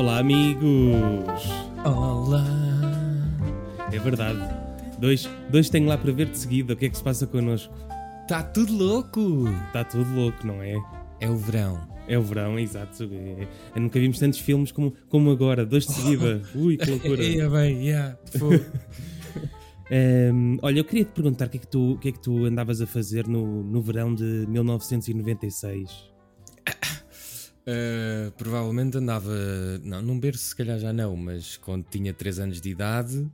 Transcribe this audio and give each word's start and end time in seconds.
Olá, 0.00 0.20
amigos! 0.20 1.44
Olá! 1.84 2.42
É 3.92 3.98
verdade. 3.98 4.38
Dois, 4.98 5.28
dois 5.50 5.68
tenho 5.68 5.86
lá 5.86 5.98
para 5.98 6.10
ver 6.10 6.30
de 6.30 6.38
seguida. 6.38 6.72
O 6.72 6.76
que 6.76 6.86
é 6.86 6.88
que 6.88 6.96
se 6.96 7.04
passa 7.04 7.26
connosco? 7.26 7.70
Tá 8.26 8.42
tudo 8.42 8.74
louco! 8.74 9.44
Está 9.66 9.84
tudo 9.84 10.10
louco, 10.14 10.46
não 10.46 10.62
é? 10.62 10.74
É 11.20 11.28
o 11.28 11.36
verão. 11.36 11.86
É 12.08 12.18
o 12.18 12.22
verão, 12.22 12.58
exato. 12.58 13.10
É, 13.12 13.46
é, 13.76 13.78
nunca 13.78 14.00
vimos 14.00 14.18
tantos 14.18 14.38
filmes 14.38 14.72
como, 14.72 14.94
como 15.10 15.30
agora, 15.30 15.66
dois 15.66 15.86
de 15.86 15.92
seguida. 15.92 16.40
Ui, 16.54 16.78
que 16.78 16.90
loucura! 16.90 17.20
É 17.22 17.48
bem, 17.50 17.86
yeah. 17.88 18.16
Ehm, 19.92 20.56
olha, 20.62 20.78
eu 20.78 20.84
queria 20.84 21.04
te 21.04 21.10
perguntar 21.10 21.48
o 21.48 21.50
que 21.50 21.58
é 21.58 21.60
que 21.60 21.68
tu, 21.68 21.92
o 21.92 21.98
que 21.98 22.08
é 22.08 22.12
que 22.12 22.20
tu 22.20 22.46
andavas 22.46 22.80
a 22.80 22.86
fazer 22.86 23.26
no, 23.26 23.62
no 23.62 23.82
verão 23.82 24.14
de 24.14 24.46
1996. 24.48 26.10
Uh, 27.70 28.32
provavelmente 28.32 28.96
andava, 28.96 29.30
não, 29.84 30.00
num 30.02 30.18
berço 30.18 30.44
se 30.44 30.56
calhar 30.56 30.78
já 30.78 30.92
não, 30.92 31.14
mas 31.16 31.56
quando 31.58 31.84
tinha 31.88 32.12
3 32.12 32.38
anos 32.40 32.60
de 32.60 32.70
idade 32.70 33.30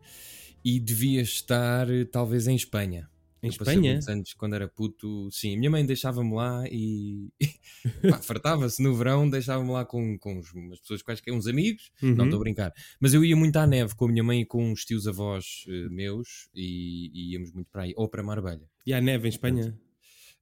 e 0.65 0.81
devia 0.81 1.23
estar 1.23 1.89
eh, 1.91 2.05
talvez 2.05 2.47
em 2.49 2.57
Espanha. 2.57 3.09
Em 3.43 3.47
Eu 3.47 3.51
Espanha? 3.51 3.99
anos 4.09 4.35
quando 4.35 4.55
era 4.55 4.67
puto, 4.69 5.31
sim, 5.31 5.55
a 5.55 5.59
minha 5.59 5.71
mãe 5.71 5.87
deixava-me 5.87 6.35
lá 6.35 6.65
e 6.69 7.31
fartava-se 8.23 8.83
no 8.83 8.95
verão, 8.95 9.29
deixava-me 9.31 9.71
lá 9.71 9.85
com, 9.85 10.19
com 10.19 10.41
umas 10.55 10.81
pessoas 10.81 11.03
quaisquer, 11.03 11.33
uns 11.33 11.47
amigos, 11.47 11.91
não 12.15 12.25
Uhum. 12.25 12.25
estou 12.25 12.39
a 12.39 12.41
brincar, 12.41 12.73
mas 13.01 13.15
eu 13.15 13.25
ia 13.25 13.37
muito 13.37 13.57
à 13.57 13.67
neve 13.67 13.95
com 13.95 14.07
a 14.07 14.09
minha 14.09 14.25
mãe 14.25 14.41
e 14.41 14.47
com 14.47 14.71
uns 14.73 14.85
tios 14.85 15.07
avós 15.07 15.65
eh, 15.69 15.89
meus 15.91 16.49
e, 16.55 17.11
e 17.15 17.33
íamos 17.33 17.53
muito 17.53 17.71
para 17.71 17.83
aí, 17.85 17.93
ou 17.97 18.09
para 18.09 18.23
Marbella. 18.23 18.69
E 18.85 18.93
há 18.93 19.01
neve 19.01 19.29
em 19.29 19.31
Espanha? 19.31 19.79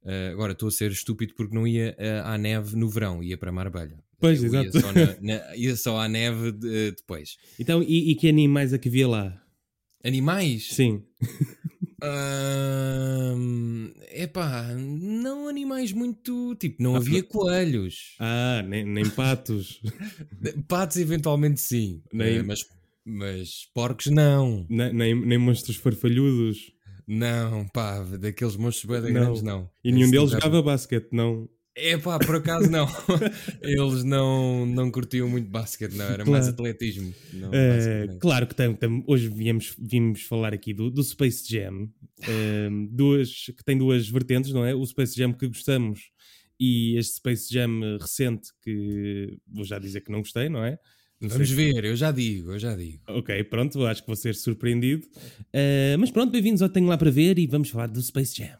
Uh, 0.05 0.31
agora 0.33 0.51
estou 0.51 0.67
a 0.67 0.71
ser 0.71 0.91
estúpido 0.91 1.33
porque 1.35 1.55
não 1.55 1.65
ia 1.67 1.97
uh, 1.99 2.27
à 2.27 2.37
neve 2.37 2.75
no 2.75 2.87
verão, 2.87 3.23
ia 3.23 3.35
para 3.37 3.51
Marbella. 3.51 3.97
Pois, 4.19 4.39
Eu 4.43 4.45
exato. 4.47 4.65
Ia 4.77 4.81
só, 4.81 4.93
na- 4.93 5.17
na- 5.21 5.55
ia 5.55 5.75
só 5.75 5.99
à 5.99 6.07
neve 6.07 6.51
de- 6.51 6.91
depois. 6.91 7.37
Então, 7.59 7.81
e, 7.81 8.11
e 8.11 8.15
que 8.15 8.29
animais 8.29 8.71
é 8.71 8.77
que 8.77 8.87
havia 8.87 9.07
lá? 9.07 9.41
Animais? 10.03 10.67
Sim. 10.71 11.03
Ahm, 12.01 13.91
epá, 14.11 14.73
não 14.75 15.47
animais 15.47 15.91
muito. 15.91 16.55
Tipo, 16.55 16.81
não 16.81 16.95
havia 16.95 17.23
coelhos. 17.23 18.15
Ah, 18.19 18.63
nem, 18.67 18.85
nem 18.85 19.09
patos. 19.09 19.81
Patos, 20.67 20.97
eventualmente, 20.97 21.59
sim. 21.61 22.01
Nem- 22.13 22.37
Eh, 22.37 22.43
mas, 22.43 22.65
mas 23.05 23.65
porcos, 23.73 24.07
não. 24.07 24.65
nem, 24.69 24.93
nem, 24.93 25.15
nem 25.25 25.37
monstros 25.37 25.77
farfalhudos. 25.77 26.71
Não, 27.07 27.67
pá, 27.67 28.01
daqueles 28.03 28.55
monstros 28.55 28.85
bem 28.85 29.13
Não. 29.13 29.21
grandes, 29.21 29.41
não. 29.41 29.69
E 29.83 29.91
nenhum 29.91 30.03
Esse 30.05 30.11
deles 30.11 30.31
nunca- 30.31 30.45
jogava 30.45 30.63
basquete, 30.63 31.07
não. 31.11 31.47
É 31.77 31.97
pá, 31.97 32.17
por 32.17 32.35
acaso 32.37 32.71
não. 32.71 32.87
Eles 33.61 34.03
não, 34.05 34.65
não 34.65 34.89
curtiam 34.89 35.27
muito 35.27 35.49
basquete, 35.49 35.93
não. 35.93 36.05
Era 36.05 36.23
mais 36.25 36.45
Claro. 36.45 36.49
atletismo. 36.53 37.13
Não, 37.33 37.51
basquete, 37.51 38.17
claro 38.19 38.47
que 38.47 38.55
tam, 38.55 38.73
tam- 38.75 39.03
hoje 39.05 39.27
viemos, 39.27 39.75
vimos 39.77 40.21
falar 40.21 40.53
aqui 40.53 40.73
do, 40.73 40.89
do 40.89 41.03
Space 41.03 41.43
Jam, 41.51 41.89
eh, 42.23 42.69
duas, 42.89 43.29
que 43.57 43.63
tem 43.63 43.77
duas 43.77 44.07
vertentes, 44.07 44.53
não 44.53 44.65
é? 44.65 44.73
O 44.73 44.85
Space 44.85 45.15
Jam 45.17 45.33
que 45.33 45.47
gostamos 45.47 46.11
e 46.57 46.97
este 46.97 47.15
Space 47.17 47.53
Jam 47.53 47.97
recente 47.99 48.47
que 48.63 49.37
vou 49.45 49.65
já 49.65 49.77
dizer 49.77 49.99
que 49.99 50.11
não 50.11 50.19
gostei, 50.19 50.47
não 50.47 50.63
é? 50.63 50.79
Não 51.21 51.29
Vamos 51.29 51.47
sei- 51.49 51.55
ver, 51.73 51.85
eu 51.85 51.95
já 51.95 52.11
digo, 52.11 52.51
eu 52.51 52.59
já 52.59 52.75
digo. 52.75 52.99
Ok, 53.07 53.43
pronto, 53.45 53.85
acho 53.87 54.01
que 54.01 54.07
vou 54.07 54.15
ser 54.17 54.35
surpreendido. 54.35 55.07
Eh, 55.53 55.95
mas 55.97 56.11
pronto, 56.11 56.31
bem-vindos 56.31 56.61
ao 56.61 56.67
Tenho 56.69 56.87
Lá 56.87 56.97
para 56.97 57.09
Ver 57.09 57.39
e 57.39 57.47
vamos 57.47 57.69
falar 57.69 57.87
do 57.87 58.01
Space 58.01 58.35
Jam. 58.35 58.57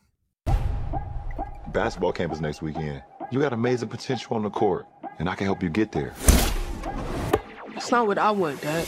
Basketball 1.74 2.14
camp 2.14 2.34
is 2.34 2.40
next 2.40 2.64
weekend. 2.64 3.04
You 3.32 3.42
got 3.42 3.52
amazing 3.54 3.88
potential 3.90 4.38
on 4.38 4.44
the 4.44 4.50
court, 4.50 4.86
and 5.20 5.30
I 5.30 5.36
can 5.36 5.46
help 5.46 5.62
you 5.62 5.70
get 5.70 5.92
there. 5.92 6.14
That's 7.74 7.92
not 7.92 8.08
what 8.08 8.18
I 8.18 8.32
want, 8.32 8.62
Dad. 8.62 8.86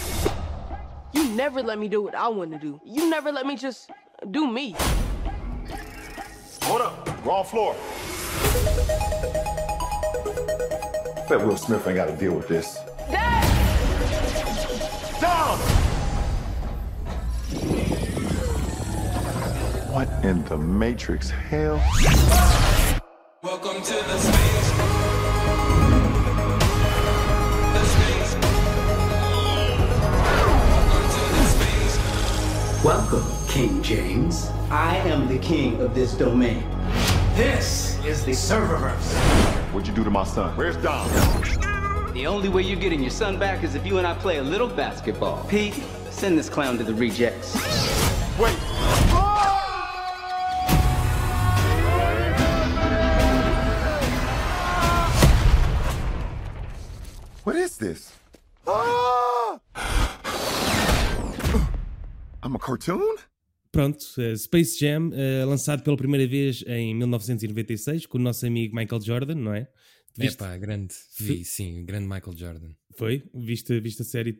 You 1.13 1.25
never 1.35 1.61
let 1.61 1.77
me 1.77 1.89
do 1.89 2.01
what 2.01 2.15
I 2.15 2.29
want 2.29 2.51
to 2.53 2.57
do. 2.59 2.79
You 2.85 3.09
never 3.09 3.31
let 3.33 3.45
me 3.45 3.57
just 3.57 3.89
do 4.31 4.47
me. 4.49 4.75
Hold 6.63 6.81
up, 6.81 7.25
wrong 7.25 7.43
floor. 7.43 7.75
Bet 11.27 11.45
Will 11.45 11.57
Smith 11.57 11.85
ain't 11.85 11.97
got 11.97 12.05
to 12.07 12.15
deal 12.15 12.33
with 12.33 12.47
this. 12.47 12.77
Dad! 13.11 13.46
Down! 15.19 15.57
What 19.91 20.07
in 20.23 20.45
the 20.45 20.57
Matrix 20.57 21.31
hell? 21.31 21.77
Welcome 23.41 23.81
to 23.81 23.93
the 23.93 24.17
space. 24.19 24.71
The 27.73 27.85
space. 27.85 28.35
Welcome 30.85 31.09
to 31.09 31.21
the 31.33 31.43
space. 31.45 32.83
Welcome, 32.83 33.25
King 33.47 33.81
James. 33.81 34.51
I 34.69 34.97
am 34.97 35.27
the 35.27 35.39
king 35.39 35.81
of 35.81 35.95
this 35.95 36.13
domain. 36.13 36.63
This 37.33 37.97
is 38.05 38.23
the 38.23 38.33
serververse. 38.33 39.15
What'd 39.73 39.87
you 39.87 39.95
do 39.95 40.03
to 40.03 40.11
my 40.11 40.25
son? 40.25 40.55
Where's 40.55 40.77
Dom? 40.77 41.09
The 42.17 42.25
only 42.25 42.49
way 42.49 42.63
you're 42.63 42.79
getting 42.79 43.01
your 43.01 43.11
son 43.11 43.37
back 43.37 43.63
is 43.63 43.75
if 43.75 43.85
you 43.85 43.99
and 43.99 44.07
I 44.07 44.15
play 44.15 44.39
a 44.39 44.43
little 44.43 44.67
basketball. 44.67 45.45
Pete, 45.47 45.75
send 46.09 46.35
this 46.35 46.49
clown 46.49 46.75
to 46.79 46.83
the 46.83 46.95
rejects. 46.95 47.53
Wait! 48.39 48.57
What 57.43 57.55
is 57.55 57.77
this? 57.77 58.11
Ah! 58.65 59.59
I'm 62.41 62.55
a 62.55 62.57
cartoon? 62.57 63.17
Pronto, 63.71 64.03
eh, 64.17 64.35
Space 64.35 64.79
Jam, 64.79 65.11
eh, 65.13 65.45
lançado 65.45 65.83
pela 65.83 65.95
primeira 65.95 66.25
vez 66.25 66.63
em 66.65 66.95
1996 66.95 68.07
com 68.07 68.17
o 68.17 68.21
nosso 68.21 68.43
amigo 68.43 68.75
Michael 68.75 69.01
Jordan, 69.01 69.35
não 69.35 69.53
é? 69.53 69.67
É 70.19 70.23
Viste- 70.23 70.37
pá, 70.37 70.57
grande. 70.57 70.93
Vi, 71.19 71.43
sim, 71.45 71.85
grande 71.85 72.07
Michael 72.07 72.35
Jordan. 72.37 72.71
Foi? 72.97 73.23
Viste, 73.33 73.79
viste 73.79 74.01
a 74.01 74.05
série? 74.05 74.39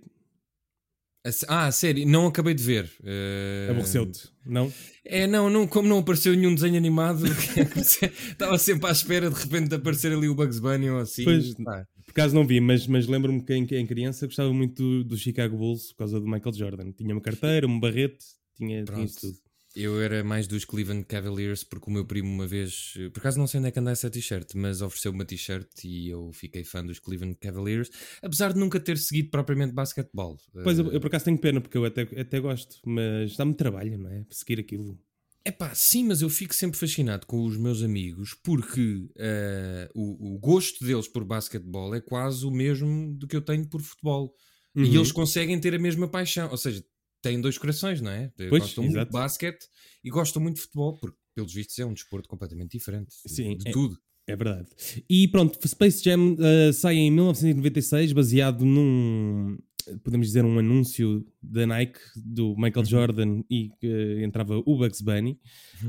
A 1.47 1.65
Ah, 1.67 1.71
sério, 1.71 2.05
não 2.07 2.25
acabei 2.27 2.53
de 2.53 2.63
ver. 2.63 2.89
Eh, 3.03 3.67
Aborreceu-te? 3.69 4.29
Não? 4.45 4.71
É, 5.03 5.27
não, 5.27 5.49
não, 5.49 5.67
como 5.67 5.88
não 5.89 5.99
apareceu 5.99 6.33
nenhum 6.35 6.55
desenho 6.55 6.77
animado, 6.77 7.23
estava 8.31 8.57
sempre 8.57 8.88
à 8.88 8.91
espera 8.91 9.29
de 9.29 9.35
repente 9.35 9.67
de 9.69 9.75
aparecer 9.75 10.11
ali 10.13 10.27
o 10.29 10.35
Bugs 10.35 10.59
Bunny 10.59 10.89
ou 10.89 10.99
assim. 10.99 11.23
Pois. 11.25 11.53
Pá, 11.55 11.85
Por 12.05 12.11
acaso 12.11 12.33
não 12.33 12.47
vi, 12.47 12.61
mas, 12.61 12.88
mas 12.88 13.07
lembro-me 13.07 13.44
que 13.44 13.53
em, 13.53 13.63
em 13.63 13.85
criança 13.85 14.25
gostava 14.25 14.53
muito 14.53 14.81
do, 14.81 15.03
do 15.03 15.17
Chicago 15.17 15.57
Bulls 15.57 15.91
por 15.91 15.97
causa 15.99 16.19
do 16.19 16.25
Michael 16.27 16.53
Jordan. 16.55 16.91
Tinha 16.94 17.13
uma 17.13 17.21
carteira, 17.21 17.67
um 17.67 17.79
barrete, 17.79 18.23
tinha, 18.55 18.85
tinha 18.85 19.03
isso 19.03 19.19
tudo. 19.19 19.38
Eu 19.79 20.01
era 20.01 20.23
mais 20.23 20.47
dos 20.47 20.65
Cleveland 20.65 21.05
Cavaliers 21.05 21.63
porque 21.63 21.88
o 21.88 21.93
meu 21.93 22.03
primo 22.03 22.27
uma 22.27 22.47
vez, 22.47 22.93
por 23.13 23.19
acaso 23.19 23.38
não 23.38 23.45
sei 23.45 23.59
onde 23.59 23.69
é 23.69 23.71
que 23.71 23.79
anda 23.79 23.91
essa 23.91 24.09
t-shirt, 24.09 24.53
mas 24.55 24.81
ofereceu 24.81 25.11
uma 25.11 25.23
t-shirt 25.23 25.67
e 25.83 26.09
eu 26.09 26.31
fiquei 26.33 26.63
fã 26.63 26.83
dos 26.83 26.97
Cleveland 26.99 27.38
Cavaliers, 27.39 27.89
apesar 28.23 28.53
de 28.53 28.59
nunca 28.59 28.79
ter 28.79 28.97
seguido 28.97 29.29
propriamente 29.29 29.73
basquetebol. 29.73 30.38
Pois 30.63 30.79
eu, 30.79 30.91
Eh, 30.91 30.95
eu 30.95 30.99
por 30.99 31.07
acaso 31.07 31.25
tenho 31.25 31.38
pena 31.38 31.61
porque 31.61 31.77
eu 31.77 31.85
até, 31.85 32.01
até 32.19 32.39
gosto, 32.39 32.77
mas 32.85 33.38
dá-me 33.38 33.53
trabalho, 33.53 33.97
não 33.99 34.09
é? 34.09 34.25
Seguir 34.31 34.59
aquilo. 34.59 34.99
Epá, 35.45 35.73
sim, 35.75 36.03
mas 36.05 36.21
eu 36.21 36.29
fico 36.29 36.53
sempre 36.55 36.77
fascinado 36.79 37.25
com 37.27 37.45
os 37.45 37.55
meus 37.55 37.81
amigos 37.83 38.33
porque 38.44 39.07
eh, 39.15 39.89
o, 39.94 40.35
o 40.35 40.39
gosto 40.39 40.83
deles 40.83 41.07
por 41.07 41.23
basquetebol 41.23 41.94
é 41.95 42.01
quase 42.01 42.45
o 42.45 42.51
mesmo 42.51 43.13
do 43.15 43.27
que 43.27 43.35
eu 43.35 43.41
tenho 43.41 43.65
por 43.69 43.81
futebol. 43.81 44.33
E 44.75 44.81
Uhum. 44.81 44.95
eles 44.95 45.11
conseguem 45.11 45.59
ter 45.59 45.73
a 45.73 45.79
mesma 45.79 46.07
paixão. 46.07 46.49
Ou 46.51 46.57
seja, 46.57 46.83
têm 47.22 47.39
dois 47.41 47.57
corações, 47.57 48.01
não 48.01 48.11
é? 48.11 48.31
Pois, 48.38 48.50
gostam 48.50 48.83
muito 48.83 48.95
exato. 48.95 49.11
de 49.11 49.17
basquete 49.17 49.65
e 50.03 50.09
gostam 50.09 50.42
muito 50.42 50.56
de 50.56 50.62
futebol, 50.62 50.97
porque, 50.97 51.18
pelos 51.36 51.53
vistos, 51.53 51.77
é 51.80 51.86
um 51.86 51.94
desporto 51.94 52.27
completamente 52.27 52.71
diferente. 52.77 53.07
de- 53.25 53.31
Sim, 53.33 53.57
de 53.57 53.69
é- 53.69 53.71
tudo. 53.71 53.97
É 54.30 54.36
verdade. 54.36 54.68
E 55.09 55.25
pronto, 55.30 55.57
Space 55.65 56.03
Jam 56.03 56.36
eh, 56.39 56.74
sai 56.74 56.95
em 56.97 57.09
1996, 57.09 58.12
baseado 58.12 58.65
num, 58.65 59.57
podemos 60.03 60.27
dizer, 60.27 60.44
um 60.44 60.59
anúncio 60.59 61.25
da 61.42 61.65
Nike, 61.65 62.00
do 62.18 62.53
Michael 62.57 62.86
Jordan, 62.86 63.42
e 63.50 63.69
que 63.80 64.21
entrava 64.21 64.57
o 64.65 64.77
Bugs 64.77 65.00
Bunny. 65.01 65.39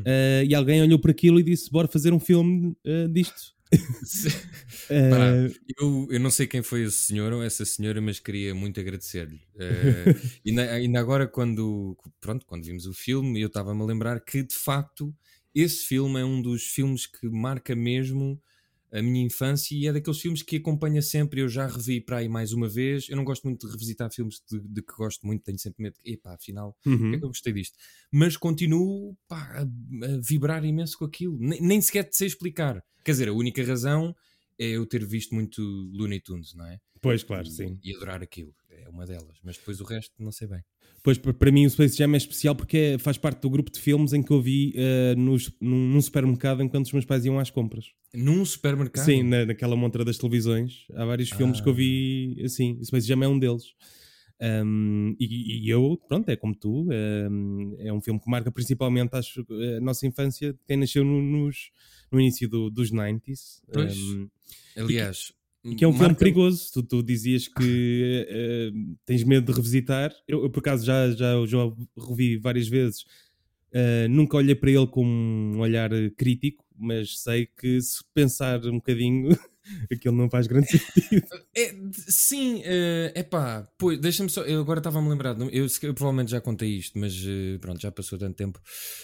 Eh, 0.05 0.45
e 0.49 0.55
alguém 0.55 0.81
olhou 0.81 1.01
para 1.01 1.11
aquilo 1.11 1.41
e 1.41 1.43
disse: 1.43 1.69
Bora 1.69 1.89
fazer 1.89 2.13
um 2.13 2.21
filme 2.21 2.77
eh, 2.85 3.09
disto. 3.09 3.58
Pará, 5.09 5.35
eu, 5.79 6.07
eu 6.11 6.21
não 6.21 6.31
sei 6.31 6.47
quem 6.47 6.63
foi 6.63 6.83
esse 6.85 6.97
senhor 6.97 7.33
ou 7.33 7.43
essa 7.43 7.65
senhora, 7.65 8.01
mas 8.01 8.19
queria 8.19 8.55
muito 8.55 8.81
agradecer-lhe. 8.81 9.41
Eh, 9.61 10.15
ainda, 10.47 10.73
ainda 10.73 11.01
agora, 11.01 11.27
quando, 11.27 11.97
pronto, 12.21 12.47
quando 12.47 12.65
vimos 12.65 12.87
o 12.87 12.95
filme, 12.95 13.41
eu 13.41 13.49
estava-me 13.49 13.83
a 13.83 13.85
lembrar 13.85 14.21
que, 14.21 14.43
de 14.45 14.55
facto, 14.55 15.13
esse 15.53 15.85
filme 15.87 16.21
é 16.21 16.25
um 16.25 16.41
dos 16.41 16.63
filmes 16.63 17.07
que 17.07 17.29
marca 17.29 17.75
mesmo 17.75 18.41
a 18.93 19.03
minha 19.03 19.25
infância 19.25 19.75
e 19.75 19.87
é 19.87 19.93
daqueles 19.93 20.21
filmes 20.21 20.43
que 20.43 20.57
acompanha 20.57 21.03
sempre. 21.03 21.41
Eu 21.41 21.49
já 21.49 21.67
revi 21.67 22.01
para 22.01 22.19
aí 22.19 22.29
mais 22.29 22.53
uma 22.53 22.69
vez. 22.69 23.09
Eu 23.09 23.17
não 23.17 23.25
gosto 23.25 23.45
muito 23.45 23.67
de 23.67 23.73
revisitar 23.73 24.13
filmes 24.13 24.43
de, 24.51 24.61
de 24.61 24.83
que 24.83 24.95
gosto 24.95 25.27
muito, 25.27 25.43
tenho 25.43 25.59
sempre 25.59 25.83
medo 25.83 25.97
de, 26.03 26.13
epá, 26.13 26.35
afinal, 26.35 26.77
uhum. 26.87 26.99
porque 26.99 27.17
é 27.17 27.19
que 27.19 27.25
eu 27.25 27.29
gostei 27.29 27.53
disto? 27.53 27.77
Mas 28.11 28.37
continuo 28.37 29.17
pá, 29.29 29.43
a, 29.55 29.63
a 29.63 30.21
vibrar 30.23 30.65
imenso 30.65 30.99
com 30.99 31.05
aquilo, 31.05 31.39
nem, 31.39 31.61
nem 31.61 31.81
sequer 31.81 32.09
sei 32.13 32.27
explicar. 32.27 32.83
Quer 33.05 33.13
dizer, 33.13 33.29
a 33.29 33.33
única 33.33 33.65
razão 33.65 34.15
é 34.59 34.67
eu 34.67 34.85
ter 34.87 35.05
visto 35.07 35.35
muito 35.35 35.63
Looney 35.93 36.21
Tunes, 36.21 36.55
não 36.55 36.67
é? 36.67 36.79
Pois, 37.01 37.23
claro, 37.23 37.47
e, 37.47 37.51
sim. 37.51 37.79
e 37.83 37.95
adorar 37.95 38.23
aquilo. 38.23 38.55
É 38.71 38.89
uma 38.89 39.07
delas. 39.07 39.39
Mas 39.43 39.57
depois 39.57 39.81
o 39.81 39.85
resto 39.85 40.13
não 40.19 40.31
sei 40.33 40.47
bem. 40.49 40.61
Pois, 41.03 41.17
pa- 41.17 41.33
para 41.33 41.51
mim 41.53 41.65
o 41.67 41.71
Space 41.71 41.97
Jam 41.97 42.13
é 42.15 42.17
especial 42.17 42.55
porque 42.57 42.77
é- 42.77 42.99
faz 42.99 43.17
parte 43.17 43.41
do 43.41 43.49
grupo 43.51 43.71
de 43.71 43.79
filmes 43.81 44.13
em 44.13 44.23
que 44.23 44.31
eu 44.33 44.41
vi 44.43 44.73
eh, 44.77 45.15
nos- 45.17 45.51
num, 45.61 45.89
num 45.93 46.01
supermercado 46.03 46.63
enquanto 46.63 46.87
os 46.87 46.93
meus 46.93 47.05
pais 47.05 47.25
iam 47.25 47.39
às 47.39 47.51
compras. 47.51 47.87
Num 48.15 48.45
supermercado? 48.45 49.05
Sim, 49.05 49.23
na, 49.23 49.47
naquela 49.47 49.77
montra 49.77 50.05
das 50.05 50.19
televisões. 50.19 50.87
Há 50.95 51.05
vários 51.05 51.31
filmes 51.31 51.61
que 51.61 51.69
eu 51.69 51.75
vi 51.75 52.41
assim. 52.45 52.79
O 52.81 52.85
Space 52.85 53.07
Jam 53.07 53.23
é 53.23 53.29
um 53.29 53.39
deles. 53.39 53.65
Um, 54.41 55.17
e, 55.19 55.65
e 55.67 55.69
eu, 55.69 56.01
pronto, 56.09 56.29
é 56.29 56.37
como 56.37 56.55
tu. 56.55 56.89
um, 56.91 57.77
é 57.81 57.93
um 57.93 58.01
filme 58.01 58.21
que 58.21 58.31
marca 58.31 58.53
principalmente 58.53 59.15
acho, 59.15 59.45
a 59.77 59.81
nossa 59.81 60.07
infância. 60.07 60.57
Quem 60.67 60.77
nasceu 60.77 61.05
no, 61.05 61.21
nos, 61.21 61.71
no 62.11 62.21
início 62.21 62.49
do- 62.49 62.71
dos 62.71 62.91
90s. 62.93 63.61
Pois. 63.73 63.97
um, 63.97 64.29
Aliás, 64.77 65.33
e 65.71 65.75
que 65.75 65.85
é 65.85 65.89
um 65.89 65.93
filme 65.93 66.07
marca- 66.09 66.19
perigoso. 66.19 66.71
Tu, 66.73 66.83
tu 66.83 67.03
dizias 67.03 67.49
que 67.49 68.27
eh, 68.29 68.71
tens 69.07 69.25
medo 69.25 69.47
de 69.47 69.53
revisitar. 69.57 70.13
Eu, 70.27 70.43
eu, 70.45 70.51
por 70.51 70.61
acaso, 70.61 70.85
já, 70.85 71.11
já, 71.11 71.35
já 71.47 71.59
revi 72.09 72.37
várias 72.37 72.69
vezes. 72.69 73.05
Eh, 73.73 74.09
nunca 74.09 74.37
olhei 74.37 74.55
para 74.55 74.71
ele 74.71 74.87
com 74.87 75.05
um 75.05 75.59
olhar 75.61 75.91
crítico, 76.17 76.65
mas 76.77 77.21
sei 77.21 77.47
que 77.47 77.81
se 77.83 78.03
pensar 78.15 78.65
um 78.67 78.77
bocadinho, 78.77 79.29
aquilo 79.93 80.17
não 80.17 80.31
faz 80.31 80.47
grande 80.47 80.69
sentido. 80.71 81.29
É, 81.57 81.75
sim, 81.93 82.63
é 82.65 83.13
epá, 83.17 83.69
pois, 83.79 83.99
deixa-me 83.99 84.31
só, 84.31 84.43
eu 84.43 84.61
agora 84.61 84.81
estava-me 84.81 85.07
a 85.09 85.11
lembrar, 85.11 85.37
não- 85.37 85.51
eu, 85.51 85.67
eu 85.83 85.95
provavelmente 85.95 86.31
já 86.31 86.41
contei 86.41 86.71
isto, 86.77 86.99
mas 86.99 87.15
eh, 87.27 87.59
pronto, 87.59 87.81
já 87.81 87.91
passou 87.93 88.19
tanto 88.19 88.37
tempo. 88.37 88.61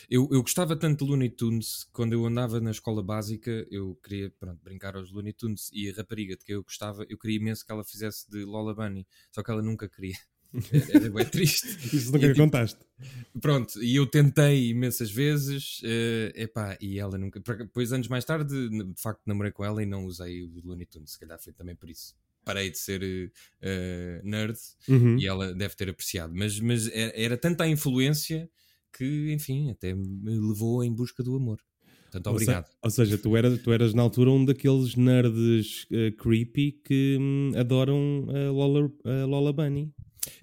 Eu, 0.09 0.29
eu 0.33 0.41
gostava 0.43 0.77
tanto 0.77 1.05
de 1.05 1.11
Looney 1.11 1.31
Tunes, 1.31 1.85
quando 1.93 2.13
eu 2.13 2.25
andava 2.27 2.61
na 2.61 2.71
escola 2.71 3.03
básica, 3.03 3.67
eu 3.71 3.97
queria, 4.03 4.31
pronto, 4.39 4.61
brincar 4.63 4.97
aos 4.97 5.11
Looney 5.13 5.33
Tunes, 5.33 5.69
e 5.73 5.91
a 5.91 5.95
rapariga 5.95 6.37
de 6.37 6.45
que 6.45 6.53
eu 6.55 6.63
gostava, 6.63 7.05
eu 7.09 7.19
queria 7.19 7.37
imenso 7.37 7.65
que 7.67 7.73
ela 7.73 7.85
fizesse 7.85 8.31
de 8.31 8.45
Lola 8.45 8.75
Bunny, 8.75 9.07
só 9.33 9.43
que 9.43 9.51
ela 9.51 9.63
nunca 9.63 9.89
queria. 9.89 10.15
Era, 10.73 10.97
era 10.99 11.11
bem 11.11 11.25
triste. 11.27 11.67
Isso 11.95 12.13
nunca 12.13 12.25
E, 12.27 12.29
me 12.29 12.35
tipo, 12.35 12.45
contaste. 12.45 12.79
Pronto, 13.41 13.83
e 13.83 13.97
eu 13.97 14.07
tentei 14.07 14.69
imensas 14.71 15.11
vezes, 15.11 15.81
eh, 15.85 16.33
epá, 16.37 16.77
e 16.81 16.99
ela 16.99 17.19
nunca. 17.19 17.41
Depois, 17.41 17.93
anos 17.93 18.09
mais 18.09 18.25
tarde, 18.25 18.69
de 18.69 18.95
facto, 18.97 19.21
namorei 19.27 19.51
com 19.53 19.65
ela 19.65 19.83
e 19.83 19.87
não 19.87 20.05
usei 20.05 20.43
o 20.45 20.51
Looney 20.65 20.87
Tunes, 20.87 21.13
se 21.13 21.19
calhar 21.19 21.39
foi 21.43 21.53
também 21.53 21.75
por 21.75 21.91
isso. 21.91 22.15
Parei 22.45 22.71
de 22.71 22.79
ser 22.79 23.33
eh, 23.63 24.21
nerd 24.23 24.57
Uhum. 24.89 25.19
e 25.19 25.27
ela 25.27 25.53
deve 25.55 25.75
ter 25.75 25.89
apreciado, 25.89 26.33
mas, 26.37 26.61
mas 26.61 26.87
era, 26.89 27.13
era 27.17 27.37
tanta 27.37 27.65
a 27.65 27.69
influência 27.69 28.49
que, 28.97 29.33
enfim, 29.33 29.71
até 29.71 29.93
me 29.95 30.39
levou 30.49 30.85
em 30.85 30.93
busca 30.93 31.23
do 31.23 31.35
amor. 31.35 31.59
Portanto, 32.05 32.27
Ou 32.29 32.39
se- 32.39 32.45
obrigado. 32.45 32.71
Ou 32.83 32.91
seja, 32.91 33.19
tu 33.19 33.37
eras, 33.37 33.59
tu 33.61 33.73
eras 33.73 33.93
na 33.95 34.03
altura 34.03 34.31
um 34.31 34.45
daqueles 34.45 34.95
nerds 34.95 35.87
eh, 35.91 36.13
creepy 36.13 36.73
que 36.85 37.17
hum, 37.19 37.51
adoram 37.57 38.27
a 38.29 38.51
Lola, 38.53 38.93
a 39.05 39.25
Lola 39.25 39.53
Bunny. 39.53 39.93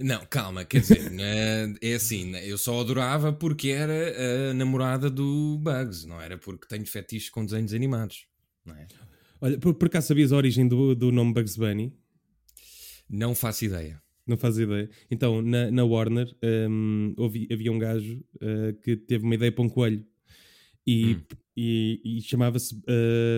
Não, 0.03 0.25
calma, 0.25 0.65
quer 0.65 0.81
dizer, 0.81 1.12
eh, 1.19 1.74
é 1.81 1.94
assim, 1.95 2.31
né, 2.31 2.45
eu 2.48 2.57
só 2.57 2.80
adorava 2.81 3.31
porque 3.33 3.69
era 3.69 4.50
a 4.50 4.53
namorada 4.53 5.09
do 5.09 5.57
Bugs, 5.59 6.06
não 6.06 6.19
era 6.19 6.38
porque 6.38 6.68
tenho 6.68 6.86
fetiche 6.86 7.30
com 7.31 7.45
desenhos 7.45 7.74
animados, 7.74 8.25
não 8.65 8.75
é? 8.75 8.88
Olha, 9.39 9.57
por, 9.59 9.74
por 9.74 9.88
acaso 9.88 10.07
sabias 10.07 10.31
a 10.31 10.38
origem 10.38 10.68
do, 10.68 10.95
do 10.95 11.12
nome 11.12 11.33
Bugs 11.33 11.56
Bunny? 11.57 11.94
Não 13.09 13.36
faço 13.36 13.65
ideia. 13.65 14.01
Não 14.25 14.38
faz 14.38 14.57
ideia. 14.57 14.89
Então, 15.09 15.42
na, 15.42 15.69
na 15.71 15.83
Warner, 15.83 16.33
hum, 16.69 17.13
houve- 17.18 17.47
havia 17.51 17.71
um 17.71 17.80
gajo 17.80 18.24
uh, 18.36 18.74
que 18.81 18.95
teve 18.95 19.25
uma 19.25 19.36
ideia 19.36 19.51
para 19.51 19.63
um 19.63 19.69
coelho 19.69 20.06
e, 20.88 21.15
Hum. 21.15 21.21
e, 21.57 22.01
e 22.06 22.21
chamava-se 22.21 22.80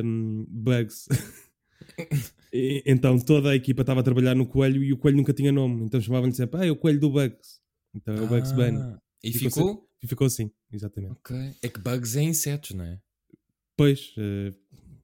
hum, 0.03 0.45
Bugs. 0.47 1.07
E- 2.53 2.83
então, 2.85 3.17
toda 3.19 3.49
a 3.49 3.55
equipa 3.55 3.81
estava 3.81 4.01
a 4.01 4.03
trabalhar 4.03 4.35
no 4.35 4.45
coelho 4.45 4.83
e 4.83 4.93
o 4.93 4.97
coelho 4.97 5.17
nunca 5.17 5.33
tinha 5.33 5.51
nome. 5.51 5.83
Então, 5.83 5.99
chamavam-lhe 5.99 6.35
sempre, 6.35 6.59
ah, 6.61 6.65
é 6.67 6.71
o 6.71 6.75
coelho 6.75 6.99
do 6.99 7.09
Bugs. 7.09 7.59
Então, 7.95 8.13
é 8.15 8.21
o 8.21 8.27
Bugs 8.27 8.51
Bunny. 8.51 8.77
Ah, 8.77 8.99
E 9.23 9.31
Ficou 9.31 9.49
ficou? 9.51 9.89
E 10.03 10.07
ficou 10.07 10.27
assim, 10.27 10.51
exatamente. 10.71 11.13
Ok. 11.13 11.35
É 11.61 11.69
que 11.69 11.79
bugs 11.79 12.15
é 12.17 12.21
insetos, 12.23 12.71
não 12.71 12.83
é? 12.83 12.99
Pois, 13.77 14.13
uh, 14.17 14.53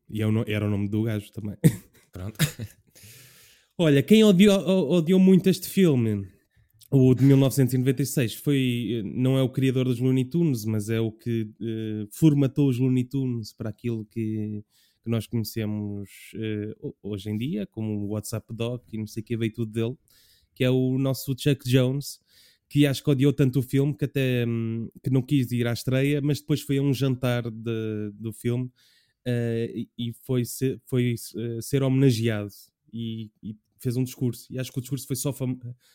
e 0.10 0.22
é 0.22 0.25
era 0.54 0.68
o 0.68 0.69
nome 0.69 0.90
do 0.90 1.04
gajo 1.04 1.31
também. 1.31 1.56
Pronto. 2.12 2.38
Olha, 3.78 4.04
quem 4.04 4.24
odiou, 4.24 4.92
odiou 4.92 5.19
muito 5.19 5.50
este 5.50 5.69
filme, 5.69 6.28
o 6.92 7.13
de 7.16 7.24
1996, 7.24 8.36
foi, 8.36 9.02
não 9.06 9.38
é 9.38 9.42
o 9.42 9.50
criador 9.50 9.86
dos 9.86 10.00
Looney 10.00 10.25
Tunes, 10.25 10.66
mas 10.66 10.90
é 10.90 11.00
o 11.00 11.12
que 11.12 11.50
eh, 11.62 12.06
formatou 12.12 12.68
os 12.68 12.78
Looney 12.78 13.06
Tunes 13.06 13.54
para 13.54 13.69
aquilo 13.69 14.06
que, 14.06 14.62
que 15.04 15.10
nós 15.10 15.28
conhecemos 15.28 16.10
ho- 16.81 16.96
hoje 17.04 17.30
em 17.30 17.38
dia, 17.38 17.66
como 17.68 17.94
o 18.06 18.07
WhatsApp 18.10 18.54
Doc 18.54 18.84
e 18.94 18.98
não 18.98 19.07
sei 19.07 19.22
o 19.22 19.25
que 19.25 19.38
veio 19.38 19.54
tudo 19.54 19.72
dele, 19.72 19.96
que 20.56 20.63
é 20.63 20.69
o 20.69 20.98
nosso 20.98 21.36
Chuck 21.38 21.68
Jones, 21.69 22.19
que 22.69 22.86
acho 22.86 23.04
que 23.04 23.10
odiou 23.10 23.34
tanto 23.34 23.60
o 23.60 23.63
filme 23.63 23.96
que 23.96 24.06
até 24.06 24.46
hum, 24.48 24.90
que 25.04 25.10
não 25.10 25.22
quis 25.22 25.51
ir 25.51 25.68
à 25.68 25.74
estreia, 25.74 26.22
mas 26.22 26.40
depois 26.40 26.62
foi 26.62 26.78
a 26.78 26.81
um 26.81 26.94
jantar 26.94 27.50
de- 27.50 28.12
do 28.13 28.31
filme 28.34 28.72
eh, 29.25 29.86
e- 29.98 30.13
foi, 30.24 30.46
ser, 30.46 30.81
foi 30.86 31.16
eh, 31.38 31.62
ser 31.62 31.84
homenageado. 31.84 32.52
E, 32.94 33.30
e 33.44 33.56
fez 33.80 33.96
um 33.98 34.04
discurso. 34.04 34.46
E 34.52 34.60
acho 34.60 34.72
que 34.72 34.78
o 34.80 34.81
discurso 34.81 35.08
foi 35.08 35.16
só 35.16 35.34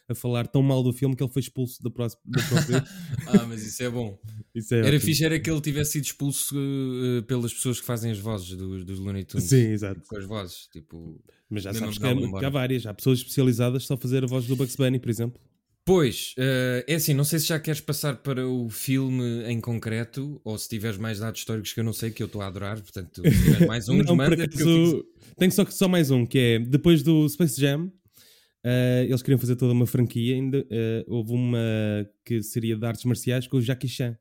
a 0.09 0.15
falar 0.15 0.47
tão 0.47 0.63
mal 0.63 0.83
do 0.83 0.93
filme 0.93 1.15
que 1.17 1.23
ele 1.23 1.31
foi 1.33 1.41
expulso 1.41 1.83
da, 1.83 1.91
pró- 1.91 2.07
da 2.25 2.43
própria. 2.49 2.85
ah, 3.29 3.47
mas 3.47 3.65
isso 3.65 3.83
é 3.83 3.91
bom. 3.91 4.19
Isso 4.55 4.73
é 4.73 4.79
Era 4.79 4.87
ótimo. 4.89 5.01
fixe 5.01 5.25
era 5.25 5.41
que 5.41 5.51
ele 5.51 5.61
tivesse 5.61 5.93
sido 5.93 6.05
expulso 6.05 6.55
eh, 6.57 7.23
pelas 7.23 7.53
pessoas 7.53 7.81
que 7.81 7.87
fazem 7.87 8.13
as 8.13 8.19
vozes 8.21 8.57
dos, 8.57 8.85
dos 8.85 9.01
Looney 9.01 9.25
Tunes. 9.25 9.47
Sim, 9.49 9.67
exato. 9.73 10.01
Com 10.07 10.17
as 10.17 10.25
vozes, 10.25 10.69
tipo... 10.73 11.21
Mas 11.51 11.65
já 11.65 11.75
sabes 11.75 11.99
que, 11.99 12.07
é- 12.07 12.15
que 12.39 12.45
há 12.45 12.51
várias. 12.51 12.87
Há 12.87 12.95
pessoas 12.95 13.19
especializadas 13.19 13.85
só 13.85 13.95
a 13.95 13.97
fazer 13.97 14.23
a 14.23 14.27
voz 14.29 14.47
do 14.47 14.55
Bugs 14.55 14.77
Bunny, 14.77 14.99
por 15.01 15.11
exemplo. 15.11 15.41
Pois, 15.87 16.35
eh, 16.39 16.85
é 16.89 16.95
assim, 16.95 17.13
não 17.13 17.25
sei 17.25 17.39
se 17.39 17.47
já 17.47 17.61
queres 17.61 17.81
passar 17.81 18.17
para 18.17 18.49
o 18.49 18.71
filme 18.71 19.45
em 19.45 19.61
concreto 19.61 20.41
ou 20.43 20.57
se 20.57 20.67
tiveres 20.67 20.97
mais 20.97 21.19
dados 21.19 21.41
históricos 21.41 21.75
que 21.75 21.81
eu 21.81 21.85
não 21.85 21.93
sei, 21.93 22.11
que 22.11 22.23
eu 22.23 22.27
estou 22.27 22.41
a 22.41 22.47
adorar, 22.47 22.81
portanto, 22.81 23.21
se 23.23 23.67
mais 23.69 23.87
um, 23.89 24.03
não, 24.03 24.17
manda 24.17 24.43
acaso, 24.43 25.05
tenho 25.37 25.53
só, 25.53 25.67
só 25.67 25.87
mais 25.87 26.11
um, 26.11 26.25
que 26.25 26.39
é 26.39 26.59
depois 26.59 27.03
do 27.03 27.29
Space 27.29 27.61
Jam, 27.61 27.93
eh, 28.65 29.05
eles 29.07 29.21
queriam 29.21 29.39
fazer 29.39 29.57
toda 29.57 29.75
uma 29.75 29.87
franquia. 29.87 30.35
Ainda, 30.35 30.67
eh, 30.71 31.05
houve 31.07 31.33
uma 31.33 31.59
que 32.25 32.43
seria 32.43 32.75
de 32.75 32.87
artes 32.87 33.05
marciais 33.05 33.47
com 33.47 33.59
o 33.59 33.61
Jackie 33.61 33.89
Chan. 33.89 34.17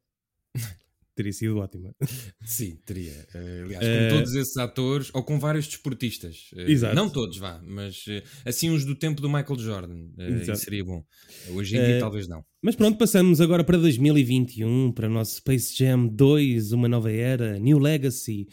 Teria 1.16 1.32
sido 1.34 1.58
ótima. 1.58 1.94
Sim, 2.44 2.76
teria. 2.86 3.14
Eh, 3.36 3.62
aliás, 3.66 3.86
Eh, 3.86 4.10
com 4.10 4.16
todos 4.18 4.34
esses 4.34 4.58
atores, 4.58 5.12
ou 5.14 5.24
com 5.24 5.40
vários 5.40 5.68
desportistas. 5.68 6.50
Eh, 6.56 6.72
Exato. 6.72 6.96
Não 6.96 7.08
todos, 7.10 7.38
vá, 7.38 7.62
mas 7.64 8.04
eh, 8.08 8.24
assim 8.46 8.72
uns 8.72 8.84
do 8.84 8.96
tempo 8.96 9.22
do 9.22 9.30
Michael 9.30 9.60
Jordan. 9.60 10.08
eh, 10.18 10.56
seria 10.56 10.84
bom. 10.84 11.06
Hoje 11.52 11.78
em 11.78 11.80
dia 11.80 11.96
Eh, 11.96 12.00
talvez 12.00 12.28
não. 12.28 12.44
Mas 12.62 12.76
pronto, 12.76 12.98
passamos 12.98 13.40
agora 13.40 13.64
para 13.64 13.78
2021, 13.78 14.92
para 14.92 15.08
o 15.08 15.12
nosso 15.12 15.36
Space 15.36 15.76
Jam 15.78 16.08
2, 16.08 16.72
uma 16.72 16.88
nova 16.88 17.12
era, 17.12 17.60
New 17.60 17.78
Legacy. 17.78 18.48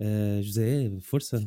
Eh, 0.00 0.40
José, 0.42 0.90
força. 1.02 1.44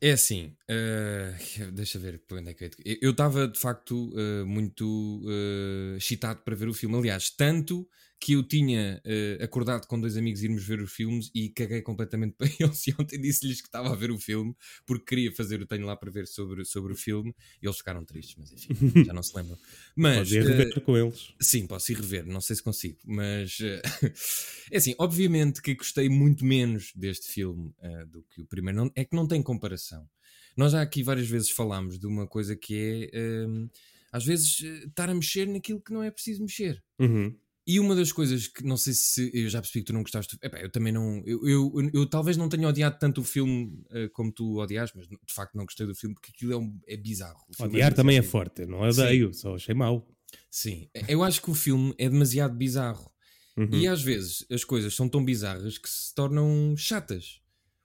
É 0.00 0.12
assim, 0.12 0.52
eh, 0.68 1.34
deixa 1.72 1.98
ver 1.98 2.20
por 2.28 2.38
onde 2.38 2.50
é 2.50 2.54
que 2.54 2.64
eu 2.64 2.70
Eu 3.02 3.10
estava 3.10 3.48
de 3.48 3.58
facto 3.58 4.12
eh, 4.16 4.44
muito 4.44 5.22
eh, 5.28 5.96
excitado 5.96 6.40
para 6.44 6.54
ver 6.54 6.68
o 6.68 6.74
filme. 6.74 6.96
Aliás, 6.96 7.30
tanto 7.30 7.88
que 8.20 8.32
eu 8.32 8.42
tinha 8.42 9.00
eh, 9.04 9.38
acordado 9.40 9.86
com 9.86 10.00
dois 10.00 10.16
amigos 10.16 10.42
irmos 10.42 10.64
ver 10.64 10.80
os 10.80 10.92
filmes 10.92 11.30
e 11.34 11.48
caguei 11.50 11.82
completamente 11.82 12.34
para 12.38 12.48
eles. 12.58 12.86
E 12.86 12.94
ontem 12.98 13.20
disse-lhes 13.20 13.60
que 13.60 13.68
estava 13.68 13.92
a 13.92 13.96
ver 13.96 14.10
o 14.10 14.18
filme 14.18 14.54
porque 14.86 15.04
queria 15.04 15.32
fazer 15.32 15.60
o 15.60 15.66
tenho 15.66 15.86
lá 15.86 15.96
para 15.96 16.10
ver 16.10 16.26
sobre, 16.26 16.64
sobre 16.64 16.92
o 16.92 16.96
filme. 16.96 17.34
E 17.62 17.66
eles 17.66 17.78
ficaram 17.78 18.04
tristes, 18.04 18.36
mas 18.38 18.52
enfim, 18.52 19.04
já 19.04 19.12
não 19.12 19.22
se 19.22 19.36
lembram. 19.36 19.58
Mas, 19.94 20.16
Podes 20.18 20.32
ir 20.32 20.44
rever 20.44 20.80
com 20.80 20.96
eles. 20.96 21.34
Sim, 21.40 21.66
posso 21.66 21.92
ir 21.92 21.96
rever, 21.96 22.26
não 22.26 22.40
sei 22.40 22.56
se 22.56 22.62
consigo, 22.62 22.98
mas 23.04 23.58
eh, 23.60 23.82
é 24.72 24.76
assim, 24.76 24.94
obviamente 24.98 25.62
que 25.62 25.74
gostei 25.74 26.08
muito 26.08 26.44
menos 26.44 26.92
deste 26.94 27.28
filme 27.28 27.72
do 28.10 28.22
que 28.22 28.40
o 28.40 28.46
primeiro, 28.46 28.78
não, 28.78 28.92
é 28.94 29.04
que 29.04 29.14
não 29.14 29.26
tem 29.26 29.42
comparação. 29.42 30.08
Nós 30.56 30.72
já 30.72 30.82
aqui 30.82 31.04
várias 31.04 31.28
vezes 31.28 31.50
falámos 31.50 31.98
de 31.98 32.06
uma 32.06 32.26
coisa 32.26 32.56
que 32.56 32.74
é 32.74 33.10
eh, 33.12 33.68
às 34.10 34.24
vezes 34.24 34.60
estar 34.60 35.08
a 35.08 35.14
mexer 35.14 35.46
naquilo 35.46 35.80
que 35.80 35.92
não 35.92 36.02
é 36.02 36.10
preciso 36.10 36.42
mexer. 36.42 36.82
Uhum. 36.98 37.32
E 37.68 37.78
uma 37.78 37.94
das 37.94 38.10
coisas 38.10 38.48
que 38.48 38.64
não 38.64 38.78
sei 38.78 38.94
se 38.94 39.30
eu 39.34 39.46
já 39.50 39.60
percebi 39.60 39.80
que 39.84 39.88
tu 39.88 39.92
não 39.92 40.00
gostaste, 40.02 40.38
epá, 40.42 40.58
eu 40.58 40.70
também 40.70 40.90
não, 40.90 41.22
eu, 41.26 41.46
eu, 41.46 41.90
eu 41.92 42.06
talvez 42.06 42.36
não 42.38 42.48
tenha 42.48 42.66
odiado 42.66 42.98
tanto 42.98 43.20
o 43.20 43.24
filme 43.24 43.84
eh, 43.90 44.08
como 44.08 44.32
tu 44.32 44.58
odiaste, 44.58 44.96
mas 44.96 45.06
de 45.06 45.34
facto 45.34 45.54
não 45.54 45.66
gostei 45.66 45.86
do 45.86 45.94
filme 45.94 46.14
porque 46.14 46.32
aquilo 46.34 46.52
é, 46.54 46.56
um- 46.56 46.80
é 46.86 46.96
bizarro. 46.96 47.38
Filme 47.54 47.72
Odiar 47.74 47.92
também 47.92 48.16
é 48.16 48.22
forte, 48.22 48.64
não 48.64 48.80
odeio, 48.80 49.34
só 49.34 49.54
achei 49.54 49.74
mau. 49.74 50.08
Sim, 50.50 50.88
eu 51.06 51.22
acho 51.22 51.42
que 51.42 51.50
o 51.50 51.54
filme 51.54 51.94
é 51.98 52.08
demasiado 52.08 52.54
bizarro. 52.56 53.12
Uhum. 53.56 53.68
E 53.74 53.86
às 53.86 54.00
vezes 54.00 54.46
as 54.50 54.64
coisas 54.64 54.94
são 54.94 55.08
tão 55.08 55.22
bizarras 55.22 55.76
que 55.76 55.90
se 55.90 56.14
tornam 56.14 56.74
chatas. 56.76 57.40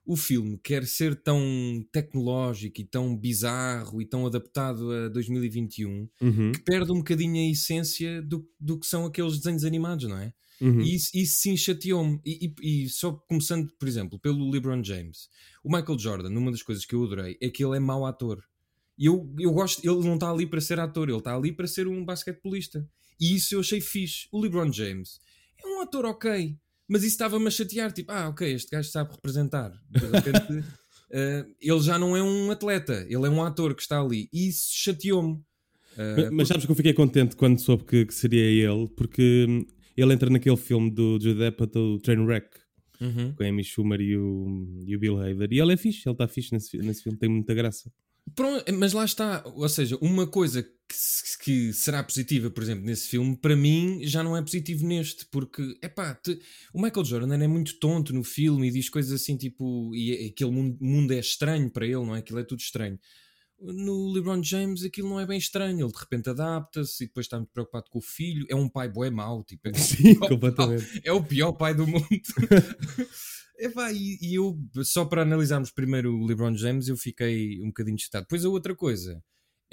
O 0.06 0.18
filme 0.18 0.58
quer 0.62 0.86
ser 0.86 1.16
tão 1.16 1.42
tecnológico 1.92 2.82
e 2.82 2.84
tão 2.84 3.16
bizarro 3.16 4.02
e 4.02 4.06
tão 4.06 4.26
adaptado 4.26 4.92
a 4.92 5.08
2021 5.10 6.10
Uhum. 6.22 6.52
que 6.52 6.60
perde 6.60 6.92
um 6.92 6.96
bocadinho 6.98 7.36
a 7.48 7.52
essência 7.52 8.22
do, 8.22 8.46
do 8.60 8.78
que 8.80 8.86
são 8.86 9.06
aqueles 9.06 9.38
desenhos 9.38 9.64
animados, 9.64 10.08
não 10.10 10.18
é? 10.18 10.34
Uhum. 10.62 10.82
E 10.82 10.96
isso, 10.96 11.10
isso 11.14 11.36
sim 11.42 11.56
chateou-me. 11.58 12.20
E, 12.26 12.54
e- 12.62 12.84
e 12.86 12.90
só 12.90 13.14
começando, 13.14 13.72
por 13.80 13.88
exemplo, 13.88 14.20
pelo 14.20 14.50
LeBron 14.50 14.84
James. 14.84 15.30
O 15.64 15.70
Michael 15.74 15.98
Jordan, 16.00 16.30
uma 16.38 16.52
das 16.52 16.62
coisas 16.62 16.86
que 16.86 16.94
eu 16.96 17.04
adorei 17.04 17.38
é 17.42 17.50
que 17.50 17.64
ele 17.64 17.78
é 17.78 17.80
mau 17.80 18.06
ator. 18.06 18.44
E 18.98 19.06
eu, 19.08 19.34
eu 19.40 19.52
gosto, 19.52 19.80
ele 19.84 20.06
não 20.08 20.16
está 20.16 20.30
ali 20.30 20.46
para 20.46 20.62
ser 20.62 20.80
ator, 20.80 21.10
ele 21.10 21.18
está 21.18 21.36
ali 21.36 21.52
para 21.52 21.66
ser 21.68 21.88
um 21.88 22.04
basquetebolista. 22.06 22.88
E 23.20 23.36
isso 23.36 23.56
eu 23.56 23.62
achei 23.62 23.82
fixe. 23.82 24.28
O 24.32 24.40
LeBron 24.40 24.72
James 24.72 25.20
é 25.64 25.68
um 25.68 25.82
ator 25.82 26.06
ok, 26.06 26.56
mas 26.94 27.02
isso 27.02 27.14
estava-me 27.14 27.48
a 27.48 27.50
chatear. 27.52 27.92
Tipo, 27.92 28.12
ah, 28.12 28.30
ok, 28.30 28.54
este 28.54 28.70
gajo 28.70 28.90
sabe 28.90 29.12
representar. 29.12 29.72
De 29.90 30.06
repente, 30.06 30.64
eh, 31.12 31.46
ele 31.60 31.80
já 31.82 31.98
não 31.98 32.16
é 32.16 32.22
um 32.22 32.52
atleta, 32.52 33.04
ele 33.10 33.26
é 33.26 33.30
um 33.30 33.44
ator 33.44 33.74
que 33.74 33.82
está 33.82 34.00
ali. 34.00 34.30
E 34.32 34.48
isso 34.48 34.70
chateou-me. 34.72 35.42
Eh, 35.98 36.16
Mas, 36.16 36.32
mas 36.32 36.48
sabes 36.48 36.66
que 36.66 36.72
eu 36.72 36.76
fiquei 36.76 36.94
contente 36.94 37.36
quando 37.36 37.60
soube 37.60 37.84
que, 37.84 38.06
que 38.06 38.14
seria 38.14 38.44
ele, 38.72 38.88
porque 38.96 39.46
hum, 39.50 39.66
ele 39.98 40.14
entra 40.14 40.30
naquele 40.30 40.58
filme 40.58 40.92
do 40.92 41.20
Judd 41.20 41.44
Apatow, 41.46 42.00
Trainwreck, 42.00 42.48
Uhum. 43.02 43.34
com 43.34 43.44
a 43.44 43.48
Amy 43.48 43.64
Schumer 43.66 44.00
e 44.00 44.16
o, 44.16 44.82
e 44.88 44.96
o 44.96 45.00
Bill 45.00 45.20
Hader. 45.20 45.50
E 45.52 45.60
ele 45.60 45.74
é 45.74 45.78
fixe, 45.78 46.08
ele 46.08 46.14
está 46.14 46.26
fixe 46.28 46.54
nesse, 46.54 46.78
nesse 46.78 47.04
filme, 47.04 47.18
tem 47.18 47.28
muita 47.28 47.54
graça. 47.54 47.92
Pronto, 48.36 48.64
mas 48.74 48.94
lá 48.94 49.06
está, 49.06 49.44
ou 49.46 49.68
seja, 49.70 49.98
uma 50.02 50.26
coisa 50.26 50.64
que, 50.64 50.70
que 51.44 51.74
será 51.74 52.02
positiva, 52.04 52.50
por 52.50 52.64
exemplo, 52.64 52.86
nesse 52.86 53.08
filme, 53.10 53.36
para 53.36 53.56
mim 53.56 54.00
já 54.04 54.24
não 54.24 54.36
é 54.36 54.42
positivo 54.42 54.88
neste, 54.88 55.26
porque 55.26 55.78
epá, 55.84 56.16
te- 56.16 56.40
o 56.74 56.82
Michael 56.82 57.06
Jordan 57.06 57.44
é 57.44 57.48
muito 57.48 57.78
tonto 57.80 58.14
no 58.14 58.24
filme 58.24 58.68
e 58.68 58.72
diz 58.72 58.90
coisas 58.90 59.22
assim 59.22 59.36
tipo, 59.38 59.94
e 59.94 60.14
é- 60.14 60.28
aquele 60.30 60.52
mundo, 60.52 60.78
mundo 60.82 61.12
é 61.14 61.20
estranho 61.20 61.70
para 61.70 61.86
ele, 61.86 61.96
não 61.98 62.16
é? 62.16 62.20
Aquilo 62.20 62.40
é 62.40 62.44
tudo 62.44 62.60
estranho. 62.62 62.98
No 63.60 64.12
LeBron 64.12 64.42
James 64.44 64.84
aquilo 64.84 65.10
não 65.10 65.20
é 65.20 65.26
bem 65.26 65.38
estranho, 65.38 65.86
ele 65.86 65.92
de 65.94 66.00
repente 66.00 66.30
adapta-se 66.30 67.04
e 67.04 67.08
depois 67.08 67.26
está 67.26 67.38
muito 67.38 67.52
preocupado 67.52 67.86
com 67.90 68.00
o 68.00 68.02
filho, 68.02 68.46
é 68.50 68.56
um 68.56 68.68
pai 68.70 68.90
bué 68.90 69.10
mau, 69.10 69.44
tipo, 69.44 69.68
é, 69.68 69.74
Sim, 69.78 70.16
completamente. 70.16 71.02
é 71.04 71.12
o 71.12 71.24
pior 71.24 71.52
pai 71.54 71.74
do 71.76 71.86
mundo. 71.86 72.08
Epá, 73.58 73.92
e, 73.92 74.18
e 74.22 74.36
eu, 74.36 74.58
só 74.84 75.06
para 75.06 75.22
analisarmos 75.22 75.72
primeiro 75.72 76.16
o 76.16 76.26
LeBron 76.26 76.56
James, 76.56 76.88
eu 76.88 76.98
fiquei 76.98 77.62
um 77.62 77.68
bocadinho 77.68 77.96
excitado. 77.96 78.26
Depois 78.26 78.44
a 78.44 78.50
outra 78.50 78.76
coisa 78.76 79.22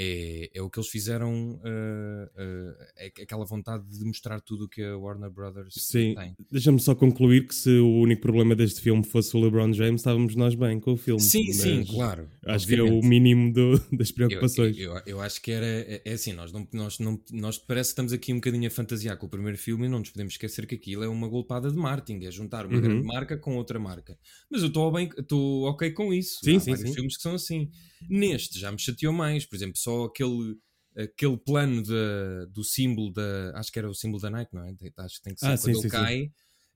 é, 0.03 0.51
é 0.55 0.63
o 0.63 0.71
que 0.71 0.79
eles 0.79 0.89
fizeram, 0.89 1.61
ah, 1.63 2.31
ah, 2.37 2.87
é 2.97 3.07
aquela 3.23 3.45
vontade 3.45 3.85
de 3.87 4.03
mostrar 4.05 4.41
tudo 4.41 4.65
o 4.65 4.69
que 4.69 4.83
a 4.83 4.97
Warner 4.97 5.31
Brothers 5.31 5.75
Sim, 5.75 6.15
tem. 6.15 6.35
deixa-me 6.51 6.81
só 6.81 6.95
concluir 6.95 7.47
que 7.47 7.55
se 7.55 7.69
o 7.79 8.01
único 8.01 8.23
problema 8.23 8.57
deste 8.57 8.81
filme 8.81 9.05
fosse 9.05 9.37
o 9.37 9.41
LeBron 9.41 9.73
James, 9.75 10.01
estávamos 10.01 10.35
nós 10.35 10.55
bem 10.55 10.81
com 10.81 10.93
o 10.93 10.97
filme. 10.97 11.21
Sim, 11.21 11.45
Mas 11.49 11.57
sim, 11.57 11.85
claro. 11.85 12.29
Acho 12.47 12.67
que 12.67 12.75
é 12.77 12.83
o 12.83 12.87
obviamente. 12.87 13.07
mínimo 13.09 13.53
do- 13.53 13.79
das 13.97 14.09
Eu, 14.09 14.15
preocupações. 14.15 14.79
eu, 14.79 14.95
eu 15.05 15.21
acho 15.21 15.43
que 15.43 15.51
era. 15.51 15.67
É, 15.67 16.01
é 16.05 16.13
assim, 16.15 16.33
nós, 16.33 16.51
não, 16.51 16.67
nós, 16.73 16.99
não, 16.99 17.21
nós 17.33 17.59
parece 17.59 17.89
que 17.91 17.93
estamos 17.93 18.13
aqui 18.15 18.33
um 18.33 18.37
bocadinho 18.37 18.67
a 18.69 18.71
fantasiar 18.71 19.19
com 19.19 19.27
o 19.27 19.29
primeiro 19.29 19.59
filme 19.59 19.85
e 19.85 19.89
não 19.89 19.99
nos 19.99 20.09
podemos 20.11 20.33
esquecer 20.33 20.67
que 20.67 20.77
aquilo 20.77 21.05
é 21.05 21.09
uma 21.09 21.29
golpada 21.29 21.71
de 21.71 21.77
marketing, 21.77 22.25
é 22.25 22.31
juntar 22.31 22.65
uma 22.65 22.77
Uhum. 22.77 22.81
grande 22.81 23.07
marca 23.07 23.37
com 23.37 23.57
outra 23.57 23.79
marca. 23.79 24.17
Mas 24.51 24.63
eu 24.63 24.69
estou 24.69 25.65
ok 25.65 25.91
com 25.91 26.15
isso. 26.15 26.39
Sim, 26.43 26.57
Há 26.57 26.61
sim, 26.61 26.71
vários 26.71 26.89
sim. 26.89 26.95
filmes 26.95 27.17
que 27.17 27.23
são 27.23 27.35
assim. 27.35 27.69
Neste 28.09 28.59
já 28.59 28.73
me 28.73 28.79
chateou 28.79 29.13
mais, 29.13 29.45
por 29.45 29.57
exemplo, 29.57 29.77
só 29.77 29.90
aquele. 30.05 30.57
Aquele 30.97 31.37
plano 31.39 31.83
da- 31.85 32.47
do 32.47 32.65
símbolo 32.65 33.13
da. 33.13 33.53
Acho 33.55 33.71
que 33.71 33.79
era 33.79 33.89
o 33.89 33.95
símbolo 33.95 34.21
da 34.21 34.29
Nike, 34.29 34.53
não 34.55 34.65
é? 34.65 34.75
Acho 34.99 35.17
que 35.19 35.23
tem 35.23 35.35
que 35.35 35.41
ser 35.41 35.47
Ah, 35.47 35.51
quando 35.57 35.61
sim, 35.61 35.71
ele 35.71 35.83
sim, 35.83 35.89
sim. 35.89 35.89
cai. 35.91 36.33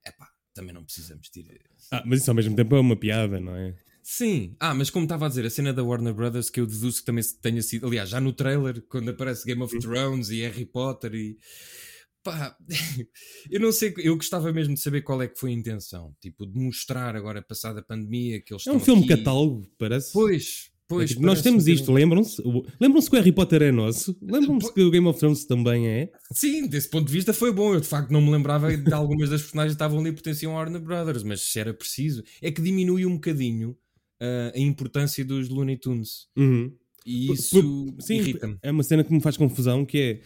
Epá, 0.07 0.29
também 0.55 0.73
não 0.73 0.85
precisamos 0.85 1.29
tirar. 1.29 1.57
Ah, 1.91 2.03
mas 2.07 2.21
isso 2.21 2.31
ao 2.31 2.35
mesmo 2.37 2.55
tempo 2.55 2.77
é 2.77 2.81
uma 2.81 2.95
piada, 2.97 3.41
não 3.41 3.57
é? 3.57 3.75
Sim. 4.05 4.55
Ah, 4.61 4.73
mas 4.73 4.89
como 4.89 5.05
estava 5.05 5.27
a 5.27 5.29
dizer, 5.29 5.45
a 5.45 5.51
cena 5.51 5.73
da 5.73 5.83
Warner 5.83 6.15
Brothers 6.15 6.49
que 6.49 6.61
eu 6.61 6.67
deduzo 6.67 7.01
que 7.01 7.05
também 7.07 7.25
tenha 7.43 7.61
sido. 7.61 7.87
Aliás, 7.89 8.09
já 8.09 8.21
no 8.21 8.33
trailer, 8.33 8.83
quando 8.83 9.09
aparece 9.11 9.45
Game 9.45 9.61
of 9.63 9.77
Thrones 9.81 10.31
e 10.31 10.43
Harry 10.43 10.65
Potter 10.65 11.13
e. 11.15 11.37
Pá, 12.23 12.57
eu 13.51 13.59
não 13.61 13.73
sei, 13.73 13.93
eu 13.99 14.15
gostava 14.17 14.53
mesmo 14.53 14.75
de 14.75 14.81
saber 14.81 15.03
qual 15.03 15.21
é 15.23 15.27
que 15.29 15.39
foi 15.39 15.51
a 15.51 15.55
intenção. 15.55 16.15
Tipo, 16.21 16.47
de 16.47 16.57
mostrar 16.59 17.17
agora, 17.17 17.43
passada 17.43 17.81
a 17.81 17.85
pandemia, 17.85 18.41
que 18.41 18.55
eles 18.55 18.67
É 18.67 18.73
um 18.73 18.79
filme 18.81 19.05
aqui. 19.05 19.17
catálogo, 19.17 19.69
parece. 19.77 20.13
Pois, 20.13 20.71
É 20.95 20.99
pois. 20.99 21.11
tipo, 21.11 21.23
nós 21.23 21.43
temos 21.43 21.67
um 21.67 21.71
isto, 21.71 21.93
lembram-se? 21.93 22.43
Lembram-se 22.81 23.11
que 23.11 23.17
o 23.17 23.19
Harry 23.19 23.33
Potter 23.33 23.63
é 23.63 23.73
nosso? 23.73 24.17
Lembram-se 24.23 24.73
que 24.73 24.83
o 24.83 24.91
Game 24.91 25.07
of 25.07 25.19
Thrones 25.19 25.45
também 25.45 25.89
é? 25.89 26.11
Sim, 26.33 26.67
desse 26.67 26.89
ponto 26.89 27.07
de 27.07 27.13
vista 27.13 27.33
foi 27.33 27.53
bom. 27.53 27.75
Eu 27.75 27.81
de 27.81 27.89
facto 27.89 28.11
não 28.11 28.21
me 28.21 28.31
lembrava 28.31 28.77
de 28.77 28.93
algumas 28.93 29.31
das 29.31 29.43
personagens 29.43 29.73
que 29.73 29.77
estavam 29.77 30.01
ali 30.01 30.11
e 30.11 30.13
pertenciam 30.13 30.53
a 30.53 30.57
Warner 30.57 30.81
Brothers, 30.81 31.23
mas 31.23 31.43
se 31.43 31.59
era 31.59 31.75
preciso. 31.75 32.23
É 32.41 32.51
que 32.51 32.63
diminui 32.63 33.07
um 33.07 33.15
bocadinho 33.15 33.77
ah, 34.21 34.53
a 34.55 34.59
importância 34.59 35.25
dos 35.25 35.49
Looney 35.49 35.77
Tunes. 35.77 36.29
Uhum. 36.37 36.73
E 37.05 37.31
isso 37.33 37.87
irrita-me. 38.09 38.57
é 38.63 38.71
uma 38.71 38.83
cena 38.83 39.05
que 39.05 39.13
me 39.13 39.21
faz 39.21 39.37
confusão, 39.37 39.85
que 39.85 39.99
é 39.99 40.21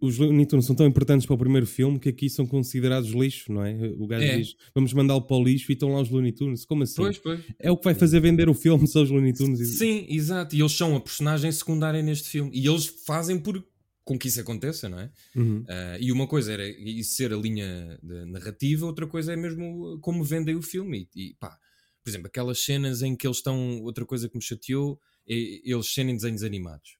os 0.00 0.18
Looney 0.18 0.44
Tunes 0.46 0.66
são 0.66 0.76
tão 0.76 0.86
importantes 0.86 1.26
para 1.26 1.34
o 1.34 1.38
primeiro 1.38 1.66
filme 1.66 1.98
que 1.98 2.08
aqui 2.08 2.28
são 2.28 2.46
considerados 2.46 3.10
lixo, 3.10 3.52
não 3.52 3.64
é? 3.64 3.74
O 3.98 4.06
gajo 4.06 4.24
É. 4.24 4.36
diz, 4.38 4.54
vamos 4.74 4.92
mandá-lo 4.92 5.22
para 5.22 5.36
o 5.36 5.42
lixo 5.42 5.70
e 5.70 5.74
estão 5.74 5.92
lá 5.92 6.00
os 6.00 6.10
Looney 6.10 6.32
Tunes. 6.32 6.64
Como 6.64 6.82
assim? 6.82 6.96
Pois, 6.96 7.18
pois. 7.18 7.40
É 7.58 7.70
o 7.70 7.76
que 7.76 7.84
vai 7.84 7.94
fazer 7.94 8.20
vender 8.20 8.48
o 8.48 8.54
filme, 8.54 8.86
são 8.86 9.02
os 9.02 9.10
Looney 9.10 9.32
Tunes. 9.32 9.78
Sim, 9.78 10.06
exato. 10.08 10.54
E 10.54 10.60
eles 10.60 10.72
são 10.72 10.94
a 10.94 11.00
personagem 11.00 11.50
secundária 11.50 12.02
neste 12.02 12.28
filme. 12.28 12.50
E 12.54 12.66
eles 12.66 12.86
fazem 13.06 13.38
por 13.38 13.64
com 14.04 14.18
que 14.18 14.28
isso 14.28 14.40
aconteça, 14.40 14.88
não 14.88 14.98
é? 15.00 15.10
Uhum. 15.36 15.64
Ah, 15.68 15.98
e 16.00 16.10
uma 16.10 16.26
coisa 16.26 16.50
era 16.52 16.66
isso 16.66 17.14
ser 17.14 17.30
a 17.30 17.36
linha 17.36 17.98
de 18.02 18.24
narrativa, 18.24 18.86
outra 18.86 19.06
coisa 19.06 19.34
é 19.34 19.36
mesmo 19.36 19.98
como 20.00 20.24
vendem 20.24 20.54
o 20.54 20.62
filme. 20.62 21.06
E, 21.14 21.28
e, 21.28 21.34
pá, 21.34 21.58
por 22.02 22.08
exemplo, 22.08 22.26
aquelas 22.26 22.58
cenas 22.64 23.02
em 23.02 23.14
que 23.14 23.26
eles 23.26 23.36
estão. 23.36 23.82
Outra 23.82 24.06
coisa 24.06 24.26
que 24.26 24.36
me 24.36 24.42
chateou 24.42 24.98
é 25.28 25.34
eles 25.62 25.92
serem 25.92 26.14
desenhos 26.14 26.42
animados. 26.42 26.96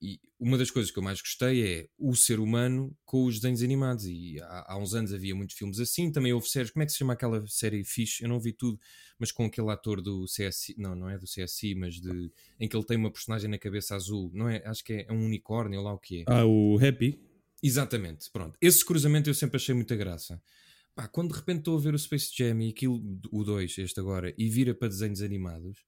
E 0.00 0.20
uma 0.38 0.56
das 0.56 0.70
coisas 0.70 0.90
que 0.92 0.98
eu 0.98 1.02
mais 1.02 1.20
gostei 1.20 1.66
é 1.66 1.88
o 1.98 2.14
ser 2.14 2.38
humano 2.38 2.96
com 3.04 3.24
os 3.24 3.36
desenhos 3.36 3.62
animados. 3.62 4.04
E 4.06 4.40
há, 4.40 4.72
há 4.72 4.78
uns 4.78 4.94
anos 4.94 5.12
havia 5.12 5.34
muitos 5.34 5.56
filmes 5.56 5.80
assim. 5.80 6.12
Também 6.12 6.32
houve 6.32 6.48
séries. 6.48 6.70
Como 6.70 6.82
é 6.82 6.86
que 6.86 6.92
se 6.92 6.98
chama 6.98 7.14
aquela 7.14 7.44
série 7.48 7.84
fixe? 7.84 8.22
Eu 8.22 8.28
não 8.28 8.38
vi 8.38 8.52
tudo, 8.52 8.78
mas 9.18 9.32
com 9.32 9.46
aquele 9.46 9.70
ator 9.70 10.00
do 10.00 10.24
CSI. 10.26 10.76
Não, 10.78 10.94
não 10.94 11.08
é 11.08 11.18
do 11.18 11.26
CSI, 11.26 11.74
mas 11.74 12.00
de, 12.00 12.30
em 12.60 12.68
que 12.68 12.76
ele 12.76 12.86
tem 12.86 12.96
uma 12.96 13.10
personagem 13.10 13.50
na 13.50 13.58
cabeça 13.58 13.96
azul. 13.96 14.30
Não 14.32 14.48
é? 14.48 14.62
Acho 14.64 14.84
que 14.84 14.92
é, 14.92 15.06
é 15.08 15.12
um 15.12 15.24
unicórnio, 15.24 15.80
ou 15.80 15.84
lá 15.84 15.92
o 15.92 15.98
que 15.98 16.20
é. 16.20 16.24
Ah, 16.28 16.46
o 16.46 16.78
Happy. 16.78 17.20
Exatamente, 17.62 18.30
pronto. 18.30 18.56
Esse 18.60 18.84
cruzamento 18.84 19.28
eu 19.28 19.34
sempre 19.34 19.56
achei 19.56 19.74
muita 19.74 19.96
graça. 19.96 20.40
Pá, 20.94 21.08
quando 21.08 21.32
de 21.32 21.36
repente 21.38 21.58
estou 21.58 21.76
a 21.76 21.80
ver 21.80 21.94
o 21.94 21.98
Space 21.98 22.30
Jam 22.36 22.60
e 22.62 22.70
aquilo, 22.70 23.20
o 23.32 23.44
2, 23.44 23.78
este 23.78 24.00
agora, 24.00 24.32
e 24.38 24.48
vira 24.48 24.74
para 24.74 24.88
desenhos 24.88 25.22
animados, 25.22 25.84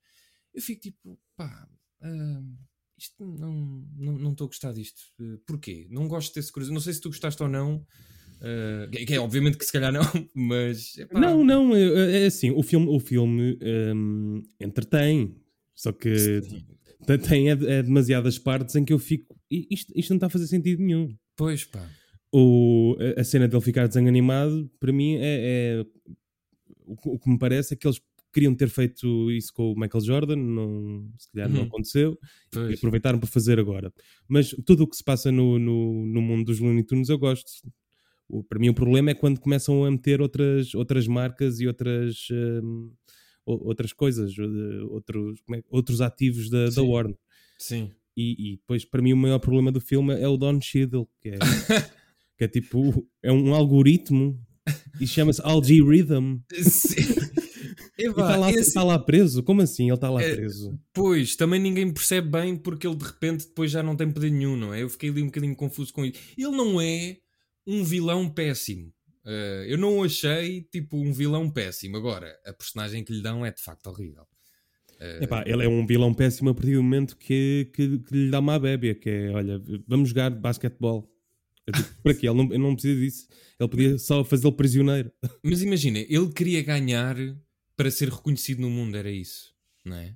eu 0.54 0.62
fico 0.62 0.80
tipo, 0.80 1.18
pá, 1.36 1.68
ah, 2.02 2.42
isto 3.02 3.24
não 3.24 3.84
não 3.96 4.18
não 4.18 4.30
estou 4.32 4.44
a 4.46 4.48
gostar 4.48 4.72
disto. 4.72 5.00
Eh, 5.20 5.38
Porquê? 5.46 5.86
Não 5.90 6.06
gosto 6.08 6.34
desse 6.34 6.52
cruzamento. 6.52 6.74
Não 6.74 6.80
sei 6.80 6.92
se 6.92 7.00
tu 7.00 7.08
gostaste 7.08 7.42
ou 7.42 7.48
não. 7.48 7.84
ah, 8.42 8.88
que 9.06 9.14
é 9.14 9.18
obviamente 9.20 9.58
que 9.58 9.64
se 9.64 9.72
calhar 9.72 9.92
não, 9.92 10.00
mas 10.34 10.96
epá, 10.98 11.18
Não, 11.20 11.44
não, 11.44 11.74
é, 11.76 12.22
é 12.22 12.26
assim, 12.26 12.50
o 12.50 12.62
filme, 12.62 12.86
o 12.88 12.98
filme 13.00 13.58
hum, 13.94 14.42
entretém, 14.60 15.36
só 15.74 15.92
que 15.92 16.40
te- 17.06 17.18
tem 17.18 17.48
é, 17.50 17.52
é 17.52 17.82
demasiadas 17.82 18.38
partes 18.38 18.74
em 18.76 18.84
que 18.84 18.92
eu 18.92 18.98
fico, 18.98 19.34
"I- 19.50 19.66
isto, 19.70 19.92
isto 19.96 20.10
não 20.10 20.16
está 20.16 20.26
a 20.26 20.30
fazer 20.30 20.46
sentido 20.46 20.82
nenhum. 20.82 21.14
Pois 21.36 21.64
pá. 21.64 21.86
O, 22.32 22.96
a- 23.16 23.20
a 23.20 23.24
cena 23.24 23.48
dele 23.48 23.62
ficar 23.62 23.86
desenho 23.88 24.08
animado, 24.08 24.70
para 24.78 24.92
mim, 24.92 25.16
é, 25.16 25.80
é- 25.80 25.86
o, 26.86 27.14
o 27.14 27.18
que 27.18 27.28
me 27.30 27.38
parece 27.38 27.74
é 27.74 27.76
que 27.76 27.86
eles 27.86 28.00
queriam 28.32 28.54
ter 28.54 28.68
feito 28.68 29.30
isso 29.30 29.52
com 29.52 29.72
o 29.72 29.78
Michael 29.78 30.04
Jordan, 30.04 30.36
não, 30.36 31.10
se 31.18 31.30
calhar 31.32 31.48
não 31.48 31.60
Uhum. 31.60 31.66
aconteceu, 31.66 32.12
e 32.12 32.54
Pois. 32.54 32.78
aproveitaram 32.78 33.18
para 33.18 33.28
fazer 33.28 33.58
agora. 33.58 33.92
Mas 34.28 34.50
tudo 34.64 34.84
o 34.84 34.86
que 34.88 34.96
se 34.96 35.04
passa 35.04 35.30
no, 35.32 35.58
no, 35.58 36.06
no 36.06 36.22
mundo 36.22 36.46
dos 36.46 36.58
Looney 36.60 36.84
Tunes 36.84 37.08
eu 37.08 37.18
gosto. 37.18 37.50
O, 38.28 38.44
para 38.44 38.58
mim 38.60 38.68
o 38.68 38.74
problema 38.74 39.10
é 39.10 39.14
quando 39.14 39.40
começam 39.40 39.84
a 39.84 39.90
meter 39.90 40.20
outras, 40.20 40.72
outras 40.74 41.06
marcas 41.08 41.58
e 41.58 41.66
outras, 41.66 42.28
hum, 42.62 42.92
outras 43.44 43.92
coisas, 43.92 44.32
outros, 44.88 45.40
é- 45.52 45.64
outros 45.68 46.00
ativos 46.00 46.48
da, 46.48 46.66
da 46.66 46.70
Sim. 46.70 46.88
Warner. 46.88 47.16
Sim. 47.58 47.90
E, 48.16 48.52
e 48.52 48.56
depois, 48.58 48.84
para 48.84 49.02
mim, 49.02 49.12
o 49.12 49.16
maior 49.16 49.38
problema 49.40 49.72
do 49.72 49.80
filme 49.80 50.14
é 50.14 50.28
o 50.28 50.36
Don 50.36 50.60
Cheadle, 50.60 51.08
que 51.20 51.30
é, 51.30 51.38
que 52.38 52.44
é 52.44 52.48
tipo, 52.48 53.04
é 53.22 53.32
um 53.32 53.52
algoritmo 53.54 54.38
e 55.00 55.06
chama-se 55.06 55.40
Algorithm. 55.44 56.38
Sim. 56.52 57.09
E 58.00 58.08
está 58.08 58.36
lá, 58.36 58.50
Esse- 58.52 58.74
tá 58.74 58.82
lá 58.82 58.98
preso? 58.98 59.42
Como 59.42 59.62
assim 59.62 59.84
ele 59.86 59.94
está 59.94 60.08
lá 60.10 60.22
É, 60.22 60.34
preso? 60.34 60.78
Pois, 60.92 61.36
também 61.36 61.60
ninguém 61.60 61.92
percebe 61.92 62.28
bem 62.28 62.56
porque 62.56 62.86
ele 62.86 62.96
de 62.96 63.04
repente 63.04 63.46
depois 63.46 63.70
já 63.70 63.82
não 63.82 63.96
tem 63.96 64.10
poder 64.10 64.30
nenhum, 64.30 64.56
não 64.56 64.72
é? 64.74 64.82
Eu 64.82 64.88
fiquei 64.88 65.10
ali 65.10 65.22
um 65.22 65.26
bocadinho 65.26 65.54
confuso 65.56 65.92
com 65.92 66.04
isso. 66.04 66.18
Ele 66.36 66.50
não 66.56 66.80
é 66.80 67.16
um 67.66 67.84
vilão 67.84 68.28
péssimo. 68.28 68.92
Eh, 69.26 69.66
eu 69.68 69.78
não 69.78 69.98
o 69.98 70.04
achei 70.04 70.62
tipo 70.62 70.96
um 70.96 71.12
vilão 71.12 71.50
péssimo. 71.50 71.96
Agora, 71.96 72.34
a 72.46 72.52
personagem 72.52 73.04
que 73.04 73.12
lhe 73.12 73.22
dão 73.22 73.44
é 73.44 73.50
de 73.52 73.60
facto 73.62 73.86
horrível. 73.88 74.24
Eh, 74.98 75.24
Epá, 75.24 75.44
ele 75.46 75.64
é 75.64 75.68
um 75.68 75.86
vilão 75.86 76.12
péssimo 76.14 76.50
a 76.50 76.54
partir 76.54 76.74
do 76.74 76.82
momento 76.82 77.16
que, 77.16 77.70
que, 77.74 77.98
que 77.98 78.14
lhe 78.14 78.30
dá 78.30 78.38
uma 78.40 78.58
bébia, 78.58 78.94
que 78.94 79.08
é, 79.10 79.30
olha, 79.30 79.60
vamos 79.86 80.08
jogar 80.10 80.30
basquetebol. 80.30 81.08
Eu 81.66 81.72
digo, 81.74 81.88
para 82.02 82.14
quê? 82.14 82.26
Ele 82.28 82.36
não, 82.36 82.44
ele 82.46 82.58
não 82.58 82.72
precisa 82.74 82.98
disso. 83.00 83.28
Ele 83.58 83.68
podia 83.68 83.98
só 83.98 84.24
fazê-lo 84.24 84.52
prisioneiro. 84.52 85.12
Mas 85.44 85.62
imagina, 85.62 85.98
ele 85.98 86.32
queria 86.34 86.62
ganhar 86.62 87.14
para 87.80 87.90
ser 87.90 88.10
reconhecido 88.10 88.60
no 88.60 88.68
mundo, 88.68 88.94
era 88.94 89.10
isso, 89.10 89.54
não 89.84 89.96
é? 89.96 90.14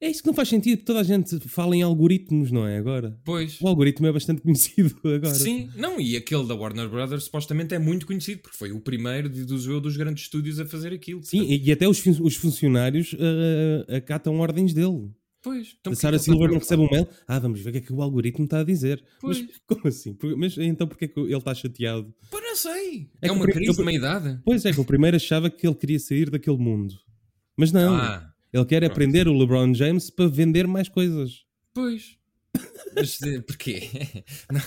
É 0.00 0.08
isso 0.08 0.22
que 0.22 0.28
não 0.28 0.34
faz 0.34 0.48
sentido, 0.48 0.78
porque 0.78 0.86
toda 0.86 1.00
a 1.00 1.02
gente 1.02 1.38
fala 1.40 1.74
em 1.76 1.82
algoritmos, 1.82 2.50
não 2.50 2.66
é? 2.66 2.78
Agora. 2.78 3.18
Pois. 3.24 3.60
O 3.60 3.66
algoritmo 3.68 4.06
é 4.06 4.12
bastante 4.12 4.40
conhecido 4.42 4.96
agora. 5.04 5.34
Sim, 5.34 5.68
não, 5.76 6.00
e 6.00 6.16
aquele 6.16 6.46
da 6.46 6.54
Warner 6.54 6.88
Brothers 6.88 7.24
supostamente 7.24 7.74
é 7.74 7.78
muito 7.78 8.06
conhecido, 8.06 8.40
porque 8.40 8.56
foi 8.56 8.70
o 8.72 8.80
primeiro 8.80 9.28
de- 9.28 9.44
dos, 9.44 9.64
dos 9.66 9.96
grandes 9.96 10.22
estúdios 10.24 10.58
a 10.60 10.64
fazer 10.64 10.92
aquilo. 10.92 11.22
Sim, 11.22 11.42
e, 11.42 11.66
e 11.66 11.72
até 11.72 11.86
os, 11.88 12.02
os 12.06 12.36
funcionários 12.36 13.14
ah, 13.18 13.96
acatam 13.96 14.38
ordens 14.38 14.72
dele. 14.72 15.10
Pois. 15.42 15.74
Então 15.80 15.92
a 15.92 15.96
Sarah 15.96 16.18
Silver 16.18 16.50
não 16.50 16.58
recebe 16.58 16.82
um 16.82 16.90
mail. 16.90 17.08
Ah, 17.26 17.38
vamos 17.38 17.60
ver 17.60 17.70
o 17.70 17.72
que 17.72 17.78
é 17.78 17.80
que 17.80 17.92
o 17.92 18.02
algoritmo 18.02 18.44
está 18.44 18.60
a 18.60 18.64
dizer. 18.64 19.02
Mas 19.22 19.38
Pois. 19.40 19.60
como 19.66 19.88
assim? 19.88 20.16
Mas 20.36 20.58
então 20.58 20.86
porquê 20.86 21.08
que 21.08 21.18
ele 21.18 21.34
está 21.34 21.54
chateado? 21.54 22.14
Pô, 22.30 22.40
não 22.40 22.54
sei. 22.56 23.08
É 23.22 23.28
É, 23.28 23.32
uma 23.32 23.40
o 23.42 23.44
pri- 23.44 23.54
crise 23.54 23.72
de 23.72 23.78
eu- 23.80 23.84
meia-idade. 23.84 24.38
Pois 24.44 24.64
é, 24.66 24.72
que 24.72 24.80
o 24.80 24.84
primeiro 24.84 25.16
achava 25.16 25.48
que 25.48 25.66
ele 25.66 25.74
queria 25.74 25.98
sair 25.98 26.28
daquele 26.28 26.58
mundo. 26.58 26.94
Mas 27.56 27.72
não. 27.72 27.94
Ah, 27.94 28.30
ele 28.52 28.64
quer 28.66 28.80
pronto. 28.80 28.92
aprender 28.92 29.28
o 29.28 29.32
LeBron 29.38 29.72
James 29.72 30.10
para 30.10 30.26
vender 30.28 30.66
mais 30.66 30.88
coisas. 30.88 31.44
pois. 31.72 32.18
Mas 32.94 33.20
eh, 33.22 33.40
porquê? 33.40 33.88
Não, 34.50 34.60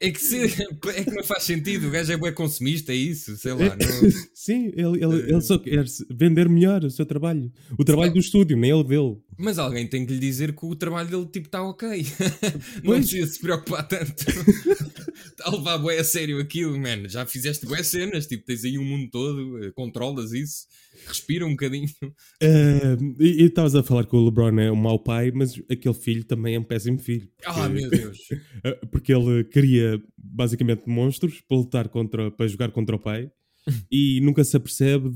É 0.00 0.10
que, 0.10 0.20
se, 0.20 0.36
é 0.44 1.04
que 1.04 1.10
não 1.10 1.22
faz 1.22 1.44
sentido. 1.44 1.86
O 1.88 1.90
gajo 1.90 2.12
é 2.12 2.16
bué 2.16 2.32
consumista, 2.32 2.92
é 2.92 2.96
isso? 2.96 3.36
Sei 3.36 3.52
lá. 3.52 3.76
não- 3.76 4.10
Sim, 4.34 4.66
ele, 4.74 5.02
ele, 5.04 5.30
ele 5.32 5.40
só 5.40 5.58
quer 5.58 5.84
vender 6.10 6.48
melhor 6.48 6.84
o 6.84 6.90
seu 6.90 7.06
trabalho. 7.06 7.50
O 7.78 7.84
trabalho 7.84 8.12
do 8.12 8.18
estúdio, 8.18 8.56
nem 8.56 8.70
ele 8.70 8.84
dele. 8.84 9.16
Mas 9.38 9.58
alguém 9.58 9.86
tem 9.86 10.04
que 10.06 10.12
lhe 10.12 10.18
dizer 10.18 10.54
que 10.54 10.66
o 10.66 10.74
trabalho 10.74 11.08
dele 11.08 11.26
tipo 11.26 11.46
está 11.46 11.62
ok. 11.62 11.88
Não 12.82 12.82
Pois. 12.84 13.08
precisa 13.08 13.26
se 13.32 13.40
preocupar 13.40 13.86
tanto. 13.86 14.24
Está 14.28 15.44
a 15.48 15.50
levar 15.56 15.78
bué 15.78 15.98
a 15.98 16.04
sério 16.04 16.40
aquilo, 16.40 16.78
man. 16.78 17.08
Já 17.08 17.24
fizeste 17.26 17.64
bué 17.66 17.82
cenas, 17.82 18.26
tipo, 18.26 18.44
tens 18.44 18.64
aí 18.64 18.76
o 18.78 18.82
mundo 18.84 19.08
todo, 19.10 19.64
eh, 19.64 19.70
controlas 19.72 20.32
isso, 20.32 20.66
respira 21.06 21.46
um 21.46 21.50
bocadinho. 21.50 21.88
Ah, 22.42 22.96
e 23.20 23.44
estavas 23.44 23.74
a 23.74 23.82
falar 23.82 24.06
que 24.06 24.14
o 24.14 24.24
LeBron 24.24 24.58
é 24.60 24.70
um 24.70 24.76
mau 24.76 24.98
pai, 24.98 25.30
mas 25.32 25.60
aquele 25.70 25.94
filho 25.94 26.24
também 26.24 26.54
é 26.54 26.58
um 26.58 26.64
péssimo 26.64 26.98
filho. 26.98 27.28
Ah, 27.44 27.68
meu 27.68 27.88
Deus. 27.88 28.18
Ah, 28.64 28.86
Porque 28.90 29.12
ele 29.12 29.44
cria 29.44 30.00
basicamente 30.16 30.88
monstros 30.88 31.40
para 31.42 31.56
lutar 31.56 31.88
contra, 31.88 32.30
para 32.30 32.46
jogar 32.46 32.70
contra 32.70 32.96
o 32.96 32.98
pai 32.98 33.30
e 33.90 34.20
nunca 34.22 34.42
se 34.42 34.56
apercebe 34.56 35.10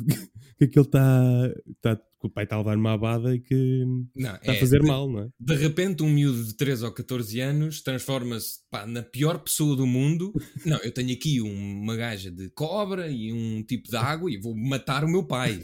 que 0.59 0.65
aquele 0.65 0.85
está, 0.87 1.55
está 1.71 1.97
que 2.21 2.27
o 2.27 2.31
pai 2.31 2.43
está 2.43 2.57
a 2.57 2.59
levar 2.59 2.77
uma 2.77 2.95
abada 2.95 3.33
e 3.33 3.39
que 3.39 3.85
Não, 4.17 4.35
está 4.35 4.53
é, 4.53 4.57
a 4.57 4.61
fazer 4.61 4.81
de, 4.81 4.89
mal, 4.89 5.09
não 5.09 5.21
é? 5.21 5.29
De 5.39 5.55
repente, 5.55 6.03
um 6.03 6.11
miúdo 6.11 6.45
de 6.45 6.57
13 6.57 6.85
ou 6.85 6.93
14 6.93 7.41
anos 7.41 7.81
transforma-se 7.81 8.59
na 8.89 9.03
pior 9.05 9.39
pessoa 9.39 9.77
do 9.77 9.87
mundo. 9.87 10.33
Não, 10.67 10.79
eu 10.79 10.91
tenho 10.91 11.13
aqui 11.13 11.41
um- 11.41 11.81
uma 11.81 11.95
gaja 11.95 12.29
de 12.29 12.51
cobra 12.51 13.09
e 13.09 13.33
um 13.33 13.63
tipo 13.63 13.89
de 13.89 13.97
água 13.97 14.29
e 14.33 14.37
vou 14.37 14.53
matar 14.57 15.05
o 15.05 15.09
meu 15.09 15.23
pai. 15.25 15.61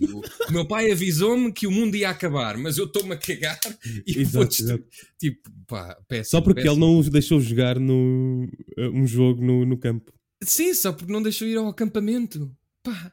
O, 0.48 0.52
meu 0.52 0.64
pai 0.64 0.92
avisou-me 0.92 1.52
que 1.52 1.66
o 1.66 1.72
mundo 1.72 1.96
ia 1.96 2.10
acabar, 2.10 2.56
mas 2.56 2.78
eu 2.78 2.84
estou-me 2.84 3.14
a 3.14 3.16
cagar 3.16 3.58
e 4.06 4.22
vou 4.22 4.44
Exato. 4.44 4.84
Tipo, 5.18 5.50
pá, 5.66 5.98
péssimo. 6.06 6.30
Só 6.30 6.40
porque 6.40 6.68
ele 6.68 6.78
não 6.78 6.98
os 6.98 7.08
deixou 7.08 7.40
jogar 7.40 7.80
no, 7.80 8.48
ah, 8.78 8.88
um 8.90 9.04
jogo 9.08 9.44
no, 9.44 9.66
no 9.66 9.76
campo. 9.76 10.12
Sim, 10.40 10.72
só 10.72 10.92
porque 10.92 11.12
não 11.12 11.22
deixou 11.22 11.48
ir 11.48 11.56
ao 11.56 11.66
acampamento. 11.66 12.54
Pá. 12.82 13.12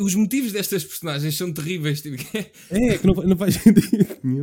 Os 0.00 0.14
motivos 0.14 0.52
destas 0.52 0.84
personagens 0.84 1.36
são 1.36 1.52
terríveis. 1.52 2.00
Tipo, 2.00 2.16
É, 2.70 2.96
que 2.98 3.06
não, 3.06 3.14
não 3.14 3.36
faz 3.36 3.54
sentido 3.56 4.18
nenhum. 4.24 4.42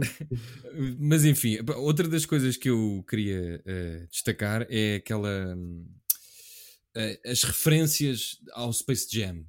Mas 1.00 1.26
enfim, 1.26 1.58
outra 1.78 2.08
das 2.08 2.26
coisas 2.26 2.56
que 2.58 2.70
eu 2.70 3.04
queria 3.10 3.62
eh, 3.66 4.08
destacar 4.12 4.66
é 4.70 4.96
aquela. 4.96 5.58
eh, 6.96 7.20
as 7.26 7.44
referências 7.44 8.38
ao 8.54 8.72
Space 8.72 9.08
Jam. 9.12 9.44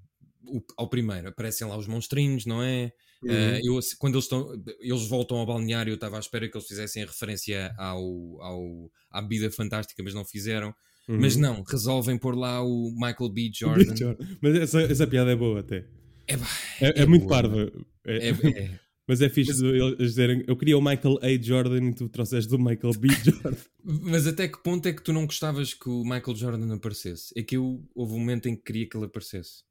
O- 0.46 0.62
ao 0.76 0.88
primeiro, 0.88 1.28
aparecem 1.28 1.66
lá 1.66 1.76
os 1.76 1.86
monstrinhos, 1.86 2.44
não 2.44 2.62
é? 2.62 2.92
Eh, 3.26 3.60
eu, 3.64 3.78
quando 3.98 4.14
eles, 4.16 4.24
estão, 4.26 4.52
eles 4.80 5.06
voltam 5.08 5.38
ao 5.38 5.46
balneário, 5.46 5.90
eu 5.90 5.94
estava 5.94 6.16
à 6.16 6.20
espera 6.20 6.46
que 6.48 6.56
eles 6.56 6.66
fizessem 6.68 7.02
a 7.02 7.06
referência 7.06 7.74
ao, 7.78 8.02
ao, 8.42 8.90
à 9.10 9.22
bebida 9.22 9.50
fantástica, 9.50 10.02
mas 10.02 10.12
não 10.12 10.24
fizeram. 10.24 10.74
Uhum. 11.08 11.20
Mas 11.20 11.36
não, 11.36 11.62
resolvem 11.62 12.16
pôr 12.16 12.34
lá 12.34 12.62
o 12.62 12.90
Michael 12.94 13.28
B. 13.30 13.50
Jordan. 13.54 14.16
Mas 14.40 14.54
essa, 14.56 14.80
essa 14.82 15.06
piada 15.06 15.30
é 15.32 15.36
boa 15.36 15.60
até. 15.60 15.86
É, 16.26 16.34
É, 16.34 17.00
é 17.00 17.02
é 17.02 17.06
muito 17.06 17.26
boa. 17.26 17.42
parva. 17.42 17.72
É- 18.06 18.28
é- 18.28 18.30
é- 18.64 18.80
Mas 19.06 19.20
é 19.20 19.28
fixe 19.28 19.54
de 19.58 19.66
eles 19.66 19.98
dizerem 19.98 20.42
eu 20.46 20.56
queria 20.56 20.78
o 20.78 20.80
Michael 20.80 21.18
A. 21.20 21.42
Jordan 21.42 21.90
e 21.90 21.94
tu 21.94 22.08
trouxeste 22.08 22.54
o 22.54 22.58
Michael 22.58 22.94
B. 22.98 23.08
Jordan. 23.22 23.56
Mas 23.84 24.26
até 24.26 24.48
que 24.48 24.62
ponto 24.62 24.86
é 24.86 24.92
que 24.94 25.02
tu 25.02 25.12
não 25.12 25.26
gostavas 25.26 25.74
que 25.74 25.88
o 25.90 26.02
Michael 26.04 26.34
Jordan 26.34 26.74
aparecesse? 26.74 27.32
É 27.36 27.42
que 27.42 27.56
eu 27.58 27.84
houve 27.94 28.14
um 28.14 28.18
momento 28.18 28.48
em 28.48 28.56
que 28.56 28.62
queria 28.62 28.88
que 28.88 28.96
ele 28.96 29.04
aparecesse. 29.04 29.62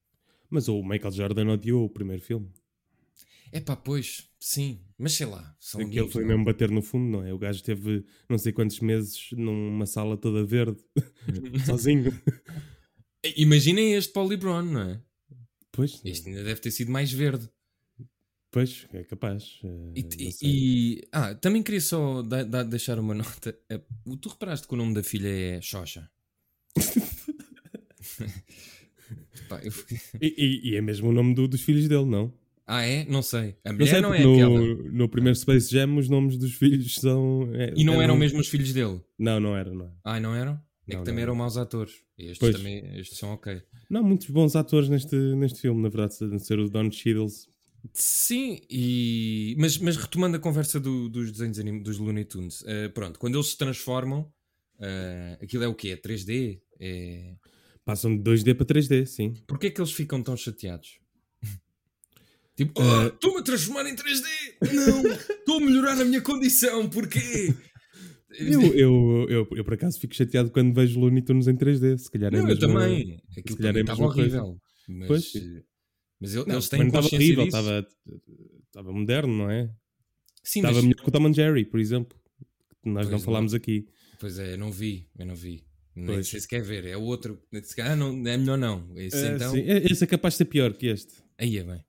Mas 0.51 0.67
o 0.67 0.83
Michael 0.83 1.11
Jordan 1.11 1.51
odiou 1.53 1.85
o 1.85 1.89
primeiro 1.89 2.21
filme. 2.21 2.47
É 3.55 3.59
pá, 3.61 3.75
pois, 3.75 4.27
sim, 4.39 4.81
mas 4.97 5.13
sei 5.13 5.27
lá. 5.27 5.55
São 5.59 5.79
Aquele 5.79 5.99
amigos, 5.99 6.13
foi 6.13 6.23
não? 6.23 6.29
mesmo 6.29 6.43
bater 6.45 6.71
no 6.71 6.81
fundo, 6.81 7.07
não 7.19 7.23
é? 7.23 7.31
O 7.31 7.37
gajo 7.37 7.61
teve 7.63 8.03
não 8.27 8.37
sei 8.39 8.51
quantos 8.51 8.79
meses 8.79 9.29
numa 9.33 9.85
sala 9.85 10.17
toda 10.17 10.43
verde, 10.43 10.83
sozinho. 11.65 12.11
Imaginem 13.37 13.93
este 13.93 14.11
Paul 14.11 14.27
LeBron, 14.27 14.63
não 14.63 14.81
é? 14.81 15.01
Pois, 15.71 16.01
Este 16.03 16.29
ainda 16.29 16.43
deve 16.43 16.59
ter 16.61 16.71
sido 16.71 16.91
mais 16.91 17.11
verde. 17.13 17.47
pois 18.51 18.87
é 18.91 19.03
capaz. 19.03 19.59
eh, 19.63 19.93
E, 19.95 20.35
e- 20.41 21.07
ah, 21.11 21.35
também 21.35 21.61
queria 21.61 21.81
só 21.81 22.23
da- 22.23 22.43
da- 22.43 22.63
deixar 22.63 22.97
uma 22.97 23.13
nota. 23.13 23.55
Eh, 23.69 23.81
Tu 24.19 24.29
reparaste 24.29 24.67
que 24.67 24.73
o 24.73 24.77
nome 24.77 24.95
da 24.95 25.03
filha 25.03 25.27
é 25.29 25.61
Xoxa? 25.61 26.09
Pá, 29.47 29.59
eu 29.63 29.71
E, 30.21 30.27
e- 30.37 30.69
e 30.71 30.75
é 30.75 30.81
mesmo 30.81 31.09
o 31.09 31.13
nome 31.13 31.33
do- 31.35 31.47
dos 31.47 31.61
filhos 31.61 31.87
dele, 31.87 32.05
não? 32.05 32.33
Ah, 32.65 32.81
é? 32.83 33.05
Não 33.05 33.21
sei. 33.21 33.57
A 33.65 33.69
Não 33.71 33.79
mulher 33.79 33.91
sei, 33.91 34.01
não, 34.01 34.13
é 34.13 34.19
aquela. 34.19 34.59
no, 34.59 34.91
no 34.91 35.09
primeiro 35.09 35.37
Space 35.37 35.69
Jam 35.71 35.97
os 35.97 36.07
nomes 36.09 36.37
dos 36.37 36.53
filhos 36.53 36.95
são. 36.95 37.49
é, 37.53 37.73
E 37.75 37.83
não 37.83 38.01
eram 38.01 38.15
mesmo 38.15 38.39
os 38.39 38.47
filhos 38.47 38.71
dele? 38.73 39.01
Não, 39.19 39.39
não 39.39 39.55
eram, 39.55 39.75
não. 39.75 39.93
Ah, 40.03 40.19
não 40.19 40.33
eram? 40.33 40.53
É 40.87 40.93
Não, 40.93 40.99
que 40.99 41.05
também 41.05 41.15
não. 41.15 41.23
eram 41.23 41.35
maus 41.35 41.57
atores. 41.57 41.93
Estes 42.17 42.37
Pois. 42.39 42.55
também 42.55 42.97
estes 42.99 43.17
são 43.17 43.33
ok. 43.33 43.61
Não, 43.89 44.03
muitos 44.03 44.29
bons 44.29 44.55
atores 44.55 44.87
neste, 44.89 45.15
neste 45.15 45.59
filme, 45.61 45.81
na 45.81 45.89
verdade, 45.89 46.15
a 46.33 46.39
ser 46.39 46.59
o 46.59 46.69
Don 46.69 46.89
Cheadles. 46.91 47.47
Sim, 47.93 48.61
e... 48.69 49.55
mas, 49.59 49.77
mas 49.77 49.97
retomando 49.97 50.37
a 50.37 50.39
conversa 50.39 50.79
do- 50.79 51.09
dos 51.09 51.31
desenhos 51.33 51.59
anim- 51.59 51.81
dos 51.83 51.97
Looney 51.97 52.23
Tunes, 52.23 52.63
eh, 52.65 52.87
pronto, 52.87 53.19
quando 53.19 53.35
eles 53.35 53.47
se 53.47 53.57
transformam, 53.57 54.31
eh, 54.79 55.37
aquilo 55.41 55.63
é 55.65 55.67
o 55.67 55.75
quê? 55.75 55.89
É 55.89 55.95
3D? 55.97 56.61
É... 56.79 57.35
Passam 57.85 58.15
de 58.15 58.23
2D 58.23 58.53
para 58.55 58.65
3D, 58.65 59.05
sim. 59.05 59.33
Porquê 59.45 59.67
é 59.67 59.69
que 59.69 59.81
eles 59.81 59.91
ficam 59.91 60.23
tão 60.23 60.37
chateados? 60.37 60.97
Tipo, 62.55 62.81
Eh, 62.81 62.85
"Ah, 62.85 63.07
estou-me 63.07 63.39
a 63.39 63.43
transformar 63.43 63.87
em 63.89 63.95
3D! 63.95 64.25
Não! 64.73 65.11
Estou 65.11 65.57
a 65.57 65.59
melhorar 65.59 66.01
a 66.01 66.05
minha 66.05 66.21
condição, 66.21 66.89
porquê? 66.89 67.53
Eu, 68.39 68.61
eu, 68.73 69.25
eu, 69.29 69.47
eu, 69.51 69.63
por 69.63 69.75
acaso 69.75 69.99
fico 69.99 70.15
chateado 70.15 70.49
quando 70.49 70.73
vejo 70.73 70.99
Looney 70.99 71.21
Tunes 71.21 71.47
em 71.47 71.55
3D. 71.55 71.97
Se 71.99 72.09
calhar 72.09 72.33
é 72.33 72.37
Não, 72.41 72.49
eu 72.49 72.57
também. 72.57 73.21
Aquilo 73.37 73.57
calhar 73.57 73.77
é 73.77 73.81
estava 73.81 74.03
horrível. 74.05 74.57
Mas, 74.87 75.07
Pois. 75.07 75.33
mas 76.19 76.35
ele- 76.35 76.45
Não, 76.47 76.55
eles 76.55 76.67
também 76.69 76.85
têm 76.89 76.93
não 76.93 76.99
estava 76.99 77.15
horrível, 77.15 77.45
estava, 77.45 77.87
estava 78.67 78.91
moderno, 78.91 79.33
não 79.37 79.51
é? 79.51 79.69
Sim, 80.43 80.59
Estava 80.59 80.75
mas... 80.75 80.83
melhor 80.83 81.01
que 81.03 81.07
o 81.09 81.11
Tom 81.11 81.27
and 81.27 81.33
Jerry, 81.33 81.63
por 81.65 81.79
exemplo. 81.79 82.17
que 82.83 82.89
Nós 82.89 83.03
Pois 83.03 83.11
não 83.11 83.17
não. 83.19 83.19
falámos 83.19 83.53
aqui. 83.53 83.85
Pois 84.19 84.39
é, 84.39 84.53
eu 84.53 84.57
não 84.57 84.71
vi, 84.71 85.07
eu 85.17 85.25
não 85.25 85.35
vi. 85.35 85.63
Nem 85.95 86.07
Pois. 86.07 86.27
sei 86.27 86.39
se 86.41 86.47
quer 86.47 86.61
ver. 86.63 86.85
É 86.85 86.97
o 86.97 87.01
outro. 87.03 87.39
Calhar 87.75 87.95
não, 87.95 88.09
é 88.27 88.35
melhor 88.35 88.57
não. 88.57 88.89
Esse 88.97 89.15
Eh, 89.25 89.35
então. 89.35 89.51
sim, 89.53 89.59
eh, 89.61 89.83
Esse 89.89 90.03
é 90.03 90.07
capaz 90.07 90.33
de 90.33 90.39
ser 90.39 90.45
pior 90.45 90.73
que 90.73 90.87
este. 90.87 91.13
Aí 91.37 91.57
é 91.59 91.63
bem. 91.63 91.85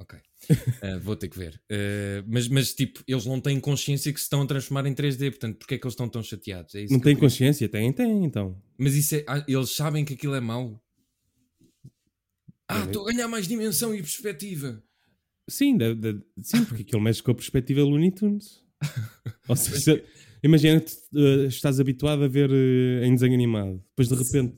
Ok. 0.00 0.18
Eh, 0.80 0.98
vou 1.00 1.16
ter 1.16 1.28
que 1.28 1.36
ver. 1.38 1.60
Eh, 1.68 2.22
mas, 2.26 2.48
mas, 2.48 2.72
tipo, 2.72 3.02
eles 3.06 3.26
não 3.26 3.40
têm 3.40 3.58
consciência 3.60 4.12
que 4.12 4.18
se 4.18 4.24
estão 4.24 4.40
a 4.42 4.46
transformar 4.46 4.86
em 4.86 4.94
3D. 4.94 5.30
Portanto, 5.30 5.56
porquê 5.58 5.74
é 5.74 5.78
que 5.78 5.84
eles 5.86 5.92
estão 5.94 6.08
tão 6.08 6.22
chateados? 6.22 6.74
É 6.74 6.86
Não 6.88 7.00
queria- 7.00 7.18
consciência? 7.18 7.68
Tem, 7.68 7.92
tem, 7.92 8.24
então. 8.24 8.60
Mas 8.78 8.94
isso 8.94 9.16
é. 9.16 9.24
ah, 9.26 9.44
Eles 9.48 9.70
sabem 9.74 10.04
que 10.04 10.14
aquilo 10.14 10.34
é 10.34 10.40
mau. 10.40 10.80
Ah, 12.68 12.84
estou 12.84 13.08
a 13.08 13.12
ganhar 13.12 13.28
mais 13.28 13.48
dimensão 13.48 13.94
e 13.94 13.98
perspectiva. 13.98 14.82
Sim, 15.48 15.76
deve- 15.78 15.94
deve- 16.00 16.22
sim 16.42 16.64
porque 16.64 16.82
aquilo 16.82 17.00
mexe 17.00 17.22
com 17.22 17.30
a 17.30 17.34
perspectiva 17.34 17.80
Looney 17.82 18.10
Tunes. 18.12 18.62
Ou 19.48 19.56
seja, 19.56 20.04
imagina 20.42 20.80
que 20.80 20.92
eh, 21.16 21.46
estás 21.46 21.80
habituado 21.80 22.22
a 22.22 22.28
ver 22.28 22.50
eh, 22.52 23.06
em 23.06 23.14
desenho 23.14 23.34
animado. 23.34 23.82
Depois 23.90 24.08
de 24.08 24.14
repente 24.14 24.56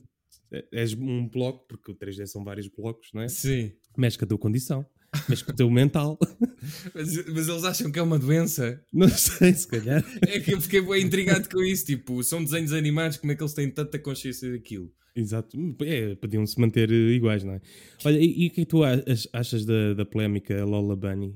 és 0.73 0.93
um 0.93 1.29
bloco, 1.29 1.65
porque 1.67 1.91
o 1.91 1.95
3D 1.95 2.25
são 2.27 2.43
vários 2.43 2.67
blocos, 2.67 3.09
não 3.13 3.21
é? 3.21 3.29
Sim. 3.29 3.71
Mexe 3.97 4.17
com 4.17 4.25
a 4.25 4.27
tua 4.27 4.37
condição, 4.37 4.85
mexe 5.31 5.43
com 5.43 5.51
o 5.51 5.55
teu 5.55 5.69
mental. 5.69 6.17
Mas, 6.93 7.15
mas 7.27 7.47
eles 7.47 7.63
acham 7.63 7.91
que 7.91 7.97
é 7.97 8.01
uma 8.03 8.19
doença. 8.19 8.79
Não 8.93 9.09
sei, 9.09 9.51
se 9.53 9.67
calhar. 9.67 10.03
É 10.27 10.39
que 10.39 10.53
eu 10.53 10.61
fiquei 10.61 10.79
bem 10.81 11.03
intrigado 11.03 11.49
com 11.49 11.61
isso. 11.63 11.85
Tipo, 11.85 12.23
são 12.23 12.43
desenhos 12.43 12.71
animados, 12.71 13.17
como 13.17 13.31
é 13.31 13.35
que 13.35 13.41
eles 13.41 13.53
têm 13.53 13.69
tanta 13.69 13.97
consciência 13.97 14.51
daquilo? 14.51 14.91
Exato. 15.15 15.57
É, 15.81 16.13
podiam 16.15 16.45
se 16.45 16.59
manter 16.59 16.91
eh, 16.91 17.13
iguais, 17.15 17.43
não 17.43 17.53
é? 17.53 17.61
Olha, 18.05 18.17
e, 18.19 18.43
e 18.43 18.47
o 18.47 18.51
que 18.51 18.61
é 18.61 18.65
que 18.65 18.69
tu 18.69 18.83
ach- 18.83 19.27
achas 19.33 19.65
da, 19.65 19.93
da 19.95 20.05
polémica 20.05 20.63
Lola 20.63 20.95
Bunny? 20.95 21.35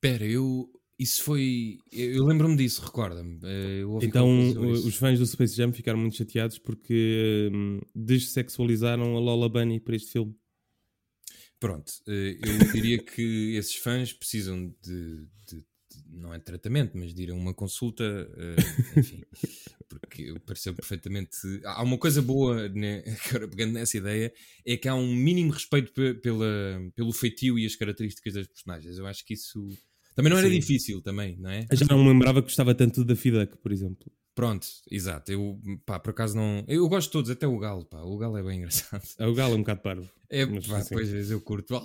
Pera, 0.00 0.24
eu. 0.24 0.68
Isso 0.98 1.22
foi. 1.24 1.78
Eu 1.92 2.24
lembro-me 2.24 2.56
disso, 2.56 2.82
recorda-me. 2.82 3.38
Eh, 3.44 3.82
Então, 4.02 4.28
os 4.70 4.94
fãs 4.96 5.18
do 5.18 5.26
Space 5.26 5.54
Jam 5.56 5.72
ficaram 5.72 5.98
muito 5.98 6.16
chateados 6.16 6.58
porque 6.58 7.50
hum, 7.52 7.80
dessexualizaram 7.94 9.16
a 9.16 9.20
Lola 9.20 9.48
Bunny 9.48 9.80
para 9.80 9.96
este 9.96 10.12
filme. 10.12 10.34
Pronto, 11.58 11.90
eh, 12.06 12.36
eu 12.42 12.58
diria 12.72 12.98
que 13.02 13.54
esses 13.56 13.76
fãs 13.76 14.12
precisam 14.12 14.68
de, 14.82 15.26
de- 15.48 15.60
de- 15.60 15.64
não 16.10 16.34
é 16.34 16.38
tratamento, 16.38 16.92
mas 16.96 17.14
de 17.14 17.22
ir 17.22 17.30
a 17.30 17.34
uma 17.34 17.54
consulta, 17.54 18.04
eh, 18.04 18.98
enfim, 19.00 19.22
porque 19.88 20.34
pareceu 20.46 20.74
perfeitamente. 20.74 21.36
Há 21.64 21.82
uma 21.82 21.96
coisa 21.98 22.20
boa, 22.20 22.68
né, 22.68 23.02
agora 23.30 23.48
pegando 23.48 23.72
nessa 23.72 23.96
ideia, 23.96 24.32
é 24.66 24.76
que 24.76 24.88
há 24.88 24.94
um 24.94 25.14
mínimo 25.14 25.50
respeito 25.52 25.92
pe- 25.92 26.14
pela, 26.14 26.46
pelo 26.94 27.12
feitio 27.12 27.58
e 27.58 27.64
as 27.64 27.74
características 27.76 28.34
das 28.34 28.46
personagens. 28.46 28.98
Eu 28.98 29.06
acho 29.06 29.24
que 29.24 29.34
isso 29.34 29.66
Também 30.14 30.30
não 30.30 30.38
era 30.38 30.48
Sim. 30.48 30.58
difícil, 30.58 31.00
também, 31.02 31.36
não 31.38 31.50
é? 31.50 31.66
Eu 31.70 31.76
já 31.76 31.86
não 31.86 32.02
me 32.04 32.10
lembrava 32.10 32.42
que 32.42 32.48
gostava 32.48 32.74
tanto 32.74 33.04
da 33.04 33.14
Duck, 33.14 33.56
por 33.62 33.72
exemplo. 33.72 34.12
Pronto, 34.36 34.68
exato. 34.90 35.32
Eu, 35.32 35.58
pá, 35.86 35.98
por 35.98 36.10
acaso 36.10 36.36
não. 36.36 36.62
Eu 36.68 36.86
gosto 36.90 37.08
de 37.08 37.12
todos, 37.12 37.30
até 37.30 37.46
o 37.46 37.58
Galo, 37.58 37.86
pá. 37.86 38.02
O 38.02 38.18
Galo 38.18 38.36
é 38.36 38.42
bem 38.42 38.58
engraçado. 38.58 39.02
O 39.18 39.32
Galo 39.32 39.54
é 39.54 39.56
um 39.56 39.60
bocado 39.60 39.80
parvo. 39.80 40.10
É, 40.28 40.44
Mas, 40.44 40.66
pá, 40.66 40.82
sim. 40.82 40.94
pois 40.94 41.30
eu 41.30 41.40
curto. 41.40 41.74
Uh, 41.74 41.80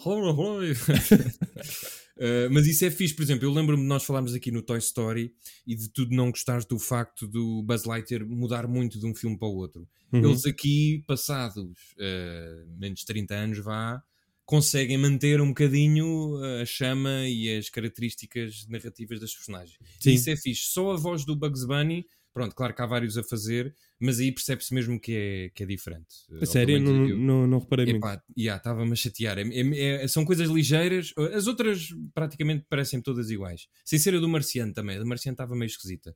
mas 2.51 2.67
isso 2.67 2.83
é 2.83 2.91
fixe, 2.91 3.15
por 3.15 3.21
exemplo, 3.21 3.45
eu 3.45 3.53
lembro-me 3.53 3.81
de 3.81 3.87
nós 3.87 4.03
falarmos 4.03 4.33
aqui 4.33 4.51
no 4.51 4.61
Toy 4.61 4.79
Story 4.79 5.33
e 5.65 5.75
de 5.75 5.87
tu 5.87 6.05
não 6.09 6.29
gostares 6.29 6.65
do 6.65 6.77
facto 6.77 7.25
do 7.25 7.63
Buzz 7.63 7.85
Lightyear 7.85 8.27
mudar 8.27 8.67
muito 8.67 8.99
de 8.99 9.05
um 9.05 9.15
filme 9.15 9.37
para 9.37 9.47
o 9.47 9.55
outro. 9.55 9.87
Uhum. 10.11 10.25
Eles 10.25 10.45
aqui, 10.45 11.05
passados 11.07 11.63
uh, 11.63 12.67
menos 12.77 12.99
de 12.99 13.05
30 13.05 13.33
anos, 13.33 13.59
vá, 13.59 14.03
conseguem 14.43 14.97
manter 14.97 15.39
um 15.39 15.47
bocadinho 15.47 16.35
a 16.61 16.65
chama 16.65 17.25
e 17.29 17.55
as 17.55 17.69
características 17.69 18.67
narrativas 18.67 19.21
das 19.21 19.33
personagens. 19.33 19.77
Sim. 20.01 20.11
Isso 20.11 20.29
é 20.29 20.35
fixe. 20.35 20.63
Só 20.73 20.91
a 20.91 20.97
voz 20.97 21.23
do 21.23 21.33
Bugs 21.33 21.63
Bunny, 21.63 22.05
pronto, 22.33 22.55
claro 22.55 22.73
que 22.73 22.81
há 22.81 22.85
vários 22.85 23.17
a 23.17 23.23
fazer, 23.23 23.75
mas 23.99 24.19
aí 24.19 24.31
percebe-se 24.31 24.73
mesmo 24.73 24.99
que 24.99 25.13
é, 25.13 25.49
que 25.53 25.63
é 25.63 25.65
diferente. 25.65 26.07
A 26.41 26.45
sério, 26.45 26.79
não, 26.79 27.07
eu- 27.07 27.17
não, 27.17 27.47
não 27.47 27.59
reparei 27.59 27.85
muito. 27.85 27.97
Epá, 28.05 28.23
yeah, 28.37 28.57
estava-me 28.57 28.91
a 28.91 28.95
chatear. 28.95 29.37
É- 29.37 29.41
é- 29.43 30.03
é- 30.03 30.07
são 30.07 30.23
coisas 30.25 30.49
ligeiras. 30.49 31.13
As 31.35 31.47
outras 31.47 31.89
praticamente 32.13 32.65
parecem 32.69 33.01
todas 33.01 33.29
iguais. 33.29 33.67
Sem 33.85 33.99
ser 33.99 34.15
a 34.15 34.19
do 34.19 34.29
Marciano 34.29 34.73
também. 34.73 34.95
A 34.97 34.99
do 34.99 35.05
Marciano 35.05 35.33
estava 35.33 35.55
meio 35.55 35.67
esquisita. 35.67 36.15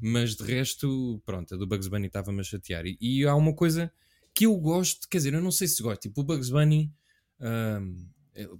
Mas 0.00 0.36
de 0.36 0.44
resto, 0.44 1.20
pronto, 1.26 1.54
a 1.54 1.56
do 1.58 1.66
Bugs 1.66 1.88
Bunny 1.88 2.06
estava-me 2.06 2.40
a 2.40 2.44
chatear. 2.44 2.86
E, 2.86 2.96
e 3.00 3.24
há 3.26 3.34
uma 3.34 3.52
coisa 3.52 3.92
que 4.32 4.46
eu 4.46 4.56
gosto, 4.56 5.08
quer 5.08 5.18
dizer, 5.18 5.34
eu 5.34 5.42
não 5.42 5.50
sei 5.50 5.66
se 5.66 5.82
gosto. 5.82 6.02
Tipo, 6.02 6.20
o 6.20 6.24
Bugs 6.24 6.50
Bunny. 6.50 6.92
é- 7.40 7.80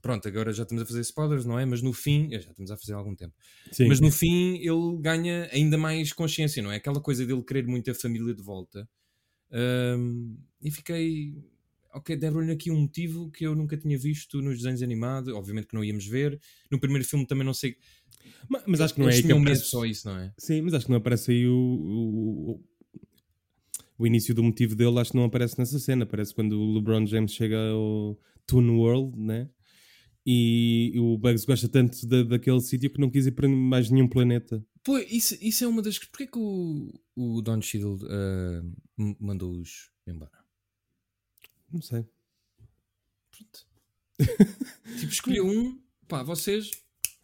pronto, 0.01 0.27
agora 0.29 0.53
já 0.53 0.63
estamos 0.65 0.83
a 0.83 0.87
fazer 0.87 1.01
spoilers, 1.01 1.45
não 1.45 1.59
é? 1.59 1.65
Mas 1.65 1.83
no 1.83 1.93
fim, 1.93 2.29
já 2.31 2.39
estamos 2.39 2.71
a 2.71 2.77
fazer 2.77 2.95
há 2.95 2.97
algum 2.97 3.15
tempo. 3.15 3.35
Sim. 3.71 3.87
Mas 3.89 4.01
no 4.01 4.11
fim 4.11 4.57
ele 4.59 4.97
ganha 5.01 5.49
ainda 5.53 5.77
mais 5.79 6.13
consciência, 6.13 6.63
não 6.63 6.73
é? 6.73 6.77
Aquela 6.77 7.01
coisa 7.01 7.25
dele 7.27 7.43
querer 7.43 7.67
muito 7.67 7.91
a 7.91 7.95
família 7.95 8.35
de 8.35 8.43
volta. 8.43 8.89
Ahm, 9.51 10.37
e 10.63 10.71
fiquei. 10.71 11.35
Ok, 11.95 12.15
deram-lhe 12.17 12.53
aqui 12.53 12.71
um 12.71 12.83
motivo 12.83 13.31
que 13.31 13.47
eu 13.47 13.55
nunca 13.55 13.77
tinha 13.77 13.99
visto 13.99 14.43
nos 14.43 14.59
desenhos 14.59 14.83
animados. 14.83 15.33
Obviamente 15.35 15.69
que 15.69 15.75
não 15.75 15.83
íamos 15.83 16.07
ver. 16.07 16.39
No 16.71 16.79
primeiro 16.79 17.07
filme 17.07 17.27
também 17.27 17.45
não 17.47 17.55
sei. 17.55 17.77
Ma- 18.49 18.63
Mas, 18.67 18.81
acho 18.81 18.95
que 18.95 19.01
não 19.01 19.09
é 19.09 19.15
aí 19.15 19.23
que 19.23 19.33
aparece... 19.33 19.65
só 19.65 19.85
isso, 19.87 20.07
não 20.09 20.19
é? 20.19 20.33
Sim, 20.37 20.61
mas 20.63 20.75
acho 20.75 20.85
que 20.85 20.91
não 20.91 20.99
aparece 20.99 21.31
aí 21.31 21.47
o, 21.47 21.53
o, 21.55 22.51
o- 22.51 22.65
o 24.01 24.07
início 24.07 24.35
do 24.35 24.43
motivo 24.45 24.77
dele, 24.77 24.99
acho 25.01 25.11
que 25.13 25.17
não 25.17 25.25
aparece 25.25 25.59
nessa 25.59 25.79
cena. 25.79 26.05
Aparece 26.05 26.35
quando 26.35 26.53
o 26.61 26.75
LeBron 26.75 27.07
James 27.07 27.33
chega 27.33 27.57
ao 27.71 28.19
Toon 28.47 28.77
World, 28.77 29.19
né? 29.19 29.49
E 30.31 30.93
o 30.99 31.17
Bugs 31.17 31.47
gosta 31.47 31.67
tanto 31.71 32.07
da- 32.07 32.23
daquele 32.23 32.61
sítio 32.61 32.91
que 32.91 33.01
não 33.01 33.09
quis 33.11 33.27
ir 33.27 33.31
para 33.33 33.49
mais 33.49 33.89
nenhum 33.91 34.07
planeta. 34.07 34.63
Pô, 34.85 34.99
isso, 34.99 35.35
isso 35.41 35.65
é 35.65 35.67
uma 35.67 35.81
das. 35.81 35.99
Porquê 35.99 36.27
que 36.27 36.39
o, 36.39 36.93
o 37.17 37.41
Don 37.41 37.63
Cheadle 37.63 37.99
m- 38.99 39.17
mandou-os 39.19 39.91
embora? 40.07 40.33
Não 41.73 41.81
sei. 41.81 42.05
Tipo, 44.99 45.13
escolheu 45.13 45.47
um, 45.47 45.81
pá, 46.09 46.23
vocês, 46.23 46.71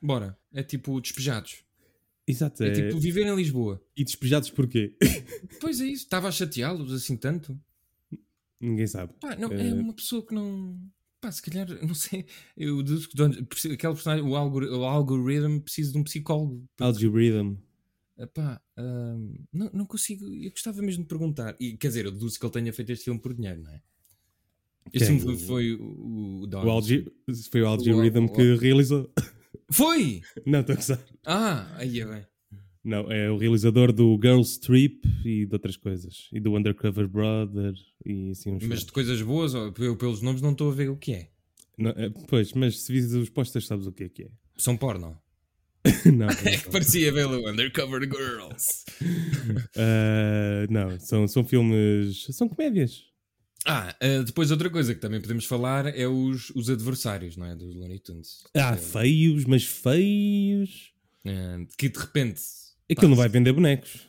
bora. 0.00 0.38
É 0.52 0.62
tipo 0.62 1.00
despejados. 1.00 1.64
Exato. 2.26 2.62
É, 2.62 2.68
É 2.68 2.72
tipo 2.72 2.98
viver 2.98 3.26
em 3.26 3.34
Lisboa. 3.36 3.84
E 3.96 4.04
despejados 4.04 4.48
porquê? 4.50 4.96
Pois 5.60 5.80
é 5.80 5.86
isso, 5.86 6.04
estava 6.04 6.28
a 6.28 6.32
chateá-los 6.32 6.92
assim 6.92 7.16
tanto. 7.16 7.58
Ninguém 8.60 8.86
sabe. 8.86 9.12
Pá, 9.20 9.34
não, 9.36 9.50
Eh, 9.52 9.68
é 9.70 9.74
uma 9.74 9.92
pessoa 9.92 10.24
que 10.24 10.34
não. 10.34 10.78
Pá, 11.24 11.32
se 11.32 11.40
calhar, 11.40 11.66
não 11.82 11.94
sei. 11.94 12.26
Eu 12.54 12.82
deduzo 12.82 13.08
que 13.08 13.22
aquele 13.72 13.94
personagem, 13.94 14.22
o, 14.22 14.36
algor, 14.36 14.62
o 14.64 14.84
algoritmo, 14.84 15.58
precisa 15.62 15.90
de 15.92 15.96
um 15.96 16.04
psicólogo. 16.04 16.62
Algorithm. 16.78 17.56
Epá, 18.18 18.60
ahm, 18.76 19.32
não, 19.50 19.70
não 19.72 19.86
consigo. 19.86 20.26
Eu 20.26 20.50
gostava 20.50 20.82
mesmo 20.82 21.02
de 21.02 21.08
perguntar. 21.08 21.56
E 21.58 21.78
quer 21.78 21.88
dizer, 21.88 22.04
eu 22.04 22.12
deduzo 22.12 22.38
que 22.38 22.44
ele 22.44 22.52
tenha 22.52 22.72
feito 22.74 22.92
este 22.92 23.06
filme 23.06 23.18
por 23.18 23.32
dinheiro, 23.32 23.62
não 23.62 23.70
é? 23.70 23.80
Este 24.92 25.08
Quem? 25.08 25.20
filme 25.20 25.38
foi, 25.38 25.72
o, 25.72 26.42
o 26.42 26.46
Don. 26.46 26.62
O 26.62 26.70
algi... 26.70 27.10
Foi 27.50 27.62
o 27.62 27.68
Algorithm 27.68 28.26
que 28.26 28.56
realizou. 28.56 29.10
Foi! 29.70 30.20
Não, 30.44 30.60
estou 30.60 30.74
a 30.74 30.76
gozar. 30.76 31.06
Ah, 31.24 31.74
aí 31.78 32.00
é 32.00 32.04
bem. 32.04 32.26
Não, 32.84 33.10
é 33.10 33.30
o 33.30 33.38
realizador 33.38 33.92
do 33.92 34.18
Girls 34.22 34.60
Trip 34.60 35.08
e 35.24 35.46
de 35.46 35.54
outras 35.54 35.76
coisas. 35.76 36.28
E 36.30 36.38
do 36.38 36.54
Undercover 36.54 37.08
Brother 37.08 37.72
e 38.04 38.30
assim 38.30 38.52
uns 38.52 38.66
Mas 38.66 38.84
de 38.84 38.92
coisas 38.92 39.22
boas, 39.22 39.54
eu 39.54 39.96
pelos 39.96 40.20
nomes 40.20 40.42
não 40.42 40.52
estou 40.52 40.70
a 40.70 40.74
ver 40.74 40.90
o 40.90 40.96
que 40.96 41.12
é. 41.12 41.30
Não, 41.78 41.90
é, 41.90 42.10
pois, 42.28 42.52
mas 42.52 42.82
se 42.82 42.92
vis 42.92 43.12
os 43.12 43.30
posters 43.30 43.66
sabes 43.66 43.86
o 43.86 43.92
que 43.92 44.04
é 44.04 44.08
que 44.08 44.22
é. 44.24 44.28
São 44.56 44.76
porno. 44.76 45.18
não, 46.14 46.28
É 46.28 46.56
que 46.58 46.70
parecia 46.70 47.12
vê-lo 47.12 47.48
Undercover 47.48 48.02
Girls. 48.02 48.84
Ah, 49.76 50.66
não, 50.70 50.98
são, 51.00 51.26
são 51.26 51.44
filmes. 51.44 52.26
São 52.30 52.48
comédias. 52.48 53.02
Ah, 53.66 53.96
ah, 53.98 54.22
depois 54.24 54.50
outra 54.50 54.68
coisa 54.68 54.94
que 54.94 55.00
também 55.00 55.20
podemos 55.20 55.46
falar 55.46 55.86
é 55.86 56.06
os, 56.06 56.50
os 56.50 56.68
adversários, 56.68 57.36
não 57.36 57.46
é? 57.46 57.56
Dos 57.56 57.74
Looney 57.74 57.98
Tunes. 57.98 58.44
Ah, 58.54 58.76
feios, 58.76 59.46
mas 59.46 59.64
feios. 59.64 60.92
ah, 61.26 61.64
que 61.78 61.88
de 61.88 61.98
repente. 61.98 62.42
Aquilo 62.90 63.08
não 63.10 63.16
vai 63.16 63.28
vender 63.28 63.52
bonecos. 63.52 64.06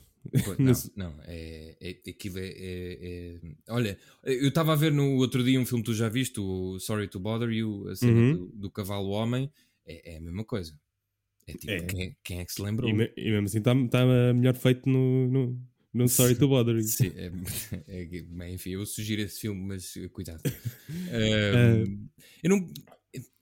Não, 0.58 0.74
não, 0.98 1.16
é, 1.26 1.76
é, 1.80 2.10
aquilo 2.10 2.40
é, 2.40 2.48
é- 2.48 3.00
é- 3.04 3.40
Olha, 3.70 3.98
eu 4.24 4.48
estava 4.48 4.74
a 4.74 4.76
ver 4.76 4.92
no 4.92 5.16
outro 5.18 5.44
dia 5.44 5.60
um 5.60 5.66
filme 5.66 5.84
que 5.84 5.92
tu 5.92 5.94
já 5.96 6.10
viste, 6.10 6.40
o 6.40 6.80
Sorry 6.80 7.08
to 7.08 7.20
Bother 7.20 7.50
You, 7.52 7.90
a 7.90 7.96
cena 7.96 8.12
Uhum. 8.12 8.34
do, 8.34 8.48
do 8.56 8.72
cavalo 8.72 9.10
homem, 9.10 9.52
é, 9.86 10.14
é 10.16 10.18
a 10.18 10.22
mesma 10.22 10.44
coisa. 10.44 10.78
É 11.48 11.54
tipo, 11.54 11.72
É. 11.72 11.82
Quem, 11.82 12.04
é- 12.08 12.16
quem 12.24 12.40
é 12.40 12.46
que 12.46 12.52
se 12.54 12.62
lembrou? 12.62 12.90
E, 12.90 12.94
me- 12.94 13.14
e 13.16 13.30
mesmo 13.32 13.46
assim 13.46 13.60
está 13.60 13.76
melhor 14.34 14.56
feito 14.56 14.90
no, 14.90 15.28
no, 15.30 15.62
no 15.94 16.08
Sorry 16.10 16.36
to 16.36 16.48
Bother 16.48 16.76
You. 16.76 16.82
Sim, 16.84 17.12
bem, 18.36 18.56
enfim, 18.56 18.72
eu 18.72 18.86
sugiro 18.86 19.22
esse 19.22 19.40
filme, 19.42 19.62
mas 19.62 19.94
cuidado. 20.12 20.42
Ahm, 21.12 22.08
eu 22.44 22.50
não. 22.50 22.68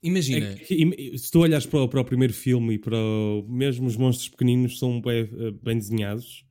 Imagina. 0.02 0.46
É 0.46 0.54
que, 0.56 1.18
se 1.18 1.30
tu 1.30 1.40
olhas 1.40 1.64
para 1.66 1.80
o, 1.82 1.88
para 1.88 2.00
o 2.00 2.04
primeiro 2.04 2.32
filme 2.34 2.74
e 2.74 2.78
para 2.78 2.96
o- 2.96 3.44
mesmo 3.48 3.86
os 3.86 3.96
monstros 3.96 4.28
pequeninos 4.28 4.78
são 4.78 5.00
bem, 5.00 5.28
bem 5.62 5.78
desenhados 5.78 6.44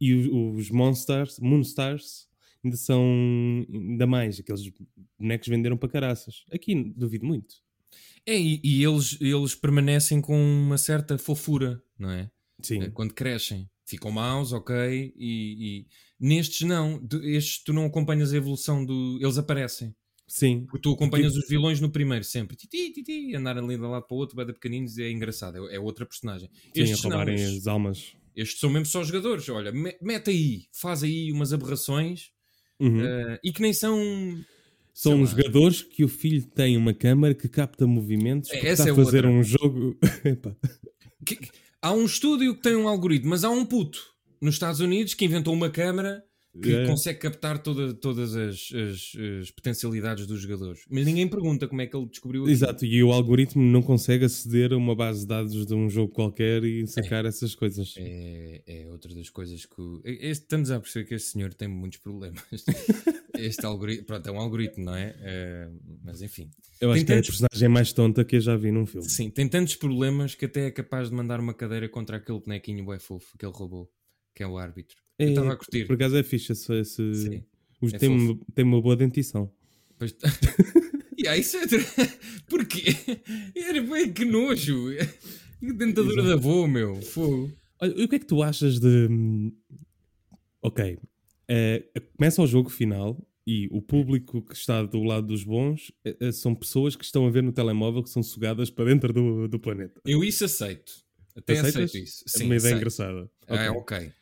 e 0.00 0.14
os, 0.14 0.26
os 0.60 0.70
Monstars, 0.70 1.38
Moonstars 1.40 2.28
ainda 2.64 2.76
são 2.76 3.04
ainda 3.72 4.06
mais, 4.06 4.38
aqueles 4.40 4.62
bonecos 5.18 5.48
venderam 5.48 5.76
para 5.76 5.88
caraças. 5.88 6.44
Aqui 6.52 6.74
duvido 6.96 7.26
muito. 7.26 7.56
É, 8.24 8.38
e, 8.38 8.60
e 8.62 8.84
eles, 8.84 9.18
eles 9.20 9.54
permanecem 9.54 10.20
com 10.20 10.36
uma 10.36 10.78
certa 10.78 11.18
fofura, 11.18 11.82
não 11.98 12.10
é? 12.10 12.30
Sim. 12.62 12.82
Eh, 12.82 12.90
Quando 12.90 13.12
crescem. 13.14 13.68
Ficam 13.84 14.10
maus, 14.12 14.52
ok, 14.52 14.74
e, 15.16 15.16
e 15.18 15.86
nestes 16.18 16.66
não. 16.66 17.04
Estes 17.24 17.62
tu 17.64 17.72
não 17.72 17.84
acompanhas 17.84 18.32
a 18.32 18.36
evolução 18.36 18.84
do. 18.86 19.18
Eles 19.20 19.36
aparecem. 19.38 19.92
Sim. 20.26 20.64
Porque 20.66 20.80
tu 20.80 20.92
acompanhas 20.92 21.36
os 21.36 21.46
vilões 21.48 21.80
no 21.80 21.90
primeiro, 21.90 22.24
sempre. 22.24 22.56
Titi, 22.56 22.92
titi, 22.92 23.34
andar 23.36 23.58
ali 23.58 23.76
de 23.76 23.82
um 23.82 23.90
lado 23.90 24.06
para 24.06 24.14
o 24.14 24.18
outro, 24.18 24.36
bada 24.36 24.52
pequeninos, 24.52 24.96
é 24.98 25.10
engraçado. 25.10 25.68
É, 25.68 25.76
é 25.76 25.80
outra 25.80 26.06
personagem. 26.06 26.48
Sim, 26.74 26.80
a 26.80 26.84
Estes 26.84 27.02
não, 27.04 27.10
roubarem 27.10 27.34
estes- 27.34 27.58
as 27.58 27.66
almas. 27.66 28.12
Estes 28.34 28.60
são 28.60 28.70
mesmo 28.70 28.86
só 28.86 29.04
jogadores. 29.04 29.46
Olha, 29.50 29.70
me- 29.72 29.96
mete 30.00 30.30
aí, 30.30 30.62
faz 30.72 31.02
aí 31.02 31.30
umas 31.30 31.52
aberrações 31.52 32.30
Uhum. 32.80 33.04
eh, 33.04 33.40
e 33.44 33.52
que 33.52 33.60
nem 33.60 33.72
são. 33.74 33.98
São 34.94 35.20
lá. 35.20 35.26
jogadores 35.26 35.82
que 35.82 36.04
o 36.04 36.08
filho 36.08 36.44
tem 36.46 36.76
uma 36.76 36.92
câmara 36.94 37.34
que 37.34 37.48
capta 37.48 37.86
movimentos 37.86 38.50
É, 38.50 38.58
essa 38.68 38.82
está 38.82 38.84
a 38.84 38.92
é 38.92 38.94
fazer 39.04 39.24
outra. 39.26 39.30
um 39.30 39.42
jogo. 39.42 39.98
Que- 41.26 41.38
há 41.80 41.92
um 41.92 42.04
estúdio 42.04 42.54
que 42.54 42.62
tem 42.62 42.74
um 42.76 42.88
algoritmo, 42.88 43.30
mas 43.30 43.44
há 43.44 43.50
um 43.50 43.64
puto 43.64 44.00
nos 44.40 44.54
Estados 44.54 44.80
Unidos 44.80 45.14
que 45.14 45.24
inventou 45.24 45.54
uma 45.54 45.70
câmara 45.70 46.22
que 46.60 46.70
É. 46.74 46.86
consegue 46.86 47.18
captar 47.18 47.62
toda- 47.62 47.94
todas 47.94 48.34
as, 48.36 48.70
as- 48.72 49.12
as 49.40 49.50
potencialidades 49.50 50.26
dos 50.26 50.40
jogadores. 50.40 50.82
Mas 50.90 51.06
ninguém 51.06 51.26
pergunta 51.28 51.66
como 51.66 51.80
é 51.80 51.86
que 51.86 51.96
ele 51.96 52.06
descobriu 52.06 52.42
aquilo. 52.42 52.52
Exato, 52.54 52.84
e 52.84 53.02
o 53.02 53.10
algoritmo 53.12 53.62
não 53.62 53.80
consegue 53.82 54.24
aceder 54.26 54.72
a 54.72 54.76
uma 54.76 54.94
base 54.94 55.20
de 55.20 55.26
dados 55.28 55.64
de 55.66 55.74
um 55.74 55.88
jogo 55.88 56.12
qualquer 56.12 56.62
e 56.64 56.86
sacar 56.86 57.24
essas 57.24 57.54
coisas. 57.54 57.94
É, 57.96 58.62
é 58.66 58.90
outra 58.90 59.14
das 59.14 59.30
coisas 59.30 59.64
que. 59.64 60.00
Este, 60.04 60.42
estamos 60.42 60.70
a 60.70 60.78
perceber 60.80 61.06
que 61.06 61.14
este 61.14 61.28
senhor 61.30 61.54
tem 61.54 61.68
muitos 61.68 61.98
problemas. 62.00 62.42
Este 63.34 63.64
algoritmo, 63.64 64.04
pronto, 64.06 64.26
é 64.28 64.30
um 64.30 64.38
algoritmo, 64.38 64.84
não 64.84 64.94
é? 64.94 65.16
Eh, 65.20 65.68
mas 66.04 66.20
enfim. 66.22 66.50
Eu 66.80 66.90
acho 66.92 66.98
Tem 66.98 67.06
que 67.06 67.12
é 67.12 67.14
a 67.14 67.18
tantos- 67.18 67.30
personagem 67.40 67.68
mais 67.68 67.92
tonta 67.92 68.24
que 68.24 68.36
eu 68.36 68.40
já 68.40 68.56
vi 68.56 68.70
num 68.70 68.86
filme. 68.86 69.08
Sim, 69.08 69.30
tem 69.30 69.48
tantos 69.48 69.74
problemas 69.74 70.34
que 70.34 70.44
até 70.44 70.66
é 70.66 70.70
capaz 70.70 71.08
de 71.08 71.14
mandar 71.16 71.40
uma 71.40 71.54
cadeira 71.54 71.88
contra 71.88 72.18
aquele 72.18 72.38
bonequinho 72.40 72.84
bué 72.84 72.98
fofo 72.98 73.36
que 73.38 73.44
ele 73.44 73.52
roubou, 73.54 73.90
que 74.34 74.42
é 74.42 74.46
o 74.46 74.58
árbitro. 74.58 74.96
Eu 75.22 75.28
É, 75.28 75.30
estava 75.30 75.52
a 75.52 75.56
curtir. 75.56 75.84
Por 75.86 75.94
acaso 75.94 76.16
é 76.16 76.20
esse. 76.20 76.52
esse- 76.52 77.14
Sim, 77.14 77.42
os- 77.80 77.94
é 77.94 77.98
tem, 77.98 78.08
uma- 78.08 78.38
tem 78.54 78.64
uma 78.64 78.80
boa 78.80 78.96
dentição. 78.96 79.50
Pois... 79.98 80.14
e 81.18 81.28
aí, 81.28 81.40
isso 81.40 81.56
é... 81.56 81.60
Porquê? 82.48 82.84
Era 83.56 83.80
bem 83.82 84.12
que 84.12 84.24
nojo. 84.24 84.88
Que 85.60 85.72
dentadura 85.72 86.22
de 86.22 86.32
avô, 86.32 86.66
meu. 86.66 87.00
Fogo. 87.02 87.50
Olha, 87.80 87.94
e 87.96 88.04
o 88.04 88.08
que 88.08 88.16
é 88.16 88.18
que 88.18 88.26
tu 88.26 88.42
achas 88.42 88.78
de. 88.80 89.08
Ok. 90.60 90.98
eh, 91.48 91.84
começa 92.16 92.42
o 92.42 92.46
jogo 92.46 92.68
final 92.70 93.20
e 93.46 93.68
o 93.72 93.82
público 93.82 94.40
que 94.42 94.54
está 94.54 94.82
do 94.84 95.02
lado 95.02 95.26
dos 95.26 95.42
bons 95.44 95.92
eh, 96.04 96.30
são 96.32 96.54
pessoas 96.54 96.94
que 96.94 97.04
estão 97.04 97.26
a 97.26 97.30
ver 97.30 97.42
no 97.42 97.52
telemóvel 97.52 98.02
que 98.02 98.10
são 98.10 98.22
sugadas 98.22 98.70
para 98.70 98.84
dentro 98.86 99.12
do, 99.12 99.48
do 99.48 99.58
planeta. 99.58 100.00
Eu 100.06 100.22
isso 100.22 100.44
aceito. 100.44 100.92
Até 101.34 101.54
Aceitas? 101.58 101.76
aceito 101.90 102.04
isso. 102.04 102.24
É 102.26 102.38
Sim, 102.38 102.44
uma 102.44 102.56
ideia 102.56 102.68
sei. 102.70 102.76
engraçada. 102.76 103.30
É, 103.48 103.70
Ok. 103.70 104.12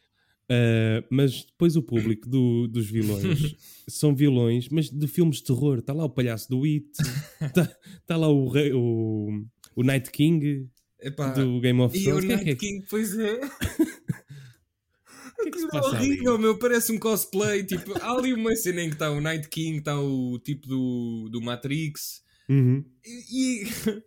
Uh, 0.50 1.06
mas 1.08 1.44
depois 1.44 1.76
o 1.76 1.82
público 1.82 2.28
do- 2.28 2.66
dos 2.66 2.90
vilões 2.90 3.54
são 3.88 4.14
vilões, 4.16 4.68
mas 4.68 4.90
de 4.90 5.06
filmes 5.06 5.36
de 5.36 5.44
terror. 5.44 5.78
Está 5.78 5.92
lá 5.92 6.04
o 6.04 6.10
palhaço 6.10 6.48
do 6.50 6.64
It, 6.64 6.88
está 7.40 7.70
tá 8.04 8.16
lá 8.16 8.26
o, 8.28 8.48
rei- 8.48 8.72
o, 8.72 9.44
o 9.76 9.82
Night 9.84 10.10
King 10.10 10.68
Epá, 11.00 11.30
do 11.32 11.60
Game 11.60 11.80
of 11.80 11.96
E 11.96 12.00
o 12.00 12.04
Thrones. 12.18 12.24
É 12.24 12.26
que 12.26 12.34
Night 12.34 12.50
é 12.50 12.54
que- 12.56 12.66
King, 12.66 12.86
pois 12.90 13.16
é. 13.16 13.38
que 15.40 15.48
é 15.48 15.50
que 15.52 15.58
se 15.58 15.64
é 15.66 15.78
ali? 15.78 15.86
horrível, 15.86 16.38
meu. 16.38 16.58
Parece 16.58 16.92
um 16.92 16.98
cosplay. 16.98 17.64
Tipo, 17.64 17.96
há 18.02 18.10
ali 18.12 18.34
uma 18.34 18.54
cena 18.56 18.82
em 18.82 18.88
que 18.88 18.96
está 18.96 19.10
o 19.10 19.20
Night 19.20 19.48
King, 19.48 19.78
está 19.78 19.98
o 20.00 20.38
tipo 20.40 20.66
do, 20.66 21.28
do 21.30 21.40
Matrix. 21.40 22.22
Uhum. 22.48 22.84
E. 23.06 23.62
e- 23.64 24.02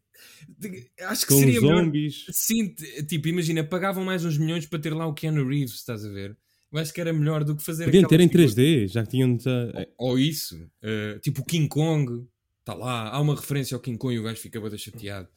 acho 1.01 1.25
que 1.25 1.33
Com 1.33 1.39
seria 1.39 1.61
melhor. 1.61 1.83
zombies. 1.83 2.25
Sim, 2.31 2.69
t- 2.69 3.03
tipo, 3.03 3.27
imagina, 3.27 3.63
pagavam 3.63 4.03
mais 4.03 4.23
uns 4.25 4.37
milhões 4.37 4.65
para 4.65 4.79
ter 4.79 4.93
lá 4.93 5.05
o 5.07 5.13
Keanu 5.13 5.47
Reeves, 5.47 5.75
estás 5.75 6.05
a 6.05 6.09
ver? 6.09 6.35
Eu 6.71 6.79
acho 6.79 6.93
que 6.93 6.99
era 7.01 7.13
melhor 7.13 7.43
do 7.43 7.55
que 7.55 7.61
fazer 7.63 7.85
Podiam 7.85 8.07
ter 8.07 8.19
em 8.19 8.25
aquelas 8.25 8.51
figuras- 8.51 8.55
3D, 8.55 8.87
já 8.87 9.05
tinham. 9.05 9.37
Já... 9.39 9.51
Ou 9.97 10.17
isso. 10.17 10.67
eh, 10.81 11.19
tipo 11.21 11.41
o 11.41 11.45
King 11.45 11.67
Kong. 11.67 12.25
Está 12.61 12.73
lá. 12.73 13.09
Há 13.09 13.19
uma 13.21 13.35
referência 13.35 13.75
ao 13.75 13.81
King 13.81 13.97
Kong 13.97 14.15
e 14.15 14.19
o 14.19 14.23
gajo 14.23 14.39
fica 14.39 14.59
bada 14.59 14.77
chateado. 14.77 15.27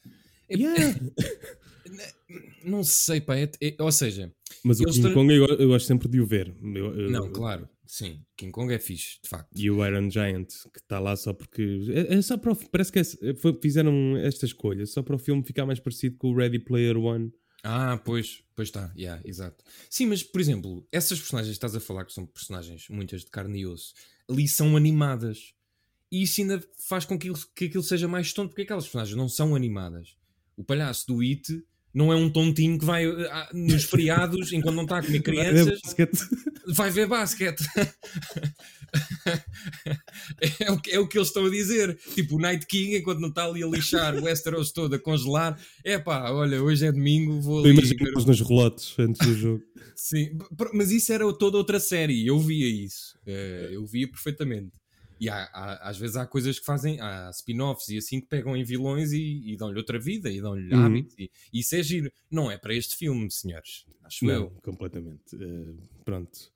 É- 0.49 0.55
Yeah. 0.57 0.95
Não 2.63 2.83
sei, 2.83 3.21
pá. 3.21 3.37
é- 3.37 3.51
é- 3.61 3.75
ou 3.79 3.91
seja, 3.91 4.31
Mas 4.63 4.79
o 4.79 4.83
King 4.85 4.97
estão- 4.97 5.13
Kong 5.13 5.33
eu, 5.33 5.45
eu 5.45 5.67
gosto 5.69 5.85
sempre 5.87 6.07
de 6.09 6.19
o 6.19 6.25
ver. 6.25 6.53
Eu- 6.61 6.99
eu- 6.99 7.09
não, 7.11 7.31
claro. 7.31 7.67
Sim, 7.87 8.21
King 8.35 8.51
Kong 8.51 8.73
é 8.73 8.79
fixe, 8.79 9.17
de 9.23 9.29
facto. 9.29 9.49
E 9.55 9.71
o 9.71 9.85
Iron 9.85 10.09
Giant, 10.11 10.47
que 10.73 10.79
está 10.79 10.99
lá 10.99 11.15
só 11.15 11.33
porque. 11.33 11.79
É, 11.89 12.15
é 12.15 12.21
só 12.21 12.37
para 12.37 12.51
o- 12.51 12.69
Parece 12.69 12.91
que 12.91 12.99
é- 12.99 13.33
foi- 13.35 13.57
fizeram 13.61 14.17
esta 14.17 14.45
escolha 14.45 14.85
só 14.85 15.01
para 15.01 15.15
o 15.15 15.19
filme 15.19 15.43
ficar 15.43 15.65
mais 15.65 15.79
parecido 15.79 16.17
com 16.17 16.31
o 16.31 16.35
Ready 16.35 16.59
Player 16.59 16.97
One. 16.97 17.31
Ah, 17.63 17.97
pois, 18.03 18.43
pois 18.55 18.67
está, 18.67 18.93
yeah, 18.95 19.21
exato. 19.25 19.63
Sim, 19.89 20.05
mas 20.07 20.21
por 20.23 20.39
exemplo, 20.39 20.87
essas 20.91 21.17
personagens 21.19 21.49
que 21.51 21.57
estás 21.57 21.75
a 21.75 21.79
falar, 21.79 22.05
que 22.05 22.13
são 22.13 22.25
personagens 22.25 22.87
muitas 22.89 23.21
de 23.25 23.31
carne 23.31 23.61
e 23.61 23.65
osso, 23.65 23.93
ali 24.29 24.47
são 24.47 24.75
animadas. 24.77 25.53
E 26.11 26.21
isso 26.23 26.39
ainda 26.39 26.63
faz 26.87 27.03
com 27.03 27.17
que, 27.17 27.27
aquilo- 27.29 27.47
que 27.55 27.65
aquilo 27.65 27.83
seja 27.83 28.07
mais 28.07 28.31
tonto, 28.31 28.49
porque 28.49 28.61
aquelas 28.61 28.85
personagens 28.85 29.17
não 29.17 29.27
são 29.27 29.55
animadas. 29.55 30.15
O 30.55 30.63
palhaço 30.63 31.05
do 31.07 31.21
It 31.21 31.63
não 31.93 32.11
é 32.11 32.15
um 32.15 32.29
tontinho 32.29 32.77
que 32.77 32.85
vai 32.85 33.05
ah, 33.05 33.49
nos 33.53 33.85
feriados, 33.85 34.51
enquanto 34.53 34.75
não 34.75 34.83
está 34.83 34.99
a 34.99 35.03
comer 35.03 35.21
crianças, 35.21 35.79
vai 36.67 36.91
ver 36.91 37.07
basquete. 37.07 37.63
é, 40.59 40.71
o 40.71 40.79
que, 40.79 40.91
é 40.91 40.99
o 40.99 41.07
que 41.07 41.17
eles 41.17 41.29
estão 41.29 41.45
a 41.45 41.49
dizer. 41.49 41.97
Tipo, 42.13 42.35
o 42.35 42.39
Night 42.39 42.65
King, 42.65 42.97
enquanto 42.97 43.19
não 43.19 43.29
está 43.29 43.45
ali 43.45 43.63
a 43.63 43.67
lixar 43.67 44.15
o 44.15 44.23
Westeros 44.23 44.71
todo 44.71 44.95
a 44.95 44.99
congelar, 44.99 45.59
é 45.83 45.97
pá, 45.97 46.31
olha, 46.31 46.61
hoje 46.61 46.85
é 46.85 46.91
domingo, 46.91 47.39
vou 47.41 47.59
ali. 47.59 47.69
eles 47.71 48.25
nos 48.25 48.41
relotes 48.41 48.93
antes 48.99 49.25
do 49.25 49.35
jogo. 49.35 49.63
Sim, 49.95 50.37
mas 50.73 50.91
isso 50.91 51.11
era 51.11 51.31
toda 51.33 51.57
outra 51.57 51.79
série, 51.79 52.25
eu 52.25 52.39
via 52.39 52.67
isso, 52.67 53.17
Eh, 53.25 53.69
eu 53.71 53.85
via 53.85 54.07
perfeitamente. 54.07 54.71
E 55.19 55.29
há, 55.29 55.43
há- 55.53 55.89
às 55.89 55.97
vezes 55.97 56.15
há 56.15 56.25
coisas 56.27 56.59
que 56.59 56.65
fazem, 56.65 56.99
há 57.01 57.29
spin-offs 57.31 57.87
e 57.89 57.97
assim 57.97 58.19
que 58.21 58.27
pegam 58.27 58.55
em 58.55 58.63
vilões 58.63 59.11
e, 59.11 59.41
e 59.53 59.57
dão-lhe 59.57 59.77
outra 59.77 59.99
vida 59.99 60.29
e 60.29 60.39
dão-lhe 60.41 60.73
Uhum. 60.73 60.85
hábitos. 60.85 61.15
E, 61.17 61.31
isso 61.53 61.75
é 61.75 61.83
giro. 61.83 62.11
Não 62.29 62.51
é 62.51 62.57
para 62.57 62.73
este 62.73 62.95
filme, 62.95 63.29
senhores. 63.31 63.85
Acho 64.03 64.25
Não, 64.25 64.33
eu. 64.33 64.49
completamente. 64.63 65.35
Eh, 65.35 65.73
pronto. 66.05 66.51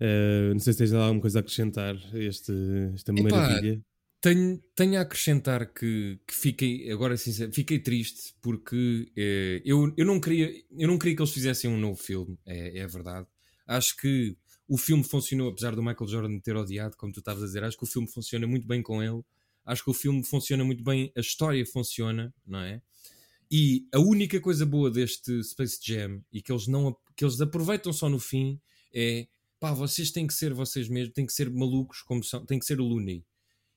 Eh, 0.00 0.50
não 0.52 0.58
sei 0.60 0.72
se 0.72 0.78
tens 0.78 0.92
alguma 0.92 1.20
coisa 1.20 1.38
a 1.38 1.40
acrescentar 1.40 1.94
a 2.12 2.18
este, 2.18 2.52
esta 2.94 3.12
Epá, 3.12 3.22
maravilha. 3.22 3.80
Tenho, 4.22 4.58
tenho 4.74 4.98
a 4.98 5.00
acrescentar 5.02 5.72
que, 5.72 6.18
que 6.26 6.34
fiquei, 6.34 6.90
agora 6.90 7.16
sincero, 7.16 7.50
fiquei 7.52 7.78
triste 7.78 8.34
porque 8.42 9.10
eh, 9.16 9.62
eu, 9.64 9.92
eu, 9.96 10.04
não 10.04 10.20
queria, 10.20 10.50
eu 10.78 10.86
não 10.88 10.98
queria 10.98 11.16
que 11.16 11.22
eles 11.22 11.32
fizessem 11.32 11.70
um 11.70 11.78
novo 11.78 11.98
filme, 12.02 12.38
é, 12.46 12.80
é 12.80 12.86
verdade. 12.86 13.26
Acho 13.66 13.96
que 13.96 14.36
o 14.70 14.78
filme 14.78 15.02
funcionou, 15.02 15.48
apesar 15.48 15.74
do 15.74 15.82
Michael 15.82 16.06
Jordan 16.06 16.38
ter 16.38 16.56
odiado, 16.56 16.96
como 16.96 17.12
tu 17.12 17.18
estavas 17.18 17.42
a 17.42 17.46
dizer, 17.46 17.64
acho 17.64 17.76
que 17.76 17.82
o 17.82 17.88
filme 17.88 18.06
funciona 18.06 18.46
muito 18.46 18.68
bem 18.68 18.80
com 18.80 19.02
ele. 19.02 19.20
Acho 19.66 19.82
que 19.82 19.90
o 19.90 19.92
filme 19.92 20.24
funciona 20.24 20.64
muito 20.64 20.84
bem, 20.84 21.12
a 21.16 21.20
história 21.20 21.66
funciona, 21.66 22.32
não 22.46 22.60
é? 22.60 22.80
E 23.50 23.84
a 23.92 23.98
única 23.98 24.40
coisa 24.40 24.64
boa 24.64 24.88
deste 24.88 25.42
Space 25.42 25.80
Jam 25.82 26.24
e 26.32 26.40
que 26.40 26.52
eles 26.52 26.68
não 26.68 26.96
que 27.16 27.24
eles 27.24 27.40
aproveitam 27.40 27.92
só 27.92 28.08
no 28.08 28.20
fim 28.20 28.60
é 28.94 29.26
pá, 29.58 29.72
vocês 29.72 30.12
têm 30.12 30.24
que 30.24 30.34
ser 30.34 30.54
vocês 30.54 30.88
mesmos, 30.88 31.14
têm 31.14 31.26
que 31.26 31.32
ser 31.32 31.50
malucos 31.50 32.00
como 32.02 32.22
são, 32.22 32.46
têm 32.46 32.60
que 32.60 32.64
ser 32.64 32.80
o 32.80 32.84
Looney. 32.84 33.24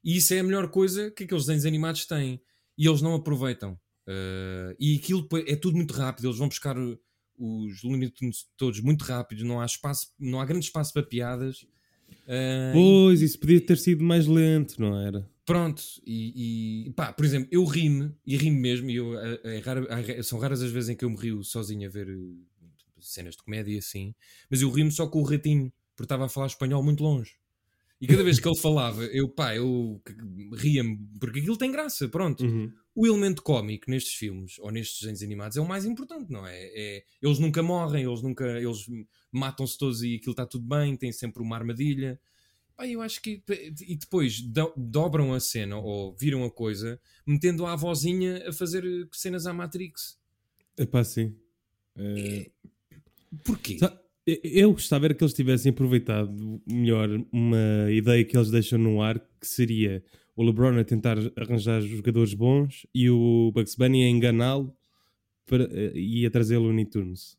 E 0.03 0.17
isso 0.17 0.32
é 0.36 0.39
a 0.39 0.43
melhor 0.43 0.69
coisa 0.69 1.10
que 1.10 1.23
aqueles 1.23 1.45
desenhos 1.45 1.65
animados 1.65 2.06
têm. 2.06 2.39
E 2.77 2.88
eles 2.88 3.01
não 3.01 3.15
aproveitam. 3.15 3.73
Uh, 4.08 4.75
e 4.79 4.95
aquilo 4.97 5.27
é 5.47 5.56
tudo 5.56 5.75
muito 5.75 5.93
rápido. 5.95 6.27
Eles 6.27 6.38
vão 6.38 6.49
buscar 6.49 6.77
os 7.43 7.82
Tunes 7.82 8.47
todos 8.58 8.79
muito 8.79 9.03
rápidos. 9.03 9.43
Não 9.43 9.60
há 9.60 9.65
espaço, 9.65 10.13
não 10.19 10.39
há 10.39 10.45
grande 10.45 10.65
espaço 10.65 10.93
para 10.93 11.03
piadas. 11.03 11.65
Uh, 12.27 12.73
Pois, 12.73 13.21
isso 13.21 13.39
podia 13.39 13.60
ter 13.60 13.77
sido 13.77 14.03
mais 14.03 14.27
lento, 14.27 14.79
não 14.79 14.99
era? 14.99 15.29
Pronto, 15.45 15.84
e, 16.06 16.88
e, 16.88 16.91
pá, 16.91 17.12
por 17.12 17.25
exemplo, 17.25 17.49
eu 17.51 17.65
ri-me, 17.65 18.13
e 18.25 18.38
ri-me 18.38 18.58
mesmo, 18.60 18.89
e 18.89 18.95
eu, 18.95 19.19
é, 19.19 19.58
é 19.58 19.60
raro- 19.60 19.88
há- 19.89 20.23
são 20.23 20.39
raras 20.39 20.62
as 20.62 20.71
vezes 20.71 20.89
em 20.89 20.95
que 20.95 21.03
eu 21.03 21.10
me 21.10 21.17
rio 21.17 21.43
sozinho 21.43 21.86
a 21.86 21.91
ver 21.91 22.08
eh, 22.08 22.65
cenas 23.01 23.36
de 23.36 23.43
comédia 23.43 23.77
assim, 23.77 24.15
mas 24.49 24.62
eu 24.62 24.69
ri-me 24.71 24.89
só 24.91 25.06
com 25.06 25.19
o 25.19 25.23
ratinho, 25.23 25.71
porque 25.97 26.06
estava 26.06 26.25
a 26.25 26.29
falar 26.29 26.47
espanhol 26.47 26.82
muito 26.82 27.03
longe. 27.03 27.34
E 27.99 28.08
cada 28.08 28.23
vez 28.23 28.39
que 28.39 28.47
ele 28.47 28.58
falava, 28.58 29.03
eu, 29.06 29.29
pá, 29.29 29.56
eu 29.56 30.01
ria-me, 30.53 30.97
porque 31.19 31.39
aquilo 31.39 31.58
tem 31.58 31.71
graça, 31.71 32.08
pronto. 32.08 32.45
Uhum. 32.45 32.71
O 32.95 33.08
elemento 33.08 33.41
cómico 33.41 33.89
nestes 33.89 34.13
filmes, 34.13 34.60
ou 34.60 34.69
nestes 34.71 34.99
desenhos 35.01 35.23
animados, 35.23 35.58
é 35.58 35.62
o 35.62 35.67
mais 35.67 35.84
importante, 35.86 36.32
não 36.32 36.45
é? 36.45 36.56
É- 36.56 37.03
eles 37.21 37.39
nunca 37.39 37.63
morrem, 37.63 38.03
eles 38.06 38.21
nunca, 38.21 38.45
eles 38.45 38.86
matam-se 39.32 39.77
todos 39.77 40.03
e 40.03 40.15
aquilo 40.15 40.32
está 40.34 40.45
tudo 40.45 40.65
bem, 40.65 40.95
tem 40.95 41.12
sempre 41.12 41.41
uma 41.41 41.56
armadilha. 41.58 42.19
Pá, 42.77 42.88
eu 42.88 43.01
acho 43.01 43.21
que. 43.21 43.41
E 43.82 43.95
depois 43.95 44.41
do- 44.41 44.73
dobram 44.77 45.34
a 45.34 45.39
cena 45.39 45.77
ou 45.77 46.15
viram 46.15 46.43
a 46.43 46.51
coisa, 46.51 46.99
metendo 47.25 47.65
a 47.65 47.73
avózinha 47.73 48.47
a 48.49 48.53
fazer 48.53 48.84
cenas 49.12 49.45
à 49.47 49.53
Matrix. 49.53 50.19
Epá, 50.77 51.03
sim. 51.03 51.36
Eh, 51.95 52.49
Porquê? 53.43 53.77
Eu 54.25 54.71
gostava 54.71 55.06
era 55.06 55.13
que 55.13 55.23
eles 55.23 55.34
tivessem 55.34 55.71
aproveitado 55.71 56.62
melhor 56.65 57.10
uma 57.32 57.91
ideia 57.91 58.23
que 58.23 58.38
eles 58.38 58.49
deixam 58.49 58.79
no 58.79 59.01
ar, 59.01 59.19
que 59.19 59.45
seria 59.47 60.03
o 60.36 60.43
LeBron 60.43 60.80
a 60.80 60.84
tentar 60.84 61.17
arranjar 61.36 61.82
jogadores 61.82 62.34
bons 62.34 62.86
e 62.93 63.10
o 63.10 63.52
Bugs 63.54 63.76
Bunny 63.76 64.04
a 64.04 64.10
enganá-lo 64.10 64.76
eh, 65.52 65.91
e 65.96 66.26
a 66.26 66.32
trazer 66.32 66.58
o 66.58 66.62
Looney 66.62 66.86
Tunes. 66.86 67.38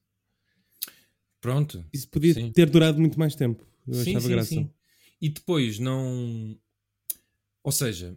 Pronto. 1.41 1.85
Isso 1.93 2.09
podia 2.09 2.35
Sim. 2.35 2.51
ter 2.53 2.71
durado 2.71 2.99
muito 2.99 3.19
mais 3.19 3.35
tempo. 3.35 3.67
Eu 3.87 3.95
Sim, 3.95 4.11
achava 4.11 4.21
sim, 4.21 4.29
graça. 4.29 4.49
sim. 4.49 4.71
E 5.21 5.29
depois 5.29 5.79
não. 5.79 6.59
Ou 7.63 7.73
seja, 7.73 8.17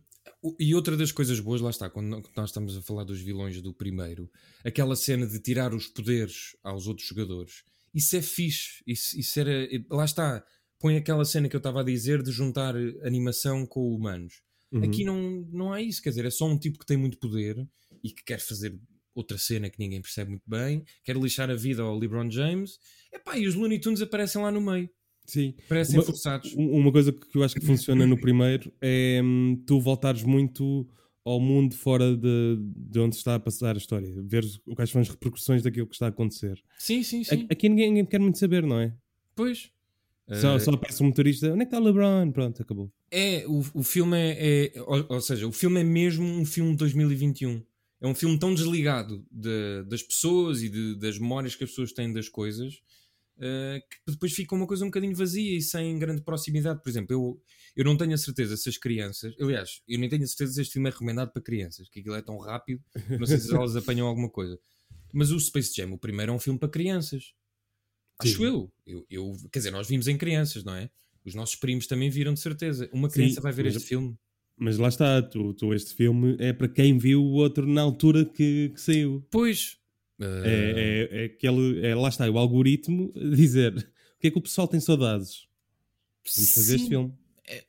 e 0.59 0.75
outra 0.75 0.95
das 0.95 1.11
coisas 1.11 1.39
boas, 1.39 1.61
lá 1.61 1.69
está, 1.69 1.89
quando 1.89 2.23
nós 2.35 2.49
estamos 2.49 2.77
a 2.77 2.81
falar 2.81 3.03
dos 3.03 3.19
vilões 3.19 3.61
do 3.61 3.73
primeiro, 3.73 4.29
aquela 4.63 4.95
cena 4.95 5.25
de 5.25 5.39
tirar 5.39 5.73
os 5.73 5.87
poderes 5.87 6.55
aos 6.63 6.87
outros 6.87 7.07
jogadores, 7.07 7.63
isso 7.93 8.15
é 8.15 8.21
fixe. 8.21 8.83
Isso, 8.85 9.17
isso 9.19 9.39
era. 9.39 9.67
Lá 9.89 10.05
está, 10.05 10.43
põe 10.79 10.97
aquela 10.97 11.25
cena 11.25 11.49
que 11.49 11.55
eu 11.55 11.59
estava 11.59 11.81
a 11.81 11.83
dizer 11.83 12.21
de 12.21 12.31
juntar 12.31 12.75
animação 13.03 13.65
com 13.65 13.93
humanos. 13.93 14.41
Uhum. 14.71 14.83
Aqui 14.83 15.03
não, 15.05 15.47
não 15.51 15.73
há 15.73 15.81
isso, 15.81 16.01
quer 16.01 16.09
dizer, 16.09 16.25
é 16.25 16.29
só 16.29 16.45
um 16.45 16.57
tipo 16.57 16.79
que 16.79 16.85
tem 16.85 16.97
muito 16.97 17.17
poder 17.19 17.55
e 18.03 18.11
que 18.11 18.23
quer 18.23 18.39
fazer 18.39 18.77
outra 19.15 19.37
cena 19.37 19.69
que 19.69 19.79
ninguém 19.79 20.01
percebe 20.01 20.29
muito 20.29 20.43
bem, 20.47 20.83
quer 21.03 21.15
lixar 21.15 21.49
a 21.49 21.55
vida 21.55 21.81
ao 21.81 21.97
LeBron 21.97 22.29
James, 22.29 22.77
Epá, 23.11 23.37
e 23.37 23.47
os 23.47 23.55
Looney 23.55 23.79
Tunes 23.79 24.01
aparecem 24.01 24.41
lá 24.41 24.51
no 24.51 24.61
meio, 24.61 24.89
Sim. 25.25 25.55
parecem 25.67 25.95
Uma- 25.95 26.03
forçados. 26.03 26.53
Um- 26.55 26.69
Uma 26.71 26.91
coisa 26.91 27.11
que 27.11 27.37
eu 27.37 27.43
acho 27.43 27.55
que 27.55 27.65
funciona 27.65 28.05
no 28.05 28.19
primeiro 28.19 28.71
é 28.81 29.21
hum, 29.23 29.61
tu 29.65 29.79
voltares 29.79 30.21
muito 30.23 30.87
ao 31.25 31.39
mundo 31.41 31.73
fora 31.75 32.15
de, 32.15 32.57
de 32.61 32.99
onde 32.99 33.15
está 33.15 33.35
a 33.35 33.39
passar 33.39 33.75
a 33.75 33.77
história, 33.77 34.13
ver 34.23 34.45
quais 34.75 34.89
são 34.89 35.01
as 35.01 35.09
repercussões 35.09 35.61
daquilo 35.63 35.87
que 35.87 35.95
está 35.95 36.05
a 36.05 36.09
acontecer. 36.09 36.61
Sim, 36.77 37.03
sim, 37.03 37.23
sim. 37.23 37.47
Aqui 37.49 37.67
ninguém, 37.67 37.87
ninguém 37.89 38.05
quer 38.05 38.19
muito 38.19 38.37
saber, 38.37 38.63
não 38.63 38.79
é? 38.79 38.93
Pois. 39.35 39.69
Só, 40.33 40.55
Eh, 40.55 40.59
só 40.59 40.71
aparece 40.71 41.01
um 41.01 41.07
motorista, 41.07 41.47
onde 41.53 41.61
é 41.61 41.65
que 41.65 41.73
está 41.73 41.79
o 41.79 41.83
LeBron? 41.83 42.31
Pronto, 42.31 42.61
acabou. 42.61 42.91
É, 43.09 43.45
o, 43.47 43.63
o 43.75 43.83
filme 43.83 44.17
é, 44.17 44.65
é- 44.75 44.81
ou, 44.81 45.05
ou 45.09 45.21
seja, 45.21 45.47
o 45.47 45.51
filme 45.51 45.79
é 45.79 45.83
mesmo 45.83 46.25
um 46.25 46.45
filme 46.45 46.71
de 46.71 46.77
2021. 46.77 47.63
É 48.01 48.07
um 48.07 48.13
filme 48.13 48.37
tão 48.37 48.53
desligado 48.53 49.25
de- 49.31 49.83
das 49.87 50.03
pessoas 50.03 50.61
e 50.61 50.69
de- 50.69 50.95
das 50.99 51.17
memórias 51.17 51.55
que 51.55 51.63
as 51.63 51.69
pessoas 51.69 51.91
têm 51.93 52.11
das 52.11 52.27
coisas 52.29 52.81
eh, 53.39 53.79
que 54.05 54.11
depois 54.13 54.33
fica 54.33 54.55
uma 54.55 54.65
coisa 54.65 54.83
um 54.83 54.87
bocadinho 54.87 55.15
vazia 55.15 55.57
e 55.57 55.61
sem 55.61 55.97
grande 55.99 56.23
proximidade. 56.23 56.81
Por 56.81 56.89
exemplo, 56.89 57.13
eu, 57.13 57.41
eu 57.75 57.85
não 57.85 57.95
tenho 57.95 58.13
a 58.13 58.17
certeza 58.17 58.57
se 58.57 58.67
as 58.67 58.77
crianças, 58.79 59.33
aliás, 59.39 59.81
eu 59.87 59.99
nem 59.99 60.09
tenho 60.09 60.23
a 60.23 60.27
certeza 60.27 60.53
se 60.53 60.61
este 60.61 60.73
filme 60.73 60.89
é 60.89 60.91
recomendado 60.91 61.31
para 61.31 61.41
crianças, 61.41 61.87
que 61.87 61.99
aquilo 61.99 62.15
é 62.15 62.21
tão 62.23 62.37
rápido, 62.39 62.81
não 63.19 63.27
sei 63.27 63.37
se 63.37 63.53
elas 63.55 63.75
apanham 63.75 64.07
alguma 64.07 64.27
coisa. 64.29 64.59
Mas 65.13 65.29
o 65.31 65.39
Space 65.39 65.71
Jam, 65.75 65.93
o 65.93 65.97
primeiro, 65.99 66.31
é 66.31 66.35
um 66.35 66.39
filme 66.39 66.57
para 66.59 66.67
crianças. 66.67 67.33
Acho 68.19 68.43
eu. 68.43 68.71
eu. 68.85 69.05
Eu, 69.09 69.33
Quer 69.51 69.59
dizer, 69.59 69.71
nós 69.71 69.87
vimos 69.87 70.07
em 70.07 70.17
crianças, 70.17 70.63
não 70.63 70.73
é? 70.75 70.89
Os 71.25 71.35
nossos 71.35 71.55
primos 71.55 71.87
também 71.87 72.09
viram 72.09 72.33
de 72.33 72.39
certeza. 72.39 72.89
Uma 72.93 73.09
criança 73.09 73.35
Sim, 73.35 73.41
vai 73.41 73.51
ver 73.51 73.65
mas- 73.65 73.75
este 73.75 73.87
filme. 73.87 74.15
Mas 74.59 74.77
lá 74.79 74.87
está, 74.87 75.21
tu, 75.21 75.53
tu 75.53 75.71
este 75.73 75.93
filme 75.93 76.35
é 76.39 76.51
para 76.51 76.67
quem 76.67 76.97
viu 76.97 77.21
o 77.23 77.33
outro 77.33 77.67
na 77.67 77.81
altura 77.81 78.25
que, 78.25 78.69
que 78.73 78.81
saiu. 78.81 79.25
Pois, 79.31 79.77
Uh, 80.19 80.23
É, 80.45 80.71
é, 81.11 81.21
é 81.21 81.25
aquele, 81.25 81.85
é, 81.85 81.93
lá 81.93 82.09
está, 82.09 82.27
o 82.27 82.39
algoritmo 82.39 83.13
dizer 83.35 83.71
o 83.77 84.19
que 84.19 84.25
é 84.29 84.31
que 84.31 84.37
o 84.39 84.41
pessoal 84.41 84.67
tem 84.67 84.79
saudades. 84.79 85.45
Vamos 86.35 86.53
fazer 86.55 86.73
este 86.73 86.83
sim. 86.85 86.89
filme. 86.89 87.13
É- 87.47 87.63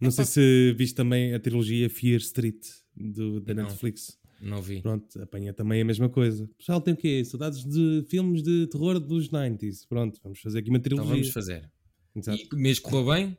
Não 0.00 0.10
sei 0.10 0.24
se 0.24 0.72
viste 0.78 0.94
também 0.94 1.34
a 1.34 1.38
trilogia 1.38 1.90
Fear 1.90 2.18
Street 2.20 2.66
do, 2.96 3.40
da 3.42 3.52
Não. 3.52 3.64
Netflix. 3.64 4.18
Não 4.40 4.62
vi. 4.62 4.80
Pronto, 4.80 5.20
apanha 5.22 5.52
também 5.52 5.82
a 5.82 5.84
mesma 5.84 6.08
coisa. 6.08 6.44
O 6.44 6.48
pessoal 6.54 6.80
tem 6.80 6.94
o 6.94 6.96
quê? 6.96 7.22
Saudades 7.24 7.62
de 7.64 8.04
filmes 8.08 8.42
de 8.42 8.66
terror 8.68 8.98
dos 8.98 9.28
90s. 9.28 9.86
Pronto, 9.88 10.18
vamos 10.22 10.40
fazer 10.40 10.60
aqui 10.60 10.70
uma 10.70 10.78
Então 10.78 10.90
trilogia. 10.96 11.12
vamos 11.14 11.28
fazer. 11.30 11.70
Exato. 12.16 12.38
E 12.40 12.56
mês 12.56 12.78
correu 12.78 13.06
bem? 13.06 13.36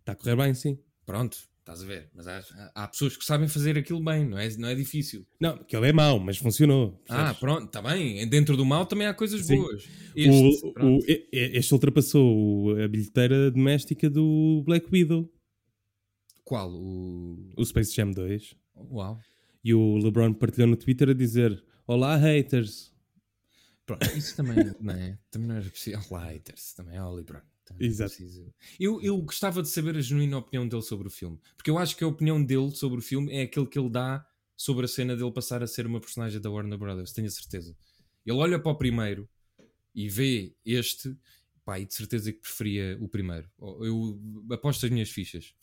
Está 0.00 0.12
a 0.12 0.14
correr 0.16 0.34
bem, 0.36 0.52
sim. 0.52 0.78
Pronto, 1.06 1.38
estás 1.60 1.82
a 1.82 1.86
ver. 1.86 2.10
Mas 2.14 2.26
há, 2.26 2.42
há 2.74 2.88
pessoas 2.88 3.16
que 3.16 3.24
sabem 3.24 3.46
fazer 3.48 3.78
aquilo 3.78 4.02
bem, 4.02 4.28
não 4.28 4.36
é, 4.38 4.48
não 4.56 4.68
é 4.68 4.74
difícil. 4.74 5.24
Não, 5.40 5.64
ele 5.72 5.86
é 5.88 5.92
mau, 5.92 6.18
mas 6.18 6.36
funcionou. 6.38 7.00
Ah, 7.08 7.16
percebes? 7.16 7.38
pronto, 7.40 7.66
está 7.66 7.80
bem. 7.80 8.28
Dentro 8.28 8.56
do 8.56 8.64
mal 8.64 8.86
também 8.86 9.06
há 9.06 9.14
coisas 9.14 9.46
Sim. 9.46 9.58
boas. 9.58 9.84
O- 9.84 9.88
Este, 10.16 10.66
o, 10.66 10.98
e- 11.06 11.28
este 11.32 11.72
ultrapassou 11.72 12.66
o- 12.66 12.82
a 12.82 12.88
bilheteira 12.88 13.50
doméstica 13.50 14.10
do 14.10 14.62
Black 14.66 14.86
Widow, 14.92 15.30
Qual? 16.44 16.70
O. 16.72 17.52
o 17.56 17.64
Space 17.64 17.94
Jam 17.94 18.10
2. 18.10 18.54
Uau. 18.90 19.20
E 19.62 19.74
o 19.74 19.96
LeBron 19.98 20.32
partilhou 20.34 20.68
no 20.68 20.76
Twitter 20.76 21.10
a 21.10 21.14
dizer: 21.14 21.62
Olá, 21.86 22.16
haters. 22.16 22.92
Pronto, 23.84 24.06
isso 24.16 24.36
também 24.36 24.72
não 24.80 24.94
é? 24.94 25.18
Também 25.30 25.48
não 25.48 25.56
era 25.56 25.68
preciso. 25.68 25.98
Lá, 26.10 26.24
haters, 26.24 26.72
também 26.74 26.94
é 26.96 26.98
não 26.98 27.18
é 27.18 27.42
Exato. 27.78 28.14
Eu, 28.78 29.00
eu 29.00 29.16
gostava 29.18 29.62
de 29.62 29.68
saber 29.68 29.96
a 29.96 30.00
genuína 30.00 30.38
opinião 30.38 30.66
dele 30.66 30.82
sobre 30.82 31.08
o 31.08 31.10
filme. 31.10 31.38
Porque 31.56 31.70
eu 31.70 31.78
acho 31.78 31.96
que 31.96 32.04
a 32.04 32.08
opinião 32.08 32.42
dele 32.42 32.70
sobre 32.72 32.98
o 32.98 33.02
filme 33.02 33.32
é 33.32 33.42
aquele 33.42 33.66
que 33.66 33.78
ele 33.78 33.90
dá 33.90 34.26
sobre 34.56 34.84
a 34.84 34.88
cena 34.88 35.16
dele 35.16 35.32
passar 35.32 35.62
a 35.62 35.66
ser 35.66 35.86
uma 35.86 36.00
personagem 36.00 36.40
da 36.40 36.50
Warner 36.50 36.78
Brothers, 36.78 37.12
tenho 37.12 37.26
a 37.26 37.30
certeza. 37.30 37.74
Ele 38.26 38.36
olha 38.36 38.58
para 38.58 38.72
o 38.72 38.76
primeiro 38.76 39.26
e 39.94 40.08
vê 40.08 40.54
este, 40.64 41.16
pá, 41.64 41.78
e 41.80 41.86
de 41.86 41.94
certeza 41.94 42.30
que 42.32 42.40
preferia 42.40 42.98
o 43.00 43.08
primeiro. 43.08 43.48
Eu 43.58 44.20
aposto 44.50 44.84
as 44.84 44.92
minhas 44.92 45.08
fichas. 45.08 45.54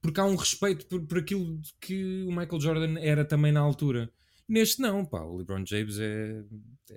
Porque 0.00 0.20
há 0.20 0.24
um 0.24 0.36
respeito 0.36 0.86
por, 0.86 1.00
por 1.06 1.18
aquilo 1.18 1.60
que 1.80 2.22
o 2.24 2.28
Michael 2.28 2.60
Jordan 2.60 3.00
era 3.00 3.24
também 3.24 3.52
na 3.52 3.60
altura. 3.60 4.10
Neste 4.48 4.80
não, 4.80 5.04
pá, 5.04 5.22
o 5.22 5.36
LeBron 5.38 5.64
James 5.66 5.98
é, 5.98 6.44